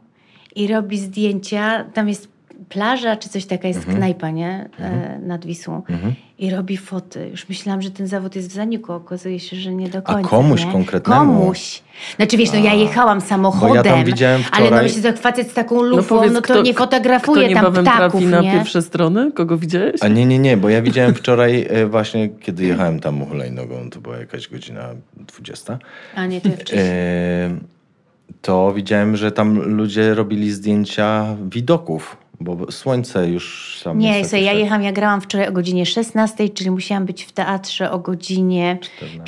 i 0.57 0.67
robi 0.67 0.99
zdjęcia. 0.99 1.85
Tam 1.95 2.09
jest 2.09 2.29
plaża, 2.69 3.17
czy 3.17 3.29
coś 3.29 3.47
taka 3.47 3.69
jest 3.69 3.81
Mhm. 3.81 3.97
knajpa, 3.97 4.31
nie? 4.31 4.69
E, 4.81 5.19
nad 5.19 5.47
Wisłą. 5.47 5.83
I 6.39 6.51
robi 6.51 6.77
foty. 6.77 7.29
Już 7.31 7.49
myślałam, 7.49 7.83
że 7.83 7.91
ten 7.91 8.07
zawód 8.07 8.37
jest 8.37 8.49
w 8.51 8.53
zaniku. 8.53 8.93
Okazuje 8.93 9.41
się, 9.41 9.57
że 9.57 9.73
nie 9.75 9.89
do 9.89 10.03
końca. 10.03 10.29
komuś 10.31 10.65
nie? 10.65 10.73
konkretnemu? 10.73 11.21
Komuś. 11.21 11.83
Znaczy 12.17 12.37
wiesz, 12.37 12.53
no 12.53 12.59
ja 12.59 12.75
jechałam 12.75 13.21
samochodem. 13.21 14.05
widziałem 14.05 14.43
Ale 14.53 14.61
no 14.65 14.77
wczoraj- 14.77 14.83
myślę, 14.83 15.03
że 15.03 15.13
facet 15.13 15.51
z 15.51 15.55
taką 15.55 15.83
lufą, 15.83 16.15
no, 16.15 16.21
powiedz, 16.31 16.47
to 16.47 16.63
nie 16.63 16.75
fotografuje 16.75 17.49
kto 17.51 17.73
tam 17.73 17.73
ptaków, 17.85 18.21
trafi 18.21 18.27
na 18.27 18.41
nie? 18.41 18.53
pierwsze 18.53 18.83
strony? 18.83 19.33
Kogo 19.33 19.59
widziałeś? 19.59 20.03
A 20.03 20.09
nie, 20.09 20.27
nie, 20.27 20.39
nie, 20.39 20.57
bo 20.57 20.69
ja 20.69 20.83
widziałem 20.83 21.15
wczoraj 21.15 21.67
e, 21.71 21.87
właśnie, 21.87 22.29
kiedy 22.29 22.65
jechałem 22.65 23.01
tam 23.01 23.27
hulajnogą, 23.27 23.91
to 23.91 24.01
była 24.01 24.17
jakaś 24.19 24.49
godzina 24.49 24.89
20. 25.17 25.79
A 26.17 26.27
nie, 26.27 26.41
to 26.41 26.49
ja 26.49 26.57
wcześniej. 26.57 26.81
E, 26.89 27.76
to 28.43 28.73
widziałem, 28.73 29.17
że 29.17 29.33
tam 29.33 29.59
ludzie 29.59 30.15
robili 30.15 30.51
zdjęcia 30.51 31.37
widoków, 31.51 32.17
bo 32.41 32.73
słońce 32.73 33.29
już 33.29 33.81
tam 33.85 33.99
Nie, 33.99 34.19
jest 34.19 34.33
ja 34.33 34.53
jechałam, 34.53 34.83
ja 34.83 34.93
grałam 34.93 35.21
wczoraj 35.21 35.49
o 35.49 35.53
godzinie 35.53 35.87
16, 35.87 36.49
czyli 36.49 36.71
musiałam 36.71 37.07
być 37.07 37.25
w 37.25 37.33
teatrze 37.33 37.91
o 37.91 37.99
godzinie 37.99 38.79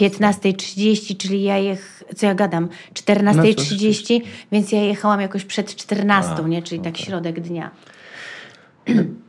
15.30, 0.01 1.17
czyli 1.17 1.43
ja 1.43 1.59
jech... 1.59 2.03
Co 2.17 2.27
ja 2.27 2.35
gadam? 2.35 2.69
14.30, 2.95 4.21
więc 4.53 4.73
ja 4.73 4.83
jechałam 4.85 5.21
jakoś 5.21 5.45
przed 5.45 5.77
14, 5.77 6.31
A, 6.45 6.49
nie? 6.49 6.63
Czyli 6.63 6.81
tak 6.81 6.99
środek 6.99 7.41
dnia. 7.41 7.71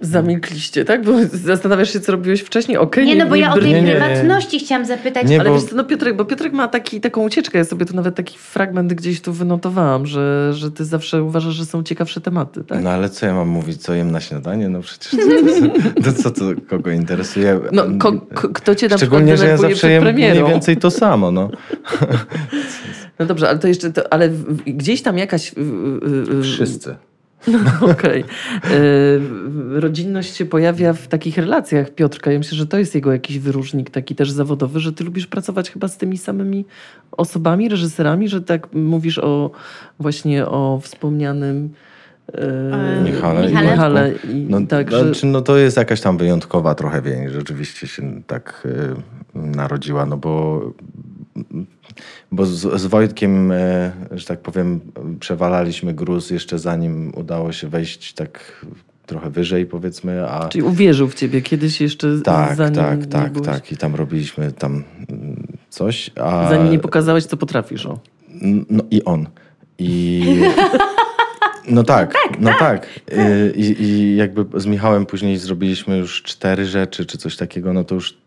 Zamilkliście, 0.00 0.84
tak? 0.84 1.04
Bo 1.04 1.12
zastanawiasz 1.32 1.92
się, 1.92 2.00
co 2.00 2.12
robiłeś 2.12 2.40
wcześniej? 2.40 2.78
Okej, 2.78 3.06
Nie, 3.06 3.16
no 3.16 3.26
bo 3.26 3.34
ja 3.34 3.52
o 3.54 3.58
tej 3.58 3.72
nie, 3.72 3.82
nie. 3.82 3.90
prywatności 3.90 4.58
chciałam 4.58 4.84
zapytać. 4.86 5.28
Nie, 5.28 5.40
Ale 5.40 5.50
bo- 5.50 5.54
wiesz 5.56 5.64
co, 5.70 5.76
no 5.76 5.84
Piotrek, 5.84 6.16
bo 6.16 6.24
Piotrek 6.24 6.52
ma 6.52 6.68
taki, 6.68 7.00
taką 7.00 7.22
ucieczkę. 7.24 7.58
Ja 7.58 7.64
sobie 7.64 7.86
tu 7.86 7.96
nawet 7.96 8.14
taki 8.14 8.38
fragment 8.38 8.94
gdzieś 8.94 9.20
tu 9.20 9.32
wynotowałam, 9.32 10.06
że, 10.06 10.50
że 10.54 10.70
ty 10.70 10.84
zawsze 10.84 11.22
uważasz, 11.22 11.54
że 11.54 11.66
są 11.66 11.82
ciekawsze 11.82 12.20
tematy, 12.20 12.64
tak? 12.64 12.82
No 12.82 12.90
ale 12.90 13.10
co 13.10 13.26
ja 13.26 13.34
mam 13.34 13.48
mówić, 13.48 13.82
co 13.82 13.94
jem 13.94 14.10
na 14.10 14.20
śniadanie? 14.20 14.68
No 14.68 14.80
przecież 14.80 15.10
to, 15.10 16.02
to, 16.02 16.12
to 16.12 16.22
co 16.22 16.30
to 16.30 16.44
kogo 16.68 16.90
interesuje? 16.90 17.60
No, 17.72 17.82
ko, 17.98 18.12
ko, 18.34 18.48
kto 18.48 18.74
cię 18.74 18.88
na 18.88 18.96
Szczególnie, 18.96 19.34
przykład 19.34 19.40
że 19.40 19.48
ja 19.48 19.56
zawsze 19.56 19.76
przed 19.76 19.90
jem 19.90 20.02
premierą? 20.02 20.40
mniej 20.40 20.50
więcej 20.52 20.76
to 20.76 20.90
samo, 20.90 21.30
no. 21.30 21.50
No 23.18 23.26
dobrze, 23.26 23.48
ale 23.48 23.58
to 23.58 23.68
jeszcze, 23.68 23.92
to, 23.92 24.12
ale 24.12 24.30
gdzieś 24.66 25.02
tam 25.02 25.18
jakaś... 25.18 25.52
y, 25.52 25.60
y, 25.60 26.38
y, 26.38 26.42
Wszyscy. 26.42 26.96
No, 27.46 27.58
Okej. 27.92 28.24
Y, 28.70 29.80
Rodzinność 29.80 30.36
się 30.36 30.44
pojawia 30.44 30.92
w 30.92 31.08
takich 31.08 31.36
relacjach 31.36 31.90
Piotrka. 31.90 32.32
Ja 32.32 32.38
myślę, 32.38 32.58
że 32.58 32.66
to 32.66 32.78
jest 32.78 32.94
jego 32.94 33.12
jakiś 33.12 33.38
wyróżnik 33.38 33.90
taki 33.90 34.14
też 34.14 34.30
zawodowy, 34.30 34.80
że 34.80 34.92
ty 34.92 35.04
lubisz 35.04 35.26
pracować 35.26 35.70
chyba 35.70 35.88
z 35.88 35.96
tymi 35.96 36.18
samymi 36.18 36.64
osobami, 37.12 37.68
reżyserami, 37.68 38.28
że 38.28 38.42
tak 38.42 38.68
mówisz 38.72 39.18
o 39.18 39.50
właśnie 40.00 40.46
o 40.46 40.80
wspomnianym 40.82 41.70
y, 42.28 43.02
Michale 43.04 43.50
i 43.50 43.54
Michale 43.54 44.10
Wojtku. 44.10 44.28
i 44.28 44.46
No, 44.48 44.60
tak, 44.68 44.90
że... 44.90 45.04
znaczy, 45.04 45.26
no 45.26 45.40
to 45.40 45.56
jest 45.56 45.76
jakaś 45.76 46.00
tam 46.00 46.18
wyjątkowa 46.18 46.74
trochę 46.74 47.02
więź. 47.02 47.32
Rzeczywiście 47.32 47.86
się 47.86 48.22
tak 48.26 48.68
y, 49.34 49.38
narodziła, 49.38 50.06
no 50.06 50.16
bo, 50.16 50.62
bo 52.32 52.46
z, 52.46 52.80
z 52.80 52.86
Wojtkiem, 52.86 53.52
y, 53.52 53.92
że 54.10 54.26
tak 54.26 54.40
powiem, 54.40 54.80
przewalaliśmy 55.20 55.94
gruz 55.94 56.30
jeszcze 56.30 56.58
zanim 56.58 57.12
udało 57.14 57.52
się 57.52 57.68
wejść 57.68 58.12
tak 58.12 58.66
trochę 59.06 59.30
wyżej 59.30 59.66
powiedzmy, 59.66 60.28
a 60.30 60.48
Czyli 60.48 60.64
uwierzył 60.64 61.08
w 61.08 61.14
ciebie 61.14 61.42
kiedyś 61.42 61.80
jeszcze 61.80 62.20
tak, 62.24 62.56
zanim 62.56 62.74
tak, 62.74 63.06
tak, 63.06 63.32
byłeś, 63.32 63.46
tak 63.46 63.72
i 63.72 63.76
tam 63.76 63.94
robiliśmy 63.94 64.52
tam 64.52 64.84
mm, 65.08 65.46
coś, 65.70 66.10
a 66.20 66.48
Zanim 66.50 66.72
nie 66.72 66.78
pokazałeś, 66.78 67.24
co 67.24 67.36
potrafisz. 67.36 67.86
O. 67.86 67.98
no 68.70 68.84
i 68.90 69.04
on. 69.04 69.26
I. 69.78 70.22
No 71.68 71.82
tak, 71.82 72.14
no 72.40 72.50
tak. 72.58 72.86
Y, 73.12 73.52
I, 73.56 73.82
I 73.82 74.16
jakby 74.16 74.60
z 74.60 74.66
Michałem 74.66 75.06
później 75.06 75.38
zrobiliśmy 75.38 75.98
już 75.98 76.22
cztery 76.22 76.66
rzeczy, 76.66 77.06
czy 77.06 77.18
coś 77.18 77.36
takiego, 77.36 77.72
no 77.72 77.84
to 77.84 77.94
już, 77.94 78.18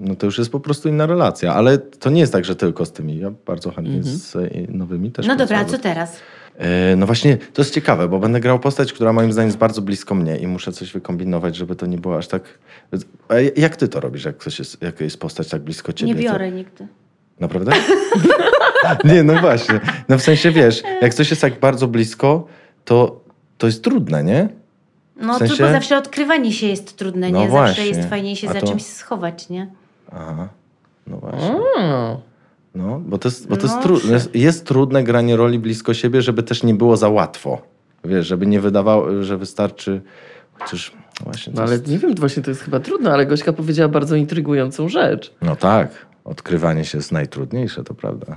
no 0.00 0.16
to 0.16 0.26
już 0.26 0.38
jest 0.38 0.52
po 0.52 0.60
prostu 0.60 0.88
inna 0.88 1.06
relacja. 1.06 1.54
Ale 1.54 1.78
to 1.78 2.10
nie 2.10 2.20
jest 2.20 2.32
tak, 2.32 2.44
że 2.44 2.56
tylko 2.56 2.84
z 2.86 2.92
tymi. 2.92 3.18
Ja 3.18 3.30
bardzo 3.46 3.70
chętnie 3.70 4.02
z 4.02 4.34
y, 4.36 4.66
nowymi 4.68 5.10
też 5.12 5.26
No 5.26 5.36
dobra, 5.36 5.58
a 5.58 5.64
co 5.64 5.78
teraz? 5.78 6.16
Y, 6.92 6.96
No 6.96 7.06
właśnie, 7.06 7.36
to 7.36 7.62
jest 7.62 7.74
ciekawe, 7.74 8.08
bo 8.08 8.18
będę 8.18 8.40
grał 8.40 8.58
postać, 8.58 8.92
która 8.92 9.12
moim 9.12 9.32
zdaniem 9.32 9.48
jest 9.48 9.58
bardzo 9.58 9.82
blisko 9.82 10.14
mnie 10.14 10.36
i 10.36 10.46
muszę 10.46 10.72
coś 10.72 10.92
wykombinować, 10.92 11.56
żeby 11.56 11.76
to 11.76 11.86
nie 11.86 11.98
było 11.98 12.16
aż 12.18 12.28
tak... 12.28 12.42
A 13.28 13.34
jak 13.56 13.76
ty 13.76 13.88
to 13.88 14.00
robisz, 14.00 14.24
jak, 14.24 14.36
ktoś 14.36 14.58
jest, 14.58 14.82
jak 14.82 15.00
jest 15.00 15.20
postać 15.20 15.48
tak 15.48 15.62
blisko 15.62 15.92
ciebie? 15.92 16.14
Nie 16.14 16.22
To- 16.26 16.32
biorę 16.32 16.50
nigdy. 16.52 16.86
Naprawdę? 17.40 17.72
nie, 19.04 19.22
no 19.22 19.40
właśnie. 19.40 19.80
No 20.08 20.18
w 20.18 20.22
sensie, 20.22 20.50
wiesz, 20.50 20.82
jak 21.02 21.14
coś 21.14 21.30
jest 21.30 21.42
tak 21.42 21.60
bardzo 21.60 21.88
blisko, 21.88 22.46
to, 22.84 23.20
to 23.58 23.66
jest 23.66 23.84
trudne, 23.84 24.24
nie? 24.24 24.48
No 25.16 25.34
W 25.34 25.38
sensie- 25.38 25.56
tylko 25.56 25.72
zawsze 25.72 25.98
odkrywanie 25.98 26.52
się 26.52 26.66
jest 26.66 26.96
trudne, 26.96 27.30
No 27.30 27.38
nie? 27.38 27.50
Zawsze 27.50 27.50
właśnie. 27.50 27.86
jest 27.86 28.08
fajniej 28.08 28.36
się 28.36 28.48
A 28.48 28.52
za 28.52 28.60
to- 28.60 28.66
czymś 28.66 28.82
schować, 28.86 29.48
nie? 29.48 29.70
Aha, 30.12 30.48
no 31.06 31.16
właśnie. 31.16 31.54
A. 31.78 32.16
No, 32.74 33.00
bo 33.00 33.18
to 33.18 33.28
jest, 33.28 33.48
bo 33.48 33.56
to 33.56 33.62
jest, 33.62 33.76
No, 33.76 33.82
trudne, 33.82 34.12
jest, 34.12 34.34
jest 34.34 34.66
trudne 34.66 35.04
granie 35.04 35.36
roli 35.36 35.58
blisko 35.58 35.94
siebie, 35.94 36.22
żeby 36.22 36.42
też 36.42 36.62
nie 36.62 36.74
było 36.74 36.96
za 36.96 37.08
łatwo. 37.08 37.62
Wiesz, 38.04 38.26
żeby 38.26 38.46
nie 38.46 38.60
wydawało, 38.60 39.22
że 39.22 39.38
wystarczy, 39.38 40.00
chociaż 40.52 40.92
właśnie 41.24 41.52
to 41.52 41.56
No 41.56 41.62
ale 41.62 41.72
jest... 41.72 41.86
nie 41.86 41.98
wiem, 41.98 42.14
właśnie 42.14 42.42
to 42.42 42.50
jest 42.50 42.62
chyba 42.62 42.80
trudne, 42.80 43.12
ale 43.12 43.26
Gośka 43.26 43.52
powiedziała 43.52 43.88
bardzo 43.88 44.16
intrygującą 44.16 44.88
rzecz. 44.88 45.34
No 45.42 45.56
tak, 45.56 46.06
odkrywanie 46.24 46.84
się 46.84 46.98
jest 46.98 47.12
najtrudniejsze, 47.12 47.84
to 47.84 47.94
prawda. 47.94 48.36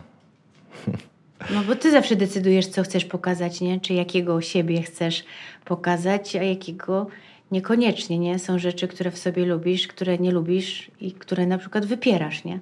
No 1.53 1.61
bo 1.67 1.75
ty 1.75 1.91
zawsze 1.91 2.15
decydujesz, 2.15 2.67
co 2.67 2.83
chcesz 2.83 3.05
pokazać, 3.05 3.61
nie? 3.61 3.79
Czy 3.79 3.93
jakiego 3.93 4.41
siebie 4.41 4.81
chcesz 4.81 5.23
pokazać, 5.65 6.35
a 6.35 6.43
jakiego 6.43 7.07
niekoniecznie, 7.53 8.19
nie? 8.19 8.39
Są 8.39 8.59
rzeczy, 8.59 8.87
które 8.87 9.11
w 9.11 9.17
sobie 9.17 9.45
lubisz, 9.45 9.87
które 9.87 10.17
nie 10.17 10.31
lubisz 10.31 10.91
i 11.01 11.11
które 11.11 11.47
na 11.47 11.57
przykład 11.57 11.85
wypierasz, 11.85 12.43
nie? 12.43 12.59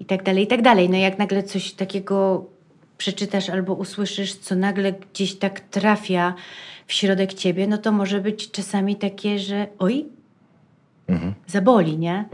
I 0.00 0.04
tak 0.04 0.22
dalej, 0.22 0.44
i 0.44 0.46
tak 0.46 0.62
dalej. 0.62 0.90
No 0.90 0.96
jak 0.96 1.18
nagle 1.18 1.42
coś 1.42 1.72
takiego 1.72 2.44
przeczytasz 2.98 3.50
albo 3.50 3.74
usłyszysz, 3.74 4.34
co 4.34 4.54
nagle 4.54 4.92
gdzieś 4.92 5.34
tak 5.36 5.60
trafia 5.60 6.34
w 6.86 6.92
środek 6.92 7.34
ciebie, 7.34 7.66
no 7.66 7.78
to 7.78 7.92
może 7.92 8.20
być 8.20 8.50
czasami 8.50 8.96
takie, 8.96 9.38
że 9.38 9.66
oj, 9.78 10.06
Mhm. 11.08 11.34
zaboli, 11.46 11.98
nie? 11.98 12.24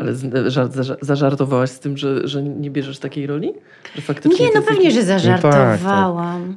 Ale 0.00 0.12
żart, 0.50 0.72
zaża- 0.72 0.96
zażartowałaś 1.00 1.70
z 1.70 1.78
tym, 1.80 1.96
że, 1.96 2.28
że 2.28 2.42
nie 2.42 2.70
bierzesz 2.70 2.98
takiej 2.98 3.26
roli? 3.26 3.52
Że 3.96 4.02
faktycznie 4.02 4.46
Nie, 4.46 4.52
no 4.54 4.62
pewnie, 4.62 4.84
jakiś- 4.84 4.94
że 4.94 5.02
zażartowałam. 5.04 6.48
No 6.48 6.54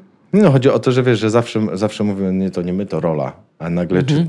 chodzi 0.51 0.69
o 0.69 0.79
to, 0.79 0.91
że 0.91 1.03
wiesz, 1.03 1.19
że 1.19 1.29
zawsze, 1.29 1.67
zawsze 1.73 2.03
mówimy, 2.03 2.33
nie 2.33 2.51
to 2.51 2.61
nie 2.61 2.73
my, 2.73 2.85
to 2.85 2.99
rola. 2.99 3.33
A 3.59 3.69
nagle 3.69 4.03
czy, 4.03 4.27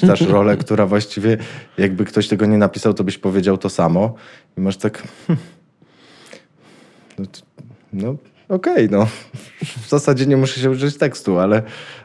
czytasz 0.00 0.20
rolę, 0.20 0.56
która 0.56 0.86
właściwie 0.86 1.36
jakby 1.78 2.04
ktoś 2.04 2.28
tego 2.28 2.46
nie 2.46 2.58
napisał, 2.58 2.94
to 2.94 3.04
byś 3.04 3.18
powiedział 3.18 3.58
to 3.58 3.70
samo. 3.70 4.14
I 4.58 4.60
masz 4.60 4.76
tak... 4.76 5.02
hmm, 5.26 5.44
no 7.92 8.14
no 8.50 8.56
okej, 8.56 8.88
no. 8.90 9.06
W 9.82 9.88
zasadzie 9.88 10.26
nie 10.26 10.36
muszę 10.36 10.60
się 10.60 10.70
uczyć 10.70 10.96
tekstu, 10.96 11.38
ale, 11.38 11.62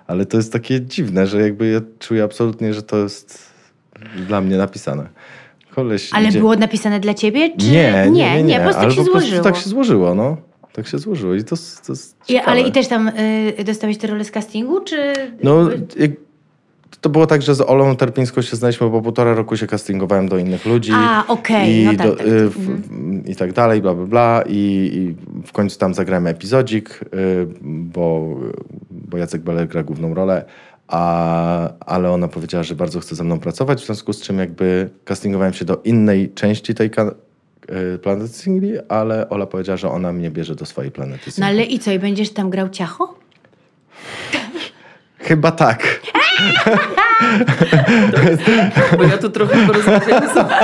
ale 0.07 0.25
to 0.25 0.37
jest 0.37 0.53
takie 0.53 0.81
dziwne, 0.81 1.27
że 1.27 1.41
jakby 1.41 1.67
ja 1.67 1.81
czuję 1.99 2.23
absolutnie, 2.23 2.73
że 2.73 2.83
to 2.83 2.97
jest 2.97 3.53
dla 4.27 4.41
mnie 4.41 4.57
napisane. 4.57 5.09
Koleś 5.71 6.09
Ale 6.13 6.29
idzie- 6.29 6.39
było 6.39 6.55
napisane 6.55 6.99
dla 6.99 7.13
ciebie? 7.13 7.57
Czy... 7.57 7.65
nie, 7.65 8.07
nie, 8.11 8.35
nie, 8.35 8.43
nie, 8.43 8.57
po 8.57 8.63
prostu 8.63 8.81
tak 8.81 8.91
się 8.91 8.97
po 8.97 9.03
prostu 9.03 9.19
złożyło. 9.19 9.43
tak 9.43 9.55
się 9.55 9.69
złożyło, 9.69 10.15
no. 10.15 10.37
Tak 10.75 10.87
się 10.87 10.97
złożyło 10.97 11.35
i 11.35 11.43
to, 11.43 11.55
to 11.85 11.91
jest 11.91 12.17
I, 12.29 12.37
ale 12.37 12.61
i 12.61 12.71
też 12.71 12.87
tam 12.87 13.07
y, 13.59 13.63
dostałeś 13.65 13.97
te 13.97 14.07
role 14.07 14.23
z 14.23 14.31
castingu, 14.31 14.81
czy... 14.81 15.13
No, 15.43 15.69
jak, 15.97 16.11
to 17.01 17.09
było 17.09 17.27
tak, 17.27 17.41
że 17.41 17.55
z 17.55 17.61
Olą 17.61 17.95
Terpińską 17.95 18.41
się 18.41 18.55
znaliśmy, 18.55 18.89
bo 18.89 19.01
półtora 19.01 19.33
roku 19.33 19.57
się 19.57 19.67
castingowałem 19.67 20.29
do 20.29 20.37
innych 20.37 20.65
ludzi. 20.65 20.91
A, 20.95 21.27
okej, 21.27 21.81
i, 21.81 21.85
no 21.85 21.93
tak, 21.95 22.07
do- 22.07 22.15
tak, 22.15 22.27
y, 22.27 22.29
tak. 22.29 22.49
w, 22.49 23.29
I 23.29 23.35
tak 23.35 23.53
dalej, 23.53 23.81
bla, 23.81 23.93
bla, 23.93 24.05
bla. 24.05 24.43
I, 24.47 24.91
I 24.93 25.15
w 25.47 25.51
końcu 25.51 25.79
tam 25.79 25.93
zagrałem 25.93 26.27
epizodzik, 26.27 26.99
y, 27.01 27.47
bo, 27.61 28.35
bo 28.91 29.17
Jacek 29.17 29.41
Beler 29.41 29.67
gra 29.67 29.83
główną 29.83 30.13
rolę. 30.13 30.45
A, 30.87 31.69
ale 31.79 32.11
ona 32.11 32.27
powiedziała, 32.27 32.63
że 32.63 32.75
bardzo 32.75 32.99
chce 32.99 33.15
ze 33.15 33.23
mną 33.23 33.39
pracować, 33.39 33.81
w 33.81 33.85
związku 33.85 34.13
z 34.13 34.21
czym 34.21 34.39
jakby 34.39 34.89
castingowałem 35.05 35.53
się 35.53 35.65
do 35.65 35.81
innej 35.83 36.29
części 36.33 36.75
tej 36.75 36.89
planety 38.03 38.33
singli, 38.33 38.73
ale 38.89 39.29
Ola 39.29 39.45
powiedziała, 39.45 39.77
że 39.77 39.89
ona 39.89 40.13
mnie 40.13 40.31
bierze 40.31 40.55
do 40.55 40.65
swojej 40.65 40.91
planety 40.91 41.23
No 41.27 41.31
singli. 41.31 41.43
ale 41.49 41.63
i 41.63 41.79
co, 41.79 41.91
i 41.91 41.99
będziesz 41.99 42.33
tam 42.33 42.49
grał 42.49 42.69
ciacho? 42.69 43.15
Chyba 45.19 45.51
tak. 45.51 45.99
Bo 48.97 49.03
ja 49.03 49.17
tu 49.17 49.29
trochę 49.29 49.67
porozmawiamy 49.67 50.27
sobie. 50.33 50.55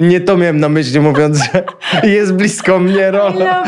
Nie 0.00 0.20
to 0.20 0.36
miałem 0.36 0.60
na 0.60 0.68
myśli, 0.68 1.00
mówiąc, 1.00 1.38
że 1.38 1.64
jest 2.08 2.34
blisko 2.34 2.78
mnie 2.78 3.10
rola. 3.10 3.64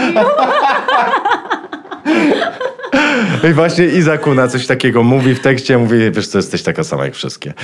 I 3.51 3.53
właśnie 3.53 3.87
Iza 3.87 4.19
Kuna 4.19 4.49
coś 4.49 4.67
takiego 4.67 5.03
mówi 5.03 5.35
w 5.35 5.41
tekście, 5.41 5.79
mówi, 5.79 6.11
wiesz 6.11 6.27
co, 6.27 6.39
jesteś 6.39 6.63
taka 6.63 6.85
sama 6.85 7.05
jak 7.05 7.15
wszystkie. 7.15 7.53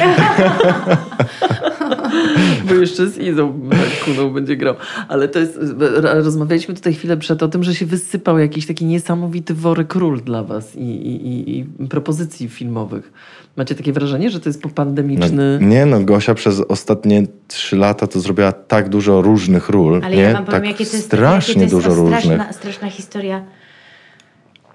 Bo 2.68 2.74
jeszcze 2.74 3.06
z 3.06 3.18
Izą 3.18 3.60
Kuną 4.04 4.30
będzie 4.30 4.56
grał. 4.56 4.74
Ale 5.08 5.28
to 5.28 5.38
jest, 5.38 5.58
rozmawialiśmy 6.02 6.74
tutaj 6.74 6.94
chwilę 6.94 7.16
przed 7.16 7.42
o 7.42 7.48
tym, 7.48 7.64
że 7.64 7.74
się 7.74 7.86
wysypał 7.86 8.38
jakiś 8.38 8.66
taki 8.66 8.84
niesamowity 8.84 9.54
worek 9.54 9.94
ról 9.94 10.20
dla 10.20 10.42
was 10.42 10.76
i, 10.76 10.80
i, 10.80 11.58
i, 11.58 11.64
propozycji 11.88 12.48
filmowych. 12.48 13.12
Macie 13.56 13.74
takie 13.74 13.92
wrażenie, 13.92 14.30
że 14.30 14.40
to 14.40 14.48
jest 14.48 14.62
popandemiczny... 14.62 15.58
No, 15.60 15.66
nie 15.66 15.86
no, 15.86 16.00
Gosia 16.00 16.34
przez 16.34 16.60
ostatnie 16.60 17.26
trzy 17.48 17.76
lata 17.76 18.06
to 18.06 18.20
zrobiła 18.20 18.52
tak 18.52 18.88
dużo 18.88 19.22
różnych 19.22 19.68
ról. 19.68 20.00
Ale 20.04 20.16
nie? 20.16 20.22
ja 20.22 20.32
wam 20.32 20.44
powiem, 20.44 20.60
tak 20.60 20.70
jakie 20.70 20.86
to 20.86 20.96
jest, 20.96 21.06
strasznie 21.06 21.62
jakie 21.62 21.70
to 21.70 21.76
jest 21.76 21.88
dużo 21.88 22.06
straszna, 22.06 22.36
różnych. 22.36 22.56
straszna 22.56 22.90
historia. 22.90 23.44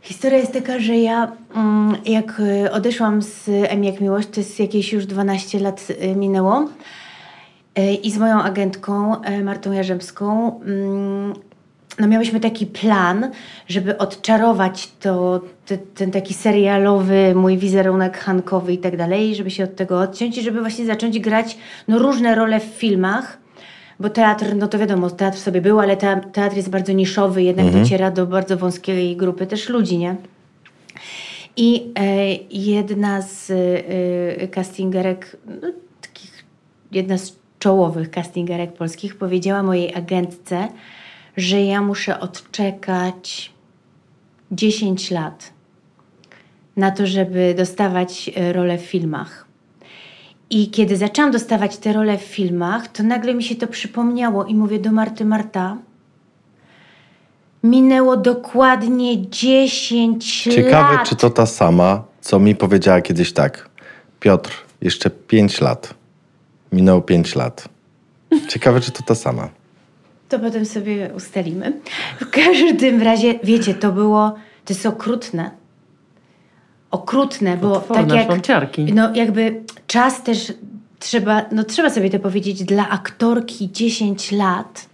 Historia 0.01 0.37
jest 0.37 0.53
taka, 0.53 0.79
że 0.79 0.95
ja 0.95 1.31
mm, 1.55 1.95
jak 2.05 2.39
y, 2.39 2.71
odeszłam 2.71 3.21
z 3.21 3.49
M 3.49 3.83
jak 3.83 4.01
Miłość, 4.01 4.27
to 4.29 4.39
jest 4.39 4.59
jakieś 4.59 4.93
już 4.93 5.05
12 5.05 5.59
lat 5.59 5.87
y, 6.03 6.15
minęło 6.15 6.69
i 8.03 8.11
z 8.11 8.17
moją 8.17 8.41
agentką 8.41 9.21
y, 9.23 9.43
Martą 9.43 9.71
Jarzębską 9.71 10.59
mm, 10.65 11.33
no 11.99 12.07
miałyśmy 12.07 12.39
taki 12.39 12.65
plan, 12.65 13.31
żeby 13.67 13.97
odczarować 13.97 14.91
to, 14.99 15.41
te, 15.65 15.77
ten 15.77 16.11
taki 16.11 16.33
serialowy 16.33 17.35
mój 17.35 17.57
wizerunek 17.57 18.17
hankowy 18.17 18.73
i 18.73 18.77
tak 18.77 18.97
dalej, 18.97 19.35
żeby 19.35 19.51
się 19.51 19.63
od 19.63 19.75
tego 19.75 19.99
odciąć 19.99 20.37
i 20.37 20.43
żeby 20.43 20.61
właśnie 20.61 20.85
zacząć 20.85 21.19
grać 21.19 21.57
no, 21.87 21.99
różne 21.99 22.35
role 22.35 22.59
w 22.59 22.63
filmach, 22.63 23.37
bo 23.99 24.09
teatr, 24.09 24.55
no 24.55 24.67
to 24.67 24.79
wiadomo, 24.79 25.09
teatr 25.09 25.37
sobie 25.37 25.61
był, 25.61 25.79
ale 25.79 25.97
te, 25.97 26.21
teatr 26.33 26.55
jest 26.55 26.69
bardzo 26.69 26.93
niszowy, 26.93 27.43
jednak 27.43 27.71
dociera 27.71 28.11
do 28.11 28.27
bardzo 28.27 28.57
wąskiej 28.57 29.17
grupy 29.17 29.47
też 29.47 29.69
ludzi, 29.69 29.97
nie? 29.97 30.15
I 31.57 31.91
e, 31.99 32.33
jedna 32.49 33.21
z 33.21 33.51
e, 33.51 34.47
castingerek, 34.47 35.37
no, 35.45 35.67
takich, 36.01 36.45
jedna 36.91 37.17
z 37.17 37.42
czołowych 37.63 38.11
castingerek 38.11 38.73
polskich 38.73 39.15
powiedziała 39.15 39.63
mojej 39.63 39.95
agentce, 39.95 40.67
że 41.37 41.61
ja 41.61 41.81
muszę 41.81 42.19
odczekać 42.19 43.51
10 44.51 45.11
lat 45.11 45.53
na 46.77 46.91
to, 46.91 47.07
żeby 47.07 47.55
dostawać 47.57 48.31
e, 48.35 48.53
role 48.53 48.77
w 48.77 48.81
filmach. 48.81 49.45
I 50.49 50.71
kiedy 50.71 50.97
zaczęłam 50.97 51.31
dostawać 51.31 51.77
te 51.77 51.93
role 51.93 52.17
w 52.17 52.21
filmach, 52.21 52.87
to 52.87 53.03
nagle 53.03 53.33
mi 53.33 53.43
się 53.43 53.55
to 53.55 53.67
przypomniało 53.67 54.45
i 54.45 54.55
mówię 54.55 54.79
do 54.79 54.91
Marty, 54.91 55.25
Marta, 55.25 55.77
minęło 57.63 58.17
dokładnie 58.17 59.29
10 59.29 60.43
Ciekawe, 60.43 60.95
lat. 60.95 61.09
czy 61.09 61.15
to 61.15 61.29
ta 61.29 61.45
sama, 61.45 62.03
co 62.21 62.39
mi 62.39 62.55
powiedziała 62.55 63.01
kiedyś 63.01 63.33
tak. 63.33 63.69
Piotr, 64.19 64.51
jeszcze 64.81 65.09
pięć 65.09 65.61
lat. 65.61 66.02
Minęło 66.73 67.01
pięć 67.01 67.35
lat. 67.35 67.69
Ciekawe, 68.47 68.81
czy 68.81 68.91
to 68.91 69.03
ta 69.03 69.15
sama. 69.15 69.49
To 70.29 70.39
potem 70.39 70.65
sobie 70.65 71.09
ustalimy. 71.15 71.81
W 72.19 72.29
każdym 72.29 73.01
razie, 73.01 73.39
wiecie, 73.43 73.73
to 73.73 73.91
było, 73.91 74.35
to 74.65 74.73
jest 74.73 74.85
okrutne. 74.85 75.51
Okrutne, 76.91 77.57
bo 77.57 77.79
tak 77.79 78.11
jak, 78.11 78.25
szląciarki. 78.25 78.93
no 78.93 79.15
jakby 79.15 79.61
czas 79.87 80.23
też 80.23 80.53
trzeba, 80.99 81.45
no 81.51 81.63
trzeba 81.63 81.89
sobie 81.89 82.09
to 82.09 82.19
powiedzieć, 82.19 82.63
dla 82.63 82.89
aktorki 82.89 83.71
10 83.71 84.31
lat 84.31 84.85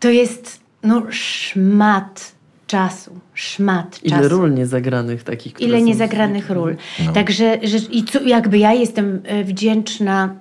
to 0.00 0.10
jest 0.10 0.60
no 0.82 1.02
szmat 1.10 2.33
czasu, 2.66 3.18
szmat 3.34 4.00
Ile 4.02 4.16
czasu. 4.16 4.28
ról 4.28 4.54
niezagranych 4.54 5.22
takich, 5.22 5.60
Ile 5.60 5.78
są- 5.78 5.84
niezagranych 5.84 6.50
ról. 6.50 6.76
Także 7.14 7.58
że, 7.62 7.78
i 7.78 8.04
co, 8.04 8.22
jakby 8.22 8.58
ja 8.58 8.72
jestem 8.72 9.22
e, 9.24 9.44
wdzięczna 9.44 10.34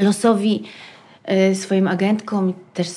losowi, 0.00 0.62
e, 1.24 1.54
swoim 1.54 1.88
agentkom 1.88 2.50
i 2.50 2.54
też 2.74 2.88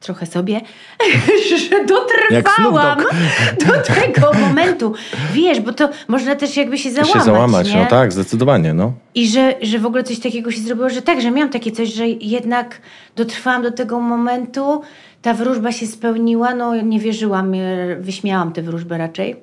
trochę 0.00 0.26
sobie, 0.26 0.60
że 1.70 1.84
dotrwałam 1.84 2.98
do 3.66 3.94
tego 3.94 4.32
momentu. 4.40 4.94
Wiesz, 5.32 5.60
bo 5.60 5.72
to 5.72 5.88
można 6.08 6.36
też 6.36 6.56
jakby 6.56 6.78
się 6.78 6.90
załamać, 6.90 7.12
się 7.14 7.20
załamać, 7.24 7.72
nie? 7.72 7.76
no 7.76 7.86
tak, 7.86 8.12
zdecydowanie, 8.12 8.74
no. 8.74 8.92
I 9.14 9.28
że, 9.28 9.54
że 9.62 9.78
w 9.78 9.86
ogóle 9.86 10.02
coś 10.02 10.18
takiego 10.18 10.50
się 10.50 10.60
zrobiło, 10.60 10.90
że 10.90 11.02
tak, 11.02 11.20
że 11.20 11.30
miałam 11.30 11.52
takie 11.52 11.72
coś, 11.72 11.94
że 11.94 12.08
jednak 12.08 12.80
dotrwałam 13.16 13.62
do 13.62 13.70
tego 13.72 14.00
momentu, 14.00 14.82
ta 15.22 15.34
wróżba 15.34 15.72
się 15.72 15.86
spełniła, 15.86 16.54
no 16.54 16.82
nie 16.82 17.00
wierzyłam, 17.00 17.54
e, 17.54 17.96
wyśmiałam 17.96 18.52
tę 18.52 18.62
wróżbę 18.62 18.98
raczej, 18.98 19.36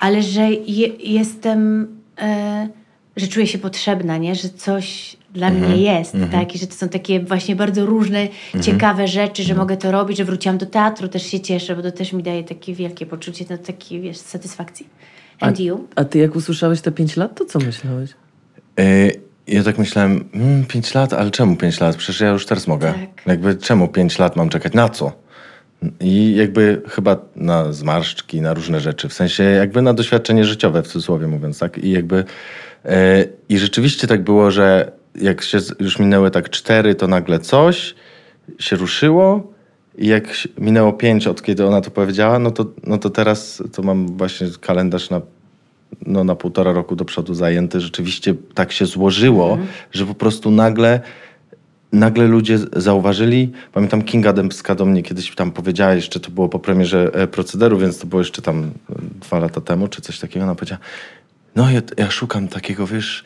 ale 0.00 0.22
że 0.22 0.50
je, 0.52 0.88
jestem, 0.98 1.86
e, 2.18 2.68
że 3.16 3.26
czuję 3.26 3.46
się 3.46 3.58
potrzebna, 3.58 4.16
nie? 4.16 4.34
że 4.34 4.48
coś 4.48 5.16
dla 5.34 5.50
mnie 5.50 5.76
jest, 5.76 6.16
tak? 6.32 6.54
I 6.54 6.58
że 6.58 6.66
to 6.66 6.74
są 6.74 6.88
takie 6.88 7.20
właśnie 7.20 7.56
bardzo 7.56 7.86
różne, 7.86 8.28
ciekawe 8.62 9.08
rzeczy, 9.08 9.42
że 9.42 9.54
mogę 9.54 9.76
to 9.76 9.92
robić, 9.92 10.18
że 10.18 10.24
wróciłam 10.24 10.58
do 10.58 10.66
teatru, 10.66 11.08
też 11.08 11.26
się 11.26 11.40
cieszę, 11.40 11.76
bo 11.76 11.82
to 11.82 11.92
też 11.92 12.12
mi 12.12 12.22
daje 12.22 12.44
takie 12.44 12.74
wielkie 12.74 13.06
poczucie, 13.06 13.44
no, 13.50 13.58
takiej, 13.58 14.00
wiesz, 14.00 14.16
satysfakcji. 14.16 14.86
And 15.40 15.60
you? 15.60 15.88
A 15.96 16.04
ty 16.04 16.18
jak 16.18 16.36
usłyszałeś 16.36 16.80
te 16.80 16.92
pięć 16.92 17.16
lat, 17.16 17.38
to 17.38 17.44
co 17.44 17.58
myślałeś? 17.58 18.10
Yy, 19.46 19.54
ja 19.54 19.62
tak 19.62 19.78
myślałem, 19.78 20.28
mm, 20.34 20.64
5 20.64 20.94
lat, 20.94 21.12
ale 21.12 21.30
czemu 21.30 21.56
5 21.56 21.80
lat? 21.80 21.96
Przecież 21.96 22.20
ja 22.20 22.28
już 22.28 22.46
teraz 22.46 22.66
mogę. 22.66 22.92
Tak. 22.92 23.26
Jakby 23.26 23.56
czemu 23.56 23.88
5 23.88 24.18
lat 24.18 24.36
mam 24.36 24.48
czekać? 24.48 24.72
Na 24.72 24.88
co? 24.88 25.12
I 26.00 26.34
jakby 26.36 26.82
chyba 26.88 27.16
na 27.36 27.72
zmarszczki, 27.72 28.40
na 28.40 28.54
różne 28.54 28.80
rzeczy. 28.80 29.08
W 29.08 29.12
sensie 29.12 29.42
jakby 29.42 29.82
na 29.82 29.94
doświadczenie 29.94 30.44
życiowe, 30.44 30.82
w 30.82 30.86
cudzysłowie 30.86 31.26
mówiąc, 31.26 31.58
tak? 31.58 31.78
I 31.78 31.90
jakby... 31.90 32.24
e, 32.84 33.24
I 33.48 33.58
rzeczywiście 33.58 34.06
tak 34.06 34.24
było, 34.24 34.50
że 34.50 34.92
jak 35.14 35.42
się 35.42 35.58
już 35.80 35.98
minęły 35.98 36.30
tak 36.30 36.50
cztery, 36.50 36.94
to 36.94 37.06
nagle 37.06 37.38
coś 37.38 37.94
się 38.58 38.76
ruszyło 38.76 39.52
i 39.98 40.06
jak 40.06 40.24
minęło 40.58 40.92
pięć 40.92 41.26
od 41.26 41.42
kiedy 41.42 41.66
ona 41.66 41.80
to 41.80 41.90
powiedziała, 41.90 42.38
no 42.38 42.50
to, 42.50 42.66
no 42.86 42.98
to 42.98 43.10
teraz 43.10 43.62
to 43.72 43.82
mam 43.82 44.16
właśnie 44.16 44.46
kalendarz 44.60 45.10
na 45.10 45.20
no, 46.06 46.24
na 46.24 46.34
półtora 46.34 46.72
roku 46.72 46.96
do 46.96 47.04
przodu 47.04 47.34
zajęty. 47.34 47.80
Rzeczywiście 47.80 48.34
tak 48.54 48.72
się 48.72 48.86
złożyło, 48.86 49.58
że 49.92 50.06
po 50.06 50.14
prostu 50.14 50.50
nagle, 50.50 51.00
nagle 51.92 52.26
ludzie 52.26 52.58
zauważyli. 52.76 53.52
Pamiętam 53.72 54.02
Kinga 54.02 54.32
Dębska 54.32 54.74
do 54.74 54.86
mnie 54.86 55.02
kiedyś 55.02 55.34
tam 55.34 55.50
powiedziała, 55.50 55.94
jeszcze 55.94 56.20
to 56.20 56.30
było 56.30 56.48
po 56.48 56.58
premierze 56.58 57.10
e, 57.14 57.26
procederu, 57.26 57.78
więc 57.78 57.98
to 57.98 58.06
było 58.06 58.20
jeszcze 58.20 58.42
tam 58.42 58.64
e, 58.64 58.94
dwa 59.20 59.38
lata 59.38 59.60
temu, 59.60 59.88
czy 59.88 60.02
coś 60.02 60.18
takiego. 60.18 60.44
Ona 60.44 60.54
powiedziała, 60.54 60.80
no 61.56 61.70
ja, 61.70 61.82
ja 61.96 62.10
szukam 62.10 62.48
takiego, 62.48 62.86
wiesz, 62.86 63.24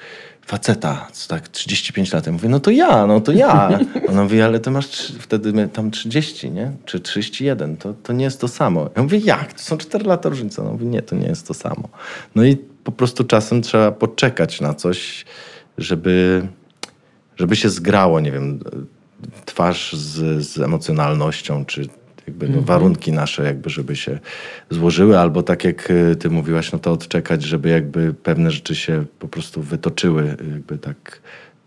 faceta, 0.49 1.09
co 1.13 1.29
tak 1.29 1.49
35 1.49 2.13
lat. 2.13 2.27
Ja 2.27 2.33
mówię, 2.33 2.49
no 2.49 2.61
to 2.61 2.71
ja, 2.71 3.07
no 3.07 3.21
to 3.21 3.33
ja. 3.33 3.79
Ona 4.11 4.23
mówi, 4.23 4.43
ale 4.43 4.61
ty 4.61 4.71
masz 4.71 5.13
wtedy 5.19 5.53
my- 5.53 5.69
tam 5.69 5.91
30, 5.91 6.51
nie? 6.51 6.73
Czy 6.85 7.01
31, 7.01 7.77
to, 7.77 7.95
to 8.03 8.13
nie 8.13 8.25
jest 8.25 8.41
to 8.41 8.49
samo. 8.49 8.91
Ja 8.97 9.03
mówię, 9.03 9.19
jak? 9.19 9.53
To 9.53 9.63
są 9.63 9.77
4 9.79 10.05
lata 10.05 10.29
różnicy. 10.29 10.61
Ona 10.61 10.71
mówi, 10.71 10.87
nie, 10.87 11.03
to 11.03 11.17
nie 11.17 11.27
jest 11.27 11.47
to 11.49 11.55
samo. 11.55 11.89
No 12.35 12.45
i 12.45 12.57
po 12.57 12.93
prostu 12.93 13.25
czasem 13.25 13.63
trzeba 13.63 13.93
poczekać 13.93 14.61
na 14.61 14.75
coś, 14.75 15.25
żeby, 15.79 16.47
żeby 17.37 17.57
się 17.57 17.69
zgrało, 17.71 18.21
nie 18.21 18.33
wiem, 18.33 18.61
twarz 19.45 19.93
z, 19.93 20.47
z 20.47 20.59
emocjonalnością, 20.59 21.65
czy 21.65 21.89
jakby 22.29 22.49
no, 22.49 22.63
warunki 22.63 23.13
nasze, 23.13 23.45
jakby, 23.45 23.71
żeby 23.71 23.97
się 23.97 24.19
złożyły, 24.71 25.19
albo 25.19 25.43
tak 25.43 25.65
jak 25.65 25.91
y, 25.91 26.17
ty 26.17 26.31
mówiłaś, 26.31 26.73
no 26.73 26.79
to 26.79 26.93
odczekać, 26.93 27.43
żeby 27.43 27.69
jakby 27.69 28.15
pewne 28.15 28.51
rzeczy 28.51 28.75
się 28.75 29.05
po 29.19 29.29
prostu 29.29 29.63
wytoczyły, 29.63 30.37
jakby 30.53 30.79
tak, 30.79 31.21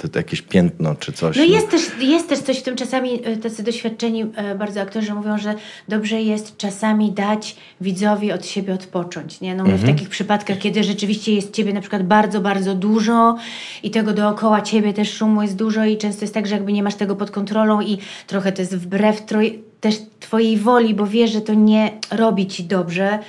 to, 0.10 0.20
jakieś 0.20 0.42
piętno 0.42 0.96
czy 0.96 1.12
coś. 1.12 1.38
No 1.38 1.44
jest 1.44 1.70
też, 1.70 1.82
jest 2.00 2.30
też 2.30 2.40
coś 2.40 2.60
w 2.60 2.64
tym 2.64 2.76
czasami, 2.76 3.28
e, 3.28 3.38
tacy 3.38 3.64
doświadczeni 3.64 4.26
e, 4.36 4.56
bardzo 4.56 4.82
aktorzy 4.82 5.14
mówią, 5.14 5.38
że 5.38 5.56
dobrze 5.88 6.22
jest 6.22 6.58
czasami 6.58 7.12
dać 7.12 7.56
widzowi 7.82 8.32
od 8.32 8.46
siebie 8.46 8.74
odpocząć. 8.74 9.42
Nie? 9.42 9.56
No 9.56 9.64
W 9.66 9.86
takich 9.86 10.10
przypadkach, 10.10 10.58
kiedy 10.58 10.84
rzeczywiście 10.84 11.36
jest 11.36 11.54
ciebie 11.54 11.74
na 11.74 11.82
przykład 11.82 12.08
bardzo, 12.08 12.42
bardzo 12.42 12.76
dużo 12.76 13.38
i 13.84 13.92
tego 13.92 14.14
dookoła 14.14 14.62
ciebie 14.62 14.94
też 14.94 15.14
szumu 15.14 15.42
jest 15.42 15.56
dużo 15.56 15.86
i 15.86 15.98
często 15.98 16.24
jest 16.24 16.34
tak, 16.34 16.48
że 16.48 16.56
jakby 16.56 16.74
nie 16.74 16.84
masz 16.84 16.96
tego 16.96 17.16
pod 17.16 17.32
kontrolą 17.32 17.82
i 17.82 17.98
trochę 18.28 18.52
to 18.52 18.62
jest 18.62 18.78
wbrew 18.78 19.26
troj- 19.26 19.71
też 19.82 19.96
twojej 20.20 20.58
woli, 20.58 20.94
bo 20.94 21.08
wiesz, 21.08 21.32
że 21.32 21.42
to 21.42 21.54
nie 21.54 21.92
robi 22.12 22.48
ci 22.48 22.64
dobrze. 22.64 23.20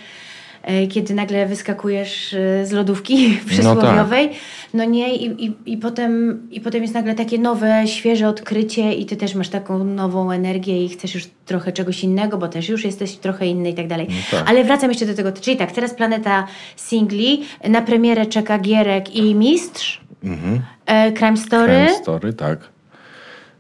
e, 0.63 0.87
Kiedy 0.87 1.15
nagle 1.15 1.47
wyskakujesz 1.47 2.35
e, 2.35 2.67
z 2.67 2.73
lodówki 2.73 3.31
przysłowiowej, 3.49 4.31
no 4.75 4.85
nie, 4.85 5.15
i, 5.17 5.45
i, 5.47 5.55
i, 5.67 5.77
potem, 5.77 6.43
i 6.51 6.61
potem 6.61 6.83
jest 6.83 6.95
nagle 6.95 7.15
takie 7.15 7.39
nowe, 7.39 7.83
świeże 7.87 8.29
odkrycie 8.29 8.93
i 8.93 9.07
ty 9.07 9.17
też 9.17 9.35
masz 9.35 9.49
taką 9.49 9.85
nową 9.85 10.31
energię 10.31 10.85
i 10.85 10.89
chcesz 10.89 11.15
już 11.15 11.29
trochę 11.47 11.73
czegoś 11.73 12.05
innego, 12.05 12.39
bo 12.39 12.49
też 12.49 12.69
już 12.69 12.85
jesteś 12.85 13.17
trochę 13.17 13.47
inny 13.47 13.71
i 13.71 13.75
tak 13.75 13.87
dalej. 13.89 14.07
tak. 14.31 14.45
Ale 14.51 14.65
wracam 14.65 14.91
jeszcze 14.91 15.07
do 15.07 15.15
tego, 15.15 15.33
czyli 15.33 15.57
tak, 15.57 15.73
teraz 15.73 15.95
Planeta 15.95 16.47
Singli, 16.77 17.43
na 17.69 17.83
premierę 17.83 18.27
czeka 18.27 18.59
Gierek 18.59 19.17
i 19.17 19.35
Mistrz, 19.35 20.01
e, 20.87 21.13
Crime 21.13 21.37
Story. 21.37 21.73
Crime 21.87 21.99
Story, 22.03 22.33
tak. 22.33 22.59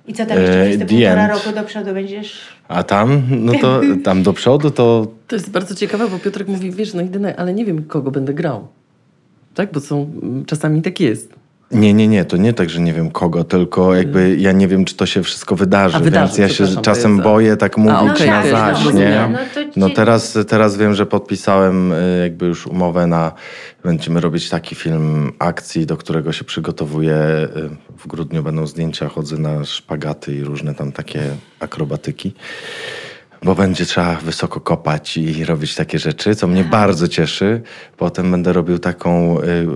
I 0.08 0.12
co 0.14 0.26
tam 0.26 0.38
jeszcze 0.38 0.60
E, 0.60 0.66
przez 0.66 0.78
te 0.78 0.86
The 0.86 0.94
półtora 0.94 1.28
roku 1.28 1.52
do 1.52 1.62
przodu 1.62 1.94
będziesz... 1.94 2.38
A 2.72 2.82
tam, 2.82 3.22
no 3.30 3.52
to 3.60 3.80
tam 4.04 4.22
do 4.22 4.32
przodu 4.32 4.70
to 4.70 5.06
To 5.28 5.36
jest 5.36 5.50
bardzo 5.50 5.74
ciekawe, 5.74 6.08
bo 6.08 6.18
Piotrek 6.18 6.48
mówi, 6.48 6.70
wiesz, 6.70 6.94
no 6.94 7.02
idę, 7.02 7.34
ale 7.38 7.54
nie 7.54 7.64
wiem, 7.64 7.84
kogo 7.84 8.10
będę 8.10 8.34
grał. 8.34 8.68
Tak, 9.54 9.72
bo 9.72 9.80
są, 9.80 10.10
czasami 10.46 10.82
tak 10.82 11.00
jest. 11.00 11.41
Nie, 11.72 11.94
nie, 11.94 12.08
nie, 12.08 12.24
to 12.24 12.36
nie 12.36 12.52
tak, 12.52 12.70
że 12.70 12.80
nie 12.80 12.92
wiem 12.92 13.10
kogo, 13.10 13.44
tylko 13.44 13.94
jakby 13.94 14.36
ja 14.36 14.52
nie 14.52 14.68
wiem, 14.68 14.84
czy 14.84 14.96
to 14.96 15.06
się 15.06 15.22
wszystko 15.22 15.56
wydarzy, 15.56 15.96
A, 15.96 16.00
wydarzy, 16.00 16.26
więc 16.42 16.58
ja 16.60 16.66
się 16.66 16.82
czasem 16.82 17.12
jest- 17.12 17.24
boję 17.24 17.56
tak 17.56 17.76
mówić 17.78 18.12
okej, 18.12 18.30
na 18.30 18.38
okej, 18.38 18.50
zaś, 18.50 18.84
no, 18.84 18.90
nie? 18.92 19.28
No 19.32 19.38
No 19.88 19.90
teraz, 19.94 20.38
teraz 20.48 20.76
wiem, 20.76 20.94
że 20.94 21.06
podpisałem 21.06 21.92
y, 21.92 22.20
jakby 22.22 22.46
już 22.46 22.66
umowę 22.66 23.06
na, 23.06 23.32
będziemy 23.84 24.20
robić 24.20 24.48
taki 24.50 24.74
film 24.74 25.32
akcji, 25.38 25.86
do 25.86 25.96
którego 25.96 26.32
się 26.32 26.44
przygotowuję. 26.44 27.14
Y, 27.56 27.70
W 27.98 28.06
grudniu 28.06 28.42
będą 28.42 28.66
zdjęcia, 28.66 29.08
chodzę 29.08 29.38
na 29.38 29.64
szpagaty 29.64 30.34
i 30.36 30.44
różne 30.44 30.74
tam 30.74 30.92
takie 30.92 31.20
akrobatyki. 31.60 32.34
Bo 33.44 33.54
będzie 33.54 33.86
trzeba 33.86 34.16
wysoko 34.16 34.60
kopać 34.60 35.16
i 35.16 35.44
robić 35.44 35.74
takie 35.74 35.98
rzeczy, 35.98 36.34
co 36.34 36.46
mnie 36.46 36.64
bardzo 36.64 37.08
cieszy. 37.08 37.62
Potem 37.96 38.30
będę 38.30 38.52
robił 38.52 38.78
taką, 38.78 39.40
y, 39.40 39.66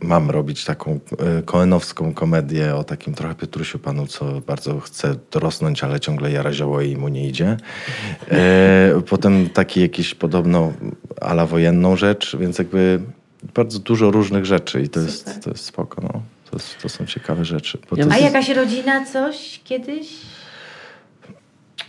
mam 0.00 0.30
robić 0.30 0.64
taką 0.64 1.00
y, 1.38 1.42
koenowską 1.42 2.14
komedię 2.14 2.74
o 2.74 2.84
takim 2.84 3.14
trochę 3.14 3.34
Piotrusiu 3.34 3.78
panu, 3.78 4.06
co 4.06 4.40
bardzo 4.40 4.80
chce 4.80 5.14
dorosnąć, 5.30 5.84
ale 5.84 6.00
ciągle 6.00 6.30
jara 6.30 6.52
zioło 6.52 6.80
i 6.80 6.96
mu 6.96 7.08
nie 7.08 7.28
idzie. 7.28 7.56
E, 8.30 9.02
potem 9.10 9.50
taki 9.50 9.80
jakiś 9.80 10.14
podobno 10.14 10.72
ala 11.20 11.46
wojenną 11.46 11.96
rzecz, 11.96 12.36
więc 12.36 12.58
jakby 12.58 13.00
bardzo 13.54 13.78
dużo 13.78 14.10
różnych 14.10 14.46
rzeczy 14.46 14.82
i 14.82 14.88
to, 14.88 15.00
jest, 15.00 15.44
to 15.44 15.50
jest 15.50 15.64
spoko. 15.64 16.02
No. 16.02 16.22
To, 16.50 16.58
to 16.82 16.88
są 16.88 17.06
ciekawe 17.06 17.44
rzeczy. 17.44 17.78
A 17.92 17.96
jest- 17.96 18.20
jakaś 18.20 18.48
rodzina, 18.48 19.04
coś 19.04 19.60
kiedyś? 19.64 20.08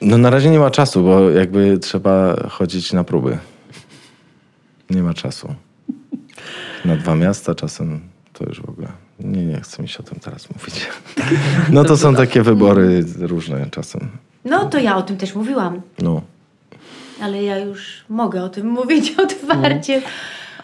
No 0.02 0.18
na 0.18 0.30
razie 0.30 0.50
nie 0.50 0.60
ma 0.60 0.72
czasu, 0.72 1.04
bo 1.04 1.30
jakby 1.30 1.78
trzeba 1.80 2.36
chodzić 2.50 2.94
na 2.94 3.04
próby. 3.04 3.38
Nie 4.90 5.04
ma 5.04 5.14
czasu. 5.14 5.56
Na 6.86 6.96
dwa 6.96 7.16
miasta 7.16 7.56
czasem 7.56 8.00
to 8.34 8.46
już 8.46 8.62
w 8.62 8.70
ogóle. 8.70 8.88
Nie, 9.20 9.46
nie 9.46 9.62
chcę 9.62 9.82
mi 9.84 9.90
się 9.90 10.00
o 10.00 10.04
tym 10.04 10.20
teraz 10.20 10.48
mówić. 10.50 10.88
No 11.70 11.84
to 11.84 11.98
są 11.98 12.16
takie 12.16 12.42
wybory 12.42 13.06
różne 13.20 13.70
czasem. 13.72 14.08
No 14.46 14.66
to 14.66 14.80
ja 14.80 14.98
o 14.98 15.02
tym 15.02 15.18
też 15.18 15.36
mówiłam, 15.36 15.82
No. 16.00 16.22
ale 17.22 17.44
ja 17.44 17.60
już 17.60 18.04
mogę 18.10 18.44
o 18.44 18.50
tym 18.50 18.68
mówić 18.68 19.12
otwarcie. 19.26 20.02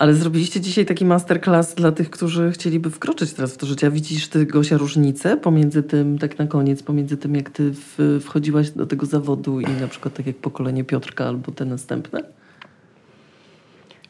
Ale 0.03 0.13
zrobiliście 0.13 0.61
dzisiaj 0.61 0.85
taki 0.85 1.05
masterclass 1.05 1.75
dla 1.75 1.91
tych, 1.91 2.09
którzy 2.09 2.51
chcieliby 2.51 2.89
wkroczyć 2.89 3.33
teraz 3.33 3.53
w 3.53 3.57
to 3.57 3.65
życie. 3.65 3.87
A 3.87 3.89
widzisz 3.89 4.27
ty, 4.27 4.45
Gosia, 4.45 4.77
różnicę 4.77 5.37
pomiędzy 5.37 5.83
tym, 5.83 6.17
tak 6.17 6.39
na 6.39 6.47
koniec, 6.47 6.83
pomiędzy 6.83 7.17
tym, 7.17 7.35
jak 7.35 7.49
ty 7.49 7.71
w, 7.73 8.19
wchodziłaś 8.23 8.71
do 8.71 8.85
tego 8.85 9.05
zawodu 9.05 9.59
i 9.59 9.67
na 9.67 9.87
przykład 9.87 10.13
tak 10.13 10.27
jak 10.27 10.35
pokolenie 10.35 10.83
Piotrka 10.83 11.25
albo 11.25 11.51
te 11.51 11.65
następne? 11.65 12.23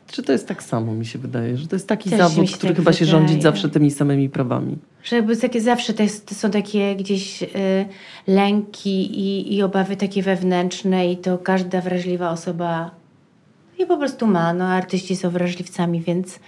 Czy 0.08 0.24
to 0.24 0.32
jest 0.32 0.48
tak 0.48 0.64
samo, 0.64 0.94
mi 0.94 1.06
się 1.06 1.20
wydaje, 1.20 1.58
że 1.58 1.68
to 1.68 1.76
jest 1.76 1.88
taki 1.88 2.10
Też 2.10 2.20
zawód, 2.20 2.50
się 2.50 2.58
który 2.58 2.70
tak 2.70 2.78
chyba 2.78 2.94
się 2.94 3.06
rządzi 3.06 3.34
wydaje. 3.34 3.42
zawsze 3.42 3.70
tymi 3.70 3.92
samymi 3.92 4.30
prawami? 4.30 4.78
Że 5.04 5.16
jakby 5.16 5.38
takie 5.38 5.62
zawsze 5.62 5.94
to, 5.94 6.04
jest, 6.04 6.26
to 6.26 6.36
są 6.36 6.52
takie 6.52 6.96
gdzieś 6.96 7.44
y, 7.44 7.48
lęki 8.28 9.20
i, 9.20 9.56
i 9.56 9.64
obawy 9.64 9.96
takie 9.96 10.24
wewnętrzne 10.24 11.12
i 11.12 11.18
to 11.18 11.38
każda 11.38 11.82
wrażliwa 11.82 12.32
osoba 12.32 13.03
je 13.84 13.88
po 13.88 13.98
prostu 13.98 14.28
ma. 14.28 14.54
No, 14.54 14.66
artyści 14.66 15.16
są 15.16 15.30
wrażliwcami, 15.30 16.02
więc, 16.02 16.40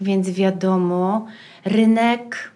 więc 0.00 0.30
wiadomo. 0.30 1.26
Rynek, 1.64 2.52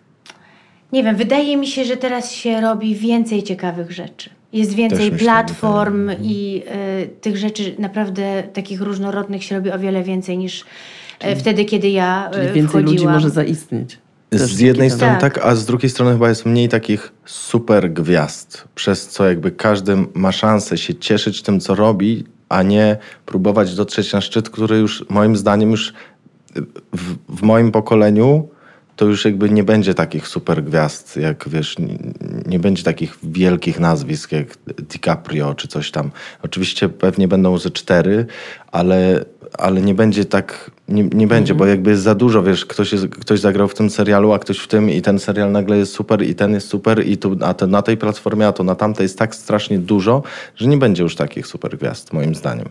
nie 0.92 1.02
wiem, 1.04 1.16
wydaje 1.16 1.56
mi 1.56 1.66
się, 1.66 1.84
że 1.84 1.96
teraz 1.96 2.32
się 2.32 2.61
robi 2.61 2.94
więcej 2.94 3.42
ciekawych 3.42 3.90
rzeczy. 3.90 4.30
Jest 4.52 4.74
więcej 4.74 5.11
się 5.11 5.16
platform 5.16 6.06
wydaje. 6.06 6.18
i 6.22 6.62
y, 7.02 7.08
tych 7.20 7.36
rzeczy 7.36 7.74
naprawdę 7.78 8.42
takich 8.52 8.80
różnorodnych 8.80 9.44
się 9.44 9.54
robi 9.54 9.70
o 9.70 9.78
wiele 9.78 10.02
więcej 10.02 10.38
niż 10.38 10.64
y, 11.24 11.36
wtedy, 11.36 11.64
kiedy 11.64 11.88
ja 11.88 12.30
y, 12.30 12.34
Czyli 12.34 12.46
więcej 12.46 12.62
wchodziłam. 12.62 12.92
ludzi 12.94 13.06
może 13.06 13.30
zaistnieć. 13.30 13.98
Też 14.30 14.42
Z 14.42 14.61
jednej 14.61 14.90
strony 14.90 15.18
tak. 15.20 15.34
tak, 15.34 15.46
a 15.46 15.54
z 15.54 15.66
drugiej 15.66 15.90
strony 15.90 16.12
chyba 16.12 16.28
jest 16.28 16.46
mniej 16.46 16.68
takich 16.68 17.12
super 17.24 17.92
gwiazd, 17.92 18.64
przez 18.74 19.08
co 19.08 19.28
jakby 19.28 19.50
każdy 19.50 19.96
ma 20.14 20.32
szansę 20.32 20.78
się 20.78 20.94
cieszyć 20.94 21.42
tym, 21.42 21.61
co 21.61 21.74
robi, 21.74 22.24
a 22.51 22.62
nie 22.62 22.96
próbować 23.26 23.74
dotrzeć 23.74 24.12
na 24.12 24.20
szczyt, 24.20 24.51
który 24.51 24.78
już 24.78 25.05
moim 25.09 25.36
zdaniem 25.36 25.70
już 25.70 25.92
w, 26.92 27.16
w 27.28 27.42
moim 27.42 27.72
pokoleniu 27.72 28.48
to 28.96 29.05
już 29.05 29.24
jakby 29.24 29.51
nie 29.51 29.64
będzie 29.64 29.94
takich 29.94 30.28
super 30.28 30.64
gwiazd, 30.64 31.16
jak 31.16 31.48
wiesz, 31.48 31.78
nie, 31.78 31.98
nie 32.46 32.59
będzie 32.59 32.82
takich 32.82 33.18
wielkich 33.22 33.80
nazwisk 33.80 34.32
jak 34.32 34.46
DiCaprio 34.66 35.55
czy 35.55 35.68
coś 35.68 35.90
tam. 35.90 36.11
Oczywiście 36.42 36.88
pewnie 36.88 37.28
będą 37.28 37.59
ze 37.59 37.70
cztery, 37.70 38.26
ale, 38.72 39.24
ale 39.59 39.80
nie 39.80 39.94
będzie 39.94 40.24
tak, 40.24 40.70
nie, 40.91 41.03
nie 41.05 41.26
będzie, 41.26 41.55
bo 41.55 41.66
jakby 41.66 41.91
jest 41.91 42.03
za 42.03 42.14
dużo, 42.14 42.43
wiesz, 42.43 42.66
ktoś, 42.66 42.93
jest, 42.93 43.09
ktoś 43.09 43.41
zagrał 43.41 43.68
w 43.68 43.74
tym 43.74 43.91
serialu, 43.91 44.32
a 44.32 44.38
ktoś 44.38 44.59
w 44.59 44.68
tym 44.68 44.91
i 44.91 45.03
ten 45.03 45.18
serial 45.18 45.53
nagle 45.53 45.76
jest 45.78 45.93
super 45.93 46.22
i 46.22 46.34
ten 46.34 46.53
jest 46.53 46.68
super 46.68 47.07
i 47.07 47.18
tu, 47.18 47.36
a 47.41 47.55
to 47.55 47.66
na 47.66 47.82
tej 47.82 47.97
platformie, 47.97 48.47
a 48.47 48.53
to 48.53 48.64
na 48.64 48.74
tamtej 48.74 49.05
jest 49.05 49.18
tak 49.18 49.34
strasznie 49.34 49.78
dużo, 49.78 50.22
że 50.57 50.68
nie 50.68 50.76
będzie 50.76 51.03
już 51.03 51.16
takich 51.16 51.47
super 51.47 51.78
gwiazd, 51.78 52.12
moim 52.12 52.34
zdaniem. 52.34 52.68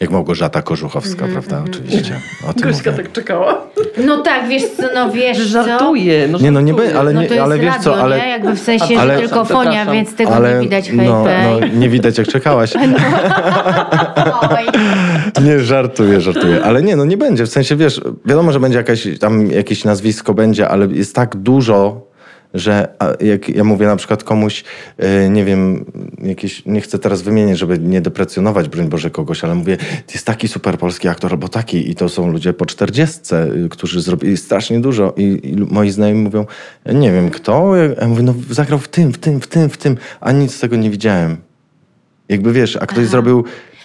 Jak 0.00 0.10
Małgorzata 0.10 0.62
Korzuchowska, 0.62 1.26
prawda? 1.32 1.62
Oczywiście. 1.66 2.20
O 2.48 2.52
tym 2.52 2.62
Gośka 2.62 2.90
mówię. 2.90 3.02
tak 3.02 3.12
czekała. 3.12 3.66
No 4.06 4.22
tak, 4.22 4.48
wiesz 4.48 4.62
co, 4.76 4.82
no 4.94 5.10
wiesz 5.10 5.38
co. 5.38 5.44
żartuje. 5.44 6.28
No, 6.28 6.38
Nie, 6.38 6.50
no 6.50 6.60
nie 6.60 6.74
by- 6.74 6.98
ale 6.98 7.12
No 7.12 7.22
nie- 7.22 7.28
to 7.28 7.34
jest 7.34 7.44
ale 7.44 7.58
wiesz 7.58 7.66
radio, 7.74 7.82
co, 7.94 8.00
ale- 8.02 8.18
nie? 8.18 8.28
Jakby 8.28 8.52
w 8.56 8.60
sensie, 8.60 8.98
Ale- 9.00 9.14
że 9.14 9.20
tylko 9.28 9.44
fonia, 9.44 9.86
więc 9.92 10.14
tego 10.14 10.30
Ale 10.34 10.54
nie 10.54 10.60
widać. 10.60 10.88
Hej, 10.88 10.96
no, 11.08 11.24
hej. 11.24 11.60
no, 11.60 11.66
nie 11.78 11.88
widać 11.88 12.18
jak 12.18 12.28
czekałaś. 12.28 12.72
Oj. 14.50 14.64
Nie, 15.44 15.60
żartuję, 15.60 16.20
żartuję. 16.20 16.62
Ale 16.64 16.82
nie, 16.82 16.96
no 16.96 17.04
nie 17.04 17.16
będzie. 17.16 17.46
W 17.46 17.50
sensie, 17.50 17.76
wiesz, 17.76 18.00
wiadomo, 18.26 18.52
że 18.52 18.60
będzie 18.60 18.78
jakaś, 18.78 19.08
tam 19.18 19.50
jakieś 19.50 19.84
nazwisko 19.84 20.34
będzie, 20.34 20.68
ale 20.68 20.86
jest 20.86 21.14
tak 21.14 21.36
dużo, 21.36 22.06
że 22.54 22.88
jak 23.20 23.48
ja 23.48 23.64
mówię 23.64 23.86
na 23.86 23.96
przykład 23.96 24.24
komuś, 24.24 24.64
e, 24.98 25.28
nie 25.28 25.44
wiem, 25.44 25.84
jakieś, 26.22 26.66
nie 26.66 26.80
chcę 26.80 26.98
teraz 26.98 27.22
wymienić, 27.22 27.58
żeby 27.58 27.78
nie 27.78 28.00
deprecjonować, 28.00 28.68
broń 28.68 28.88
Boże, 28.88 29.10
kogoś, 29.10 29.44
ale 29.44 29.54
mówię, 29.54 29.76
jest 30.12 30.26
taki 30.26 30.48
super 30.48 30.78
polski 30.78 31.08
aktor, 31.08 31.32
albo 31.32 31.48
taki 31.48 31.90
i 31.90 31.94
to 31.94 32.08
są 32.08 32.32
ludzie 32.32 32.52
po 32.52 32.66
czterdziestce, 32.66 33.46
y, 33.64 33.68
którzy 33.68 34.00
zrobili 34.00 34.36
strasznie 34.36 34.80
dużo 34.80 35.14
i, 35.16 35.40
i 35.42 35.56
moi 35.56 35.90
znajomi 35.90 36.20
mówią, 36.20 36.46
nie 36.94 37.12
wiem 37.12 37.30
kto, 37.30 37.76
ja 37.76 38.08
mówię, 38.08 38.22
no 38.22 38.34
zagrał 38.50 38.78
w 38.78 38.88
tym, 38.88 39.12
w 39.12 39.18
tym, 39.18 39.40
w 39.40 39.46
tym, 39.46 39.70
w 39.70 39.76
tym, 39.76 39.96
a 40.20 40.32
nic 40.32 40.54
z 40.54 40.60
tego 40.60 40.76
nie 40.76 40.90
widziałem. 40.90 41.36
Jakby 42.28 42.52
wiesz, 42.52 42.76
a 42.76 42.86
ktoś 42.86 43.06
zrobił 43.06 43.44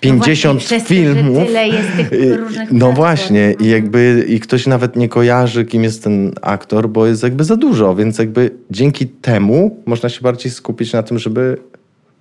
50 0.09 0.53
No 0.53 0.59
właśnie, 0.59 0.79
filmów. 0.79 1.47
tyle 1.47 1.67
jest 1.67 1.89
tych 1.97 2.39
różnych 2.39 2.71
No 2.71 2.91
właśnie, 2.91 3.55
i 3.59 3.67
jakby 3.69 4.25
i 4.27 4.39
ktoś 4.39 4.67
nawet 4.67 4.95
nie 4.95 5.09
kojarzy, 5.09 5.65
kim 5.65 5.83
jest 5.83 6.03
ten 6.03 6.33
aktor, 6.41 6.89
bo 6.89 7.07
jest 7.07 7.23
jakby 7.23 7.43
za 7.43 7.55
dużo, 7.55 7.95
więc 7.95 8.17
jakby 8.17 8.51
dzięki 8.71 9.07
temu 9.07 9.83
można 9.85 10.09
się 10.09 10.21
bardziej 10.21 10.51
skupić 10.51 10.93
na 10.93 11.03
tym, 11.03 11.19
żeby 11.19 11.57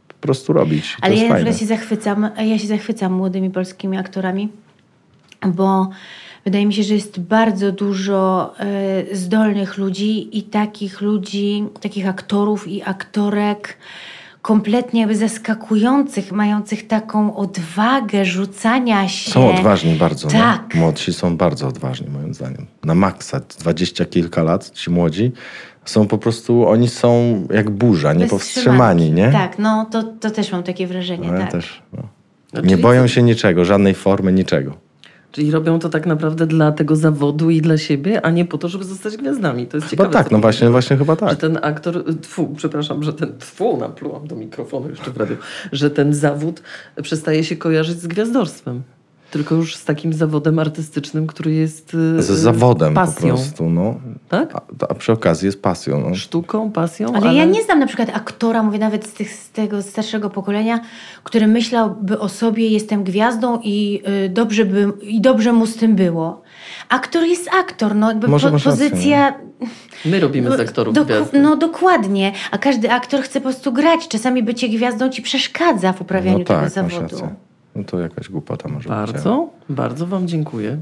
po 0.08 0.14
prostu 0.20 0.52
robić. 0.52 0.96
Ale 1.00 1.16
ja 1.16 1.28
fajne. 1.28 1.52
się 1.52 1.66
zachwycam, 1.66 2.28
ja 2.46 2.58
się 2.58 2.66
zachwycam 2.66 3.12
młodymi 3.12 3.50
polskimi 3.50 3.96
aktorami, 3.96 4.48
bo 5.46 5.90
wydaje 6.44 6.66
mi 6.66 6.74
się, 6.74 6.82
że 6.82 6.94
jest 6.94 7.20
bardzo 7.20 7.72
dużo 7.72 8.52
e, 8.60 9.16
zdolnych 9.16 9.78
ludzi 9.78 10.38
i 10.38 10.42
takich 10.42 11.00
ludzi, 11.00 11.64
takich 11.80 12.08
aktorów 12.08 12.68
i 12.68 12.82
aktorek 12.82 13.76
kompletnie 14.44 15.00
jakby 15.00 15.16
zaskakujących, 15.16 16.32
mających 16.32 16.86
taką 16.86 17.36
odwagę 17.36 18.24
rzucania 18.24 19.08
się. 19.08 19.30
Są 19.30 19.54
odważni 19.54 19.94
bardzo. 19.94 20.28
Tak. 20.28 20.74
No. 20.74 20.80
Młodsi 20.80 21.12
są 21.12 21.36
bardzo 21.36 21.68
odważni, 21.68 22.08
moim 22.08 22.34
zdaniem. 22.34 22.66
Na 22.84 22.94
maksa, 22.94 23.40
dwadzieścia 23.58 24.04
kilka 24.04 24.42
lat, 24.42 24.70
ci 24.70 24.90
młodzi 24.90 25.32
są 25.84 26.06
po 26.06 26.18
prostu, 26.18 26.68
oni 26.68 26.88
są 26.88 27.42
jak 27.50 27.70
burza, 27.70 28.12
niepowstrzymani, 28.12 29.12
nie? 29.12 29.32
Tak, 29.32 29.58
no 29.58 29.86
to, 29.90 30.02
to 30.02 30.30
też 30.30 30.52
mam 30.52 30.62
takie 30.62 30.86
wrażenie. 30.86 31.28
No 31.28 31.34
ja 31.34 31.40
tak. 31.40 31.52
też. 31.52 31.82
No. 31.92 32.02
A 32.52 32.60
Nie 32.60 32.76
boją 32.76 33.06
się 33.06 33.22
niczego, 33.22 33.64
żadnej 33.64 33.94
formy, 33.94 34.32
niczego. 34.32 34.76
Czyli 35.34 35.50
robią 35.50 35.78
to 35.78 35.88
tak 35.88 36.06
naprawdę 36.06 36.46
dla 36.46 36.72
tego 36.72 36.96
zawodu 36.96 37.50
i 37.50 37.60
dla 37.60 37.78
siebie, 37.78 38.26
a 38.26 38.30
nie 38.30 38.44
po 38.44 38.58
to, 38.58 38.68
żeby 38.68 38.84
zostać 38.84 39.16
gwiazdami. 39.16 39.66
To 39.66 39.76
jest 39.76 39.90
Chyba 39.90 40.04
ciekawe. 40.04 40.24
tak, 40.24 40.32
no 40.32 40.38
właśnie, 40.38 40.70
właśnie 40.70 40.96
chyba 40.96 41.12
Że 41.12 41.18
tak. 41.20 41.38
ten 41.38 41.58
aktor, 41.62 42.04
tfu, 42.20 42.54
przepraszam, 42.56 43.02
że 43.02 43.12
ten, 43.12 43.38
tfu, 43.38 43.76
naplułam 43.76 44.26
do 44.26 44.36
mikrofonu 44.36 44.90
jeszcze 44.90 45.10
w 45.10 45.16
radiu, 45.16 45.36
że 45.72 45.90
ten 45.90 46.14
zawód 46.14 46.62
przestaje 47.02 47.44
się 47.44 47.56
kojarzyć 47.56 48.00
z 48.00 48.06
gwiazdorstwem. 48.06 48.82
Tylko 49.34 49.54
już 49.54 49.76
z 49.76 49.84
takim 49.84 50.12
zawodem 50.12 50.58
artystycznym, 50.58 51.26
który 51.26 51.52
jest 51.52 51.94
y, 51.94 52.22
Z 52.22 52.26
zawodem 52.26 52.94
pasją. 52.94 53.28
po 53.30 53.34
prostu, 53.36 53.70
no. 53.70 53.94
Tak? 54.28 54.54
A, 54.56 54.60
a 54.88 54.94
przy 54.94 55.12
okazji 55.12 55.46
jest 55.46 55.62
pasją. 55.62 56.00
No. 56.08 56.14
Sztuką, 56.14 56.72
pasją, 56.72 57.12
Ale, 57.14 57.34
ja 57.34 57.44
nie 57.44 57.62
znam 57.62 57.78
na 57.78 57.86
przykład 57.86 58.08
aktora, 58.14 58.62
mówię 58.62 58.78
nawet 58.78 59.06
z, 59.06 59.12
tych, 59.12 59.32
z 59.32 59.50
tego 59.50 59.82
starszego 59.82 60.30
pokolenia, 60.30 60.80
który 61.24 61.46
myślałby 61.46 62.18
o 62.18 62.28
sobie, 62.28 62.68
jestem 62.68 63.04
gwiazdą 63.04 63.58
i, 63.62 64.02
y, 64.26 64.28
dobrze, 64.28 64.64
by, 64.64 64.92
i 65.02 65.20
dobrze 65.20 65.52
mu 65.52 65.66
z 65.66 65.76
tym 65.76 65.96
było. 65.96 66.42
Aktor 66.88 67.22
jest 67.24 67.48
aktor, 67.54 67.94
no 67.94 68.08
jakby 68.08 68.28
Może 68.28 68.48
po, 68.50 68.54
rację, 68.56 68.70
pozycja... 68.70 69.34
My 70.04 70.20
robimy 70.20 70.56
z 70.56 70.60
aktorów 70.60 70.94
Doku- 70.94 71.04
gwiazdy. 71.06 71.40
No 71.40 71.56
dokładnie, 71.56 72.32
a 72.50 72.58
każdy 72.58 72.90
aktor 72.92 73.20
chce 73.22 73.40
po 73.40 73.48
prostu 73.48 73.72
grać. 73.72 74.08
Czasami 74.08 74.42
bycie 74.42 74.68
gwiazdą 74.68 75.08
ci 75.10 75.22
przeszkadza 75.22 75.92
w 75.92 76.00
uprawianiu 76.00 76.38
No 76.38 76.44
tego 76.44 76.60
tak, 76.60 76.62
masz 76.62 76.92
zawodu. 76.94 77.00
rację. 77.16 77.34
No 77.74 77.84
to 77.84 77.98
jakaś 78.00 78.28
głupota 78.28 78.68
może 78.68 78.88
być. 78.88 78.98
Bardzo, 78.98 79.48
bardzo 79.68 80.06
Wam 80.06 80.28
dziękuję 80.28 80.76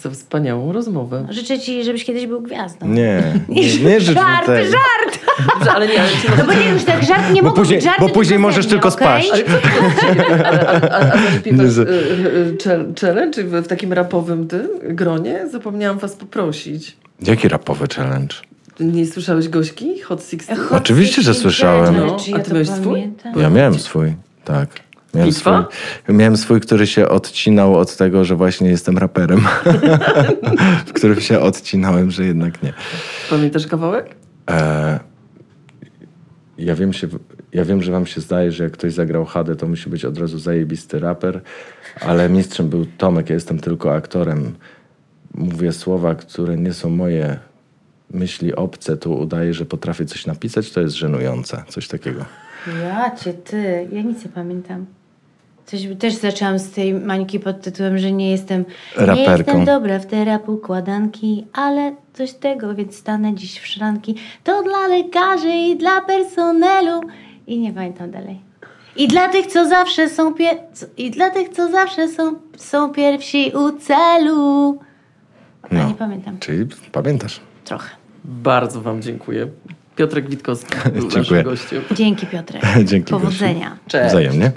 za 0.00 0.10
wspaniałą 0.10 0.72
rozmowę. 0.72 1.26
Życzę 1.30 1.58
ci, 1.58 1.84
żebyś 1.84 2.04
kiedyś 2.04 2.26
był 2.26 2.40
gwiazdą. 2.42 2.88
Nie, 2.88 3.22
nie, 3.48 3.62
nie 3.82 4.00
życz 4.00 4.16
mi 4.16 4.22
Żart, 4.22 4.46
tego. 4.46 4.70
żart! 4.70 5.18
Ale 5.74 5.88
nie, 5.88 6.00
ale 6.02 6.10
No 6.38 6.44
bo 6.46 6.52
nie, 6.52 6.68
już 6.68 6.84
tak 6.84 7.04
żart 7.04 7.32
nie 7.32 7.42
mogą 7.42 7.56
później- 7.56 7.78
być 7.78 7.84
żarty, 7.84 8.00
bo 8.02 8.08
później 8.08 8.38
możesz 8.38 8.66
tylko 8.66 8.88
okej? 8.88 9.22
spaść. 9.24 9.30
Ale 9.30 9.44
co 9.44 9.52
to 9.52 10.46
a, 10.46 10.90
a, 10.90 11.12
a 11.12 11.22
zaśpiewasz 11.22 11.64
Nie, 11.64 11.70
że- 11.70 11.82
y, 11.82 11.86
y, 11.86 12.56
chal- 12.56 13.00
challenge 13.00 13.44
w, 13.44 13.50
w 13.64 13.66
takim 13.68 13.92
rapowym 13.92 14.48
tym 14.48 14.68
gronie? 14.82 15.48
Zapomniałam 15.52 15.98
was 15.98 16.16
poprosić. 16.16 16.96
Jaki 17.22 17.48
rapowy 17.48 17.86
challenge? 17.96 18.34
Nie 18.80 19.06
słyszałeś 19.06 19.48
Gośki? 19.48 20.00
Hot 20.00 20.20
16? 20.30 20.56
Hot 20.56 20.78
Oczywiście, 20.82 21.22
że 21.22 21.34
16 21.34 21.42
słyszałem. 21.42 21.96
No, 21.96 22.16
a 22.34 22.38
ty 22.38 22.52
miałeś 22.52 22.68
swój? 22.68 23.08
Ja 23.36 23.50
miałem 23.50 23.74
swój, 23.78 24.14
tak. 24.44 24.68
Miałem 25.16 25.32
swój, 25.32 25.52
miałem 26.08 26.36
swój, 26.36 26.60
który 26.60 26.86
się 26.86 27.08
odcinał 27.08 27.78
od 27.78 27.96
tego, 27.96 28.24
że 28.24 28.36
właśnie 28.36 28.70
jestem 28.70 28.98
raperem. 28.98 29.40
w 30.86 30.92
którym 30.92 31.20
się 31.20 31.40
odcinałem, 31.40 32.10
że 32.10 32.24
jednak 32.24 32.62
nie. 32.62 32.72
Pamiętasz 33.30 33.66
kawałek? 33.66 34.14
E, 34.50 35.00
ja, 36.58 36.74
wiem 36.74 36.92
się, 36.92 37.08
ja 37.52 37.64
wiem, 37.64 37.82
że 37.82 37.92
wam 37.92 38.06
się 38.06 38.20
zdaje, 38.20 38.52
że 38.52 38.64
jak 38.64 38.72
ktoś 38.72 38.92
zagrał 38.92 39.24
HD, 39.24 39.56
to 39.56 39.66
musi 39.66 39.90
być 39.90 40.04
od 40.04 40.18
razu 40.18 40.38
zajebisty 40.38 40.98
raper, 40.98 41.40
ale 42.00 42.28
mistrzem 42.28 42.68
był 42.68 42.86
Tomek, 42.98 43.28
ja 43.28 43.34
jestem 43.34 43.58
tylko 43.58 43.94
aktorem. 43.94 44.54
Mówię 45.34 45.72
słowa, 45.72 46.14
które 46.14 46.56
nie 46.56 46.72
są 46.72 46.90
moje 46.90 47.38
myśli 48.10 48.54
obce, 48.54 48.96
to 48.96 49.10
udaję, 49.10 49.54
że 49.54 49.64
potrafię 49.64 50.04
coś 50.04 50.26
napisać, 50.26 50.70
to 50.70 50.80
jest 50.80 50.96
żenujące. 50.96 51.62
Coś 51.68 51.88
takiego. 51.88 52.24
Ja 52.82 53.16
cię, 53.16 53.34
ty. 53.34 53.88
Ja 53.92 54.02
nic 54.02 54.24
nie 54.24 54.30
pamiętam. 54.30 54.86
Coś, 55.66 55.80
też 55.98 56.14
zaczęłam 56.14 56.58
z 56.58 56.70
tej 56.70 56.94
mańki 56.94 57.40
pod 57.40 57.60
tytułem, 57.62 57.98
że 57.98 58.12
nie 58.12 58.30
jestem 58.30 58.64
Nie 59.00 59.06
Raperką. 59.06 59.36
jestem 59.36 59.64
dobra 59.64 59.98
w 59.98 60.06
te 60.06 60.24
rap 60.24 60.48
układanki, 60.48 61.46
ale 61.52 61.94
coś 62.14 62.32
tego, 62.32 62.74
więc 62.74 62.96
stanę 62.96 63.34
dziś 63.34 63.58
w 63.60 63.66
szranki. 63.66 64.14
To 64.44 64.62
dla 64.62 64.86
lekarzy 64.88 65.48
i 65.52 65.76
dla 65.76 66.00
personelu. 66.00 67.00
I 67.46 67.58
nie 67.58 67.72
pamiętam 67.72 68.10
dalej. 68.10 68.40
I 68.96 69.08
dla 69.08 69.28
tych, 69.28 69.46
co 69.46 69.68
zawsze 69.68 70.08
są 70.08 70.34
pie- 70.34 70.58
co- 70.72 70.86
I 70.96 71.10
dla 71.10 71.30
tych, 71.30 71.48
co 71.48 71.70
zawsze 71.70 72.08
są, 72.08 72.34
są 72.56 72.90
pierwsi 72.92 73.52
u 73.54 73.78
celu. 73.78 74.78
A 75.62 75.68
No. 75.74 75.88
nie 75.88 75.94
pamiętam. 75.94 76.38
Czyli 76.38 76.66
pamiętasz. 76.92 77.40
Trochę. 77.64 77.88
Bardzo 78.24 78.80
wam 78.82 79.02
dziękuję. 79.02 79.46
Piotrek 79.96 80.28
Witkowski 80.30 80.74
był 80.92 81.02
Dziękuję. 81.10 81.20
naszym 81.20 81.42
gościem. 81.42 81.82
Dzięki 81.92 82.26
Piotrek. 82.26 82.62
Dzięki, 82.84 83.10
Powodzenia. 83.10 83.76
Cześć. 83.88 84.08
Wzajemnie. 84.10 84.52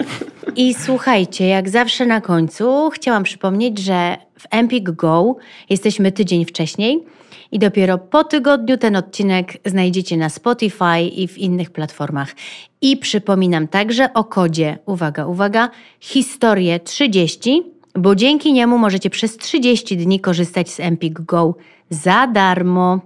I 0.56 0.74
słuchajcie, 0.74 1.46
jak 1.46 1.68
zawsze 1.68 2.06
na 2.06 2.20
końcu 2.20 2.90
chciałam 2.90 3.22
przypomnieć, 3.22 3.78
że 3.78 4.16
w 4.38 4.46
Empik 4.50 4.90
Go 4.90 5.36
jesteśmy 5.70 6.12
tydzień 6.12 6.44
wcześniej 6.44 7.04
i 7.52 7.58
dopiero 7.58 7.98
po 7.98 8.24
tygodniu 8.24 8.76
ten 8.76 8.96
odcinek 8.96 9.52
znajdziecie 9.64 10.16
na 10.16 10.28
Spotify 10.28 11.00
i 11.00 11.28
w 11.28 11.38
innych 11.38 11.70
platformach. 11.70 12.34
I 12.80 12.96
przypominam 12.96 13.68
także 13.68 14.14
o 14.14 14.24
kodzie, 14.24 14.78
uwaga, 14.86 15.26
uwaga, 15.26 15.70
historię 16.00 16.80
30, 16.80 17.62
bo 17.94 18.14
dzięki 18.14 18.52
niemu 18.52 18.78
możecie 18.78 19.10
przez 19.10 19.36
30 19.36 19.96
dni 19.96 20.20
korzystać 20.20 20.70
z 20.70 20.80
Empik 20.80 21.20
Go 21.20 21.54
za 21.90 22.26
darmo. 22.26 23.00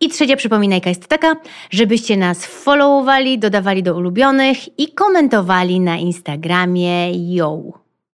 I 0.00 0.08
trzecia 0.08 0.36
przypominajka 0.36 0.88
jest 0.88 1.06
taka, 1.06 1.36
żebyście 1.70 2.16
nas 2.16 2.46
followowali, 2.46 3.38
dodawali 3.38 3.82
do 3.82 3.96
ulubionych 3.96 4.78
i 4.78 4.92
komentowali 4.92 5.80
na 5.80 5.96
Instagramie. 5.96 7.34
Yo! 7.34 7.87